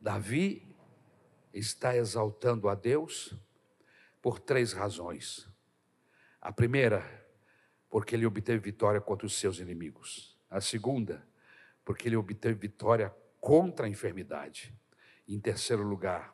Davi 0.00 0.74
está 1.52 1.96
exaltando 1.96 2.68
a 2.68 2.74
Deus 2.74 3.34
por 4.20 4.38
três 4.38 4.72
razões. 4.72 5.48
A 6.40 6.52
primeira, 6.52 7.02
porque 7.88 8.14
ele 8.14 8.26
obteve 8.26 8.58
vitória 8.58 9.00
contra 9.00 9.26
os 9.26 9.34
seus 9.34 9.58
inimigos. 9.58 10.33
A 10.54 10.60
segunda, 10.60 11.26
porque 11.84 12.06
ele 12.06 12.14
obteve 12.14 12.54
vitória 12.54 13.12
contra 13.40 13.86
a 13.86 13.88
enfermidade. 13.88 14.72
em 15.26 15.40
terceiro 15.40 15.82
lugar, 15.82 16.32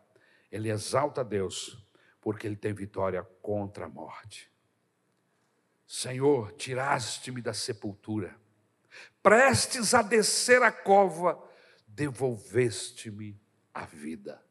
ele 0.52 0.68
exalta 0.68 1.24
Deus, 1.24 1.88
porque 2.20 2.46
ele 2.46 2.56
tem 2.56 2.74
vitória 2.74 3.22
contra 3.40 3.86
a 3.86 3.88
morte. 3.88 4.52
Senhor, 5.86 6.52
tiraste-me 6.52 7.40
da 7.40 7.54
sepultura, 7.54 8.36
prestes 9.22 9.94
a 9.94 10.02
descer 10.02 10.62
a 10.62 10.70
cova, 10.70 11.42
devolveste-me 11.86 13.40
a 13.72 13.86
vida. 13.86 14.44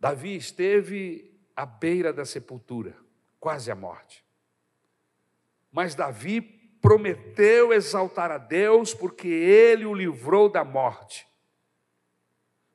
Davi 0.00 0.34
esteve 0.34 1.38
à 1.54 1.66
beira 1.66 2.10
da 2.10 2.24
sepultura, 2.24 2.96
quase 3.38 3.70
à 3.70 3.74
morte. 3.74 4.24
Mas 5.70 5.94
Davi 5.94 6.63
prometeu 6.84 7.72
exaltar 7.72 8.30
a 8.30 8.36
Deus 8.36 8.92
porque 8.92 9.26
ele 9.26 9.86
o 9.86 9.94
livrou 9.94 10.50
da 10.50 10.62
morte. 10.62 11.26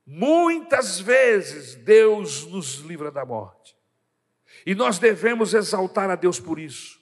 Muitas 0.03 0.99
vezes 0.99 1.76
Deus 1.76 2.43
nos 2.47 2.78
livra 2.78 3.12
da 3.12 3.24
morte. 3.24 3.78
E 4.66 4.74
nós 4.74 4.97
devemos 4.97 5.53
exaltar 5.53 6.10
a 6.10 6.16
Deus 6.16 6.39
por 6.39 6.57
isso. 6.57 6.99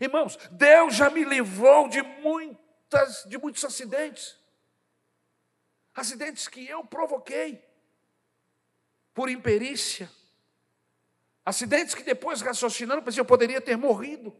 Irmãos, 0.00 0.38
Deus 0.52 0.94
já 0.94 1.10
me 1.10 1.24
livrou 1.24 1.88
de 1.88 2.00
muitas 2.00 3.24
de 3.24 3.36
muitos 3.36 3.64
acidentes. 3.64 4.38
Acidentes 5.92 6.46
que 6.46 6.64
eu 6.64 6.84
provoquei 6.84 7.60
por 9.12 9.28
imperícia. 9.28 10.08
Acidentes 11.44 11.92
que 11.92 12.04
depois 12.04 12.40
raciocinando, 12.40 13.02
eu 13.16 13.24
poderia 13.24 13.60
ter 13.60 13.76
morrido. 13.76 14.32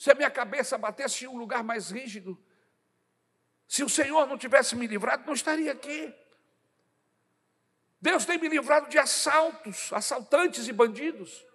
Se 0.00 0.10
a 0.10 0.14
minha 0.14 0.30
cabeça 0.30 0.78
batesse 0.78 1.26
em 1.26 1.28
um 1.28 1.36
lugar 1.36 1.62
mais 1.62 1.90
rígido, 1.90 2.42
se 3.68 3.84
o 3.84 3.88
Senhor 3.88 4.26
não 4.26 4.38
tivesse 4.38 4.74
me 4.74 4.86
livrado, 4.86 5.26
não 5.26 5.34
estaria 5.34 5.70
aqui. 5.70 6.14
Deus 8.00 8.24
tem 8.24 8.38
me 8.38 8.48
livrado 8.48 8.88
de 8.88 8.98
assaltos, 8.98 9.92
assaltantes 9.92 10.66
e 10.68 10.72
bandidos. 10.72 11.46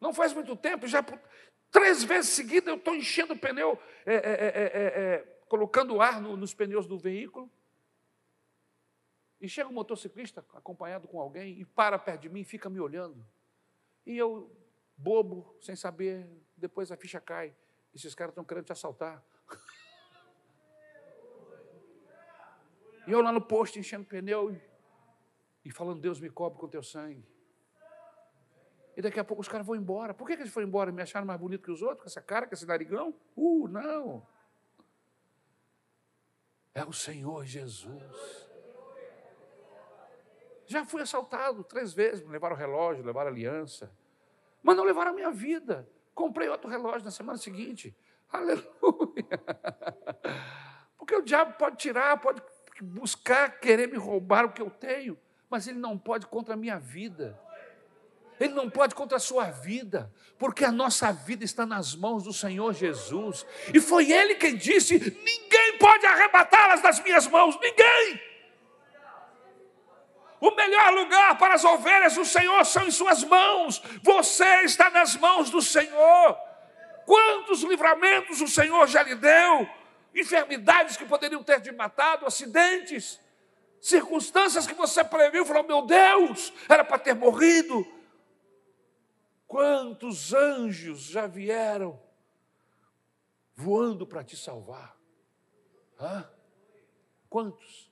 Não 0.00 0.14
faz 0.14 0.32
muito 0.32 0.56
tempo, 0.56 0.86
já 0.86 1.04
três 1.70 2.02
vezes 2.04 2.30
seguidas 2.30 2.68
eu 2.68 2.76
estou 2.76 2.94
enchendo 2.94 3.34
o 3.34 3.38
pneu, 3.38 3.78
é, 4.06 4.14
é, 4.14 4.20
é, 4.24 5.18
colocando 5.46 6.00
ar 6.00 6.22
no, 6.22 6.38
nos 6.38 6.54
pneus 6.54 6.86
do 6.86 6.96
veículo. 6.96 7.52
E 9.38 9.46
chega 9.46 9.68
um 9.68 9.74
motociclista 9.74 10.42
acompanhado 10.54 11.06
com 11.06 11.20
alguém 11.20 11.60
e 11.60 11.66
para 11.66 11.98
perto 11.98 12.22
de 12.22 12.30
mim 12.30 12.40
e 12.40 12.44
fica 12.44 12.70
me 12.70 12.80
olhando. 12.80 13.22
E 14.06 14.16
eu 14.16 14.50
bobo, 15.00 15.56
sem 15.60 15.74
saber, 15.74 16.28
depois 16.56 16.92
a 16.92 16.96
ficha 16.96 17.20
cai. 17.20 17.54
Esses 17.94 18.14
caras 18.14 18.32
estão 18.32 18.44
querendo 18.44 18.66
te 18.66 18.72
assaltar. 18.72 19.24
E 23.06 23.12
eu 23.12 23.20
lá 23.22 23.32
no 23.32 23.40
posto 23.40 23.78
enchendo 23.78 24.04
pneu 24.04 24.60
e 25.64 25.70
falando, 25.70 26.00
Deus 26.00 26.20
me 26.20 26.30
cobre 26.30 26.58
com 26.60 26.68
teu 26.68 26.82
sangue. 26.82 27.26
E 28.96 29.02
daqui 29.02 29.18
a 29.18 29.24
pouco 29.24 29.40
os 29.40 29.48
caras 29.48 29.66
vão 29.66 29.74
embora. 29.74 30.12
Por 30.12 30.26
que, 30.26 30.36
que 30.36 30.42
eles 30.42 30.52
foram 30.52 30.68
embora? 30.68 30.92
Me 30.92 31.02
acharam 31.02 31.26
mais 31.26 31.40
bonito 31.40 31.62
que 31.62 31.70
os 31.70 31.80
outros, 31.80 32.00
com 32.02 32.06
essa 32.06 32.20
cara, 32.20 32.46
com 32.46 32.54
esse 32.54 32.66
narigão? 32.66 33.14
Uh, 33.34 33.66
não. 33.68 34.26
É 36.74 36.84
o 36.84 36.92
Senhor 36.92 37.44
Jesus. 37.46 38.48
Já 40.66 40.84
fui 40.84 41.02
assaltado 41.02 41.64
três 41.64 41.92
vezes, 41.92 42.24
me 42.24 42.30
levaram 42.30 42.54
relógio, 42.54 43.04
levaram 43.04 43.30
aliança. 43.30 43.90
Mas 44.62 44.76
não 44.76 44.84
levaram 44.84 45.10
a 45.10 45.14
minha 45.14 45.30
vida. 45.30 45.88
Comprei 46.14 46.48
outro 46.48 46.68
relógio 46.68 47.04
na 47.04 47.10
semana 47.10 47.38
seguinte. 47.38 47.96
Aleluia. 48.30 49.40
Porque 50.98 51.14
o 51.14 51.22
diabo 51.22 51.54
pode 51.54 51.76
tirar, 51.76 52.20
pode 52.20 52.42
buscar, 52.80 53.58
querer 53.58 53.88
me 53.88 53.96
roubar 53.96 54.44
o 54.44 54.52
que 54.52 54.62
eu 54.62 54.70
tenho, 54.70 55.18
mas 55.48 55.66
ele 55.66 55.78
não 55.78 55.98
pode 55.98 56.26
contra 56.26 56.54
a 56.54 56.56
minha 56.56 56.78
vida. 56.78 57.38
Ele 58.38 58.54
não 58.54 58.70
pode 58.70 58.94
contra 58.94 59.18
a 59.18 59.20
sua 59.20 59.50
vida, 59.50 60.10
porque 60.38 60.64
a 60.64 60.72
nossa 60.72 61.12
vida 61.12 61.44
está 61.44 61.66
nas 61.66 61.94
mãos 61.94 62.24
do 62.24 62.32
Senhor 62.32 62.72
Jesus. 62.72 63.44
E 63.74 63.78
foi 63.78 64.10
Ele 64.10 64.34
quem 64.34 64.56
disse: 64.56 64.98
ninguém 64.98 65.78
pode 65.78 66.06
arrebatá-las 66.06 66.80
das 66.80 67.00
minhas 67.00 67.26
mãos, 67.26 67.58
ninguém. 67.60 68.29
O 70.40 70.50
melhor 70.52 70.94
lugar 70.94 71.36
para 71.36 71.54
as 71.54 71.64
ovelhas 71.64 72.14
do 72.14 72.24
Senhor 72.24 72.64
são 72.64 72.86
em 72.86 72.90
Suas 72.90 73.22
mãos. 73.22 73.82
Você 74.02 74.62
está 74.62 74.88
nas 74.88 75.14
mãos 75.16 75.50
do 75.50 75.60
Senhor. 75.60 76.38
Quantos 77.04 77.62
livramentos 77.62 78.40
o 78.40 78.48
Senhor 78.48 78.86
já 78.86 79.02
lhe 79.02 79.14
deu? 79.14 79.68
Enfermidades 80.14 80.96
que 80.96 81.04
poderiam 81.04 81.42
ter 81.42 81.60
te 81.60 81.70
matado, 81.70 82.24
acidentes, 82.24 83.20
circunstâncias 83.80 84.66
que 84.66 84.74
você 84.74 85.04
previu, 85.04 85.44
falou: 85.44 85.62
meu 85.62 85.82
Deus, 85.82 86.52
era 86.68 86.84
para 86.84 86.98
ter 86.98 87.14
morrido. 87.14 87.86
Quantos 89.46 90.32
anjos 90.32 91.00
já 91.00 91.26
vieram 91.26 92.00
voando 93.54 94.06
para 94.06 94.24
te 94.24 94.36
salvar? 94.36 94.96
Hã? 96.00 96.30
Quantos? 97.28 97.89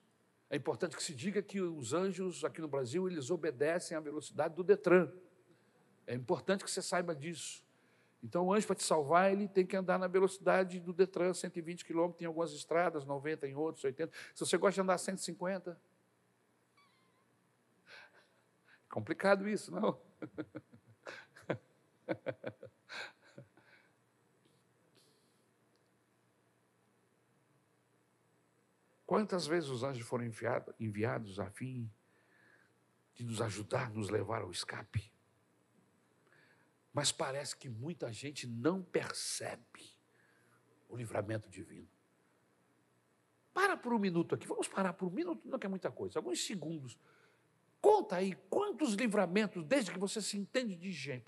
É 0.51 0.57
importante 0.57 0.96
que 0.96 1.03
se 1.03 1.14
diga 1.14 1.42
que 1.42 1.61
os 1.61 1.92
anjos 1.92 2.44
aqui 2.44 2.61
no 2.61 2.68
Brasil, 2.68 3.07
eles 3.09 3.30
obedecem 3.30 3.96
à 3.96 4.01
velocidade 4.01 4.55
do 4.55 4.64
Detran. 4.64 5.12
É 6.07 6.14
importante 6.14 6.64
que 6.64 6.70
você 6.70 6.80
saiba 6.80 7.14
disso. 7.14 7.62
Então, 8.22 8.46
o 8.46 8.53
anjo, 8.53 8.66
para 8.66 8.76
te 8.76 8.82
salvar, 8.82 9.30
ele 9.30 9.46
tem 9.46 9.66
que 9.66 9.76
andar 9.76 9.99
na 9.99 10.09
velocidade 10.09 10.80
do 10.80 10.92
Detran, 10.92 11.34
120 11.34 11.84
km 11.84 12.12
em 12.20 12.24
algumas 12.24 12.53
estradas, 12.53 13.05
90 13.05 13.46
em 13.46 13.55
outras, 13.55 13.84
80. 13.84 14.12
Se 14.34 14.44
você 14.44 14.57
gosta 14.57 14.74
de 14.76 14.80
andar 14.80 14.99
150. 14.99 15.78
Complicado 18.88 19.46
isso, 19.49 19.70
não? 19.70 20.01
Quantas 29.09 29.46
vezes 29.46 29.70
os 29.70 29.82
anjos 29.82 30.06
foram 30.06 30.26
enviados, 30.26 30.74
enviados 30.78 31.40
a 31.40 31.48
fim 31.48 31.90
de 33.14 33.24
nos 33.24 33.40
ajudar, 33.40 33.90
nos 33.90 34.11
levar 34.11 34.42
ao 34.42 34.50
escape? 34.50 35.11
Mas 36.92 37.11
parece 37.11 37.56
que 37.56 37.70
muita 37.70 38.12
gente 38.12 38.46
não 38.46 38.82
percebe 38.82 39.96
o 40.90 40.94
livramento 40.94 41.48
divino. 41.48 41.88
Para 43.54 43.78
por 43.78 43.94
um 43.94 43.98
minuto 43.98 44.34
aqui, 44.34 44.46
vamos 44.46 44.68
parar 44.68 44.92
por 44.92 45.09
um 45.09 45.11
minuto, 45.11 45.40
não 45.48 45.59
é 45.59 45.68
muita 45.68 45.90
coisa, 45.90 46.18
alguns 46.18 46.44
segundos. 46.44 46.98
Conta 47.80 48.16
aí 48.16 48.34
quantos 48.50 48.92
livramentos, 48.92 49.64
desde 49.64 49.90
que 49.90 49.98
você 49.98 50.20
se 50.20 50.36
entende 50.36 50.76
de 50.76 50.92
gente, 50.92 51.24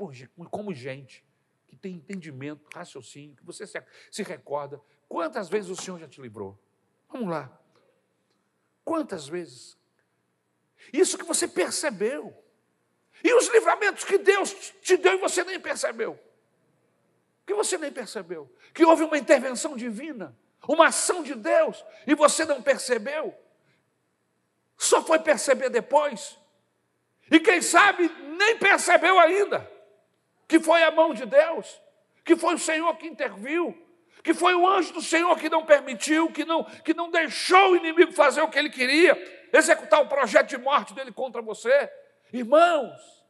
como 0.50 0.74
gente, 0.74 1.24
que 1.66 1.76
tem 1.76 1.94
entendimento, 1.94 2.68
raciocínio, 2.74 3.34
que 3.36 3.42
você 3.42 3.66
se, 3.66 3.82
se 4.10 4.22
recorda, 4.22 4.78
quantas 5.08 5.48
vezes 5.48 5.70
o 5.70 5.76
Senhor 5.76 5.98
já 5.98 6.06
te 6.06 6.20
livrou? 6.20 6.62
Vamos 7.08 7.30
lá. 7.30 7.59
Quantas 8.90 9.28
vezes? 9.28 9.78
Isso 10.92 11.16
que 11.16 11.22
você 11.22 11.46
percebeu. 11.46 12.36
E 13.22 13.32
os 13.34 13.46
livramentos 13.46 14.02
que 14.02 14.18
Deus 14.18 14.52
te 14.82 14.96
deu 14.96 15.12
e 15.12 15.18
você 15.18 15.44
nem 15.44 15.60
percebeu. 15.60 16.18
Que 17.46 17.54
você 17.54 17.78
nem 17.78 17.92
percebeu. 17.92 18.52
Que 18.74 18.84
houve 18.84 19.04
uma 19.04 19.16
intervenção 19.16 19.76
divina, 19.76 20.36
uma 20.66 20.88
ação 20.88 21.22
de 21.22 21.36
Deus, 21.36 21.84
e 22.04 22.16
você 22.16 22.44
não 22.44 22.60
percebeu. 22.60 23.32
Só 24.76 25.00
foi 25.04 25.20
perceber 25.20 25.70
depois. 25.70 26.36
E 27.30 27.38
quem 27.38 27.62
sabe 27.62 28.08
nem 28.08 28.58
percebeu 28.58 29.20
ainda 29.20 29.70
que 30.48 30.58
foi 30.58 30.82
a 30.82 30.90
mão 30.90 31.14
de 31.14 31.26
Deus, 31.26 31.80
que 32.24 32.34
foi 32.34 32.54
o 32.54 32.58
Senhor 32.58 32.92
que 32.96 33.06
interviu, 33.06 33.72
que 34.22 34.34
foi 34.34 34.54
o 34.54 34.66
anjo 34.66 34.92
do 34.92 35.02
Senhor 35.02 35.36
que 35.38 35.48
não 35.48 35.64
permitiu, 35.64 36.30
que 36.30 36.44
não, 36.44 36.64
que 36.64 36.94
não 36.94 37.10
deixou 37.10 37.72
o 37.72 37.76
inimigo 37.76 38.12
fazer 38.12 38.42
o 38.42 38.48
que 38.48 38.58
ele 38.58 38.70
queria, 38.70 39.16
executar 39.52 40.00
o 40.00 40.08
projeto 40.08 40.48
de 40.48 40.58
morte 40.58 40.94
dele 40.94 41.12
contra 41.12 41.40
você. 41.40 41.90
Irmãos, 42.32 43.24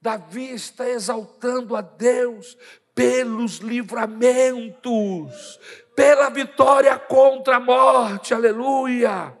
Davi 0.00 0.52
está 0.52 0.88
exaltando 0.88 1.76
a 1.76 1.80
Deus 1.80 2.56
pelos 2.94 3.58
livramentos, 3.58 5.58
pela 5.94 6.30
vitória 6.30 6.98
contra 6.98 7.56
a 7.56 7.60
morte, 7.60 8.34
aleluia. 8.34 9.36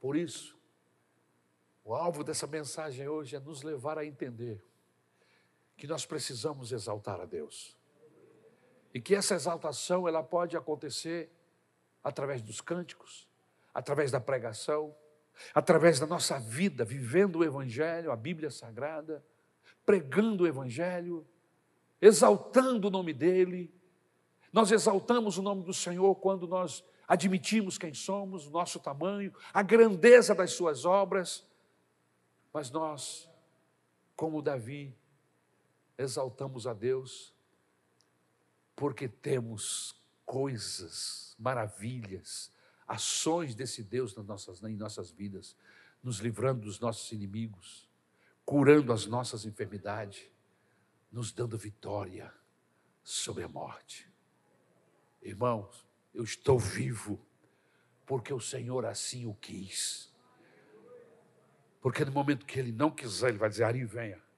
Por 0.00 0.16
isso, 0.16 0.58
o 1.84 1.94
alvo 1.94 2.24
dessa 2.24 2.46
mensagem 2.46 3.08
hoje 3.08 3.36
é 3.36 3.40
nos 3.40 3.62
levar 3.62 3.98
a 3.98 4.04
entender 4.04 4.62
que 5.80 5.86
nós 5.86 6.04
precisamos 6.04 6.72
exaltar 6.72 7.18
a 7.22 7.24
Deus. 7.24 7.74
E 8.92 9.00
que 9.00 9.14
essa 9.14 9.34
exaltação 9.34 10.06
ela 10.06 10.22
pode 10.22 10.54
acontecer 10.54 11.30
através 12.04 12.42
dos 12.42 12.60
cânticos, 12.60 13.26
através 13.72 14.10
da 14.10 14.20
pregação, 14.20 14.94
através 15.54 15.98
da 15.98 16.06
nossa 16.06 16.38
vida, 16.38 16.84
vivendo 16.84 17.36
o 17.36 17.44
evangelho, 17.44 18.12
a 18.12 18.16
Bíblia 18.16 18.50
Sagrada, 18.50 19.24
pregando 19.86 20.44
o 20.44 20.46
evangelho, 20.46 21.26
exaltando 21.98 22.88
o 22.88 22.90
nome 22.90 23.14
dele. 23.14 23.72
Nós 24.52 24.70
exaltamos 24.72 25.38
o 25.38 25.42
nome 25.42 25.64
do 25.64 25.72
Senhor 25.72 26.14
quando 26.16 26.46
nós 26.46 26.84
admitimos 27.08 27.78
quem 27.78 27.94
somos, 27.94 28.46
o 28.46 28.50
nosso 28.50 28.78
tamanho, 28.78 29.32
a 29.50 29.62
grandeza 29.62 30.34
das 30.34 30.52
suas 30.52 30.84
obras, 30.84 31.42
mas 32.52 32.70
nós, 32.70 33.26
como 34.14 34.42
Davi, 34.42 34.99
exaltamos 36.00 36.66
a 36.66 36.72
Deus 36.72 37.34
porque 38.74 39.08
temos 39.08 39.94
coisas, 40.24 41.34
maravilhas, 41.38 42.52
ações 42.86 43.54
desse 43.54 43.82
Deus 43.82 44.16
nas 44.16 44.26
nossas, 44.26 44.62
em 44.62 44.76
nossas 44.76 45.10
vidas, 45.10 45.56
nos 46.02 46.18
livrando 46.18 46.62
dos 46.62 46.80
nossos 46.80 47.12
inimigos, 47.12 47.88
curando 48.44 48.92
as 48.92 49.06
nossas 49.06 49.44
enfermidades, 49.44 50.30
nos 51.12 51.30
dando 51.30 51.58
vitória 51.58 52.32
sobre 53.02 53.44
a 53.44 53.48
morte. 53.48 54.10
Irmãos, 55.20 55.86
eu 56.14 56.24
estou 56.24 56.58
vivo 56.58 57.20
porque 58.06 58.32
o 58.32 58.40
Senhor 58.40 58.86
assim 58.86 59.26
o 59.26 59.34
quis. 59.34 60.10
Porque 61.80 62.04
no 62.04 62.12
momento 62.12 62.46
que 62.46 62.58
Ele 62.58 62.72
não 62.72 62.90
quiser, 62.90 63.28
Ele 63.28 63.38
vai 63.38 63.48
dizer: 63.48 63.64
Ari, 63.64 63.84
venha. 63.84 64.29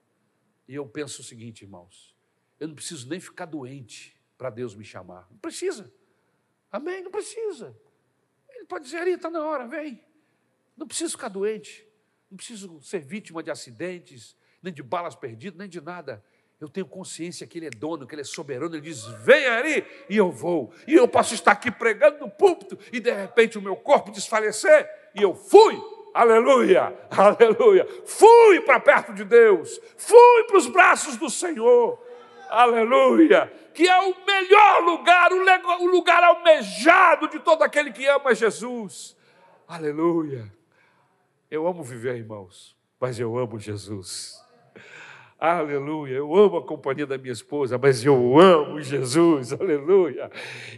E 0.67 0.75
eu 0.75 0.87
penso 0.87 1.21
o 1.21 1.23
seguinte, 1.23 1.63
irmãos: 1.63 2.13
eu 2.59 2.67
não 2.67 2.75
preciso 2.75 3.09
nem 3.09 3.19
ficar 3.19 3.45
doente 3.45 4.15
para 4.37 4.49
Deus 4.49 4.75
me 4.75 4.85
chamar. 4.85 5.27
Não 5.29 5.37
precisa. 5.37 5.91
Amém? 6.71 7.03
Não 7.03 7.11
precisa. 7.11 7.77
Ele 8.49 8.65
pode 8.65 8.85
dizer, 8.85 8.97
ali, 8.97 9.11
está 9.11 9.29
na 9.29 9.45
hora, 9.45 9.67
vem. 9.67 10.03
Não 10.75 10.87
preciso 10.87 11.11
ficar 11.11 11.29
doente. 11.29 11.87
Não 12.29 12.37
preciso 12.37 12.81
ser 12.81 12.99
vítima 12.99 13.43
de 13.43 13.51
acidentes, 13.51 14.35
nem 14.61 14.73
de 14.73 14.81
balas 14.81 15.15
perdidas, 15.15 15.57
nem 15.57 15.67
de 15.67 15.81
nada. 15.81 16.23
Eu 16.59 16.69
tenho 16.69 16.87
consciência 16.87 17.45
que 17.45 17.59
Ele 17.59 17.67
é 17.67 17.69
dono, 17.69 18.07
que 18.07 18.15
Ele 18.15 18.21
é 18.21 18.25
soberano. 18.25 18.73
Ele 18.73 18.81
diz: 18.81 19.05
venha 19.25 19.57
ali, 19.57 19.85
e 20.09 20.15
eu 20.15 20.31
vou. 20.31 20.73
E 20.87 20.93
eu 20.93 21.07
posso 21.07 21.33
estar 21.33 21.51
aqui 21.51 21.69
pregando 21.69 22.19
no 22.19 22.31
púlpito, 22.31 22.79
e 22.91 22.99
de 22.99 23.11
repente 23.11 23.57
o 23.57 23.61
meu 23.61 23.75
corpo 23.75 24.11
desfalecer, 24.11 24.89
e 25.13 25.21
eu 25.21 25.35
fui 25.35 25.75
Aleluia, 26.13 26.93
aleluia. 27.09 27.87
Fui 28.05 28.61
para 28.61 28.79
perto 28.79 29.13
de 29.13 29.23
Deus, 29.23 29.79
fui 29.97 30.43
para 30.45 30.57
os 30.57 30.67
braços 30.67 31.17
do 31.17 31.29
Senhor. 31.29 31.99
Aleluia. 32.49 33.51
Que 33.73 33.87
é 33.87 33.99
o 33.99 34.15
melhor 34.25 34.83
lugar, 34.83 35.31
o 35.33 35.87
lugar 35.87 36.23
almejado 36.23 37.27
de 37.27 37.39
todo 37.39 37.63
aquele 37.63 37.91
que 37.91 38.05
ama 38.05 38.35
Jesus. 38.35 39.17
Aleluia. 39.67 40.53
Eu 41.49 41.65
amo 41.65 41.81
viver, 41.81 42.17
irmãos, 42.17 42.77
mas 42.99 43.19
eu 43.19 43.35
amo 43.35 43.57
Jesus. 43.57 44.39
Aleluia. 45.39 46.17
Eu 46.17 46.35
amo 46.35 46.57
a 46.57 46.63
companhia 46.63 47.07
da 47.07 47.17
minha 47.17 47.33
esposa, 47.33 47.77
mas 47.77 48.05
eu 48.05 48.39
amo 48.39 48.79
Jesus. 48.81 49.51
Aleluia. 49.51 50.29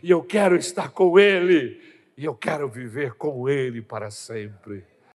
E 0.02 0.10
eu 0.10 0.24
quero 0.24 0.56
estar 0.56 0.92
com 0.92 1.20
Ele. 1.20 1.82
E 2.18 2.24
eu 2.24 2.34
quero 2.34 2.70
viver 2.70 3.16
com 3.16 3.50
Ele 3.50 3.82
para 3.82 4.10
sempre. 4.10 4.95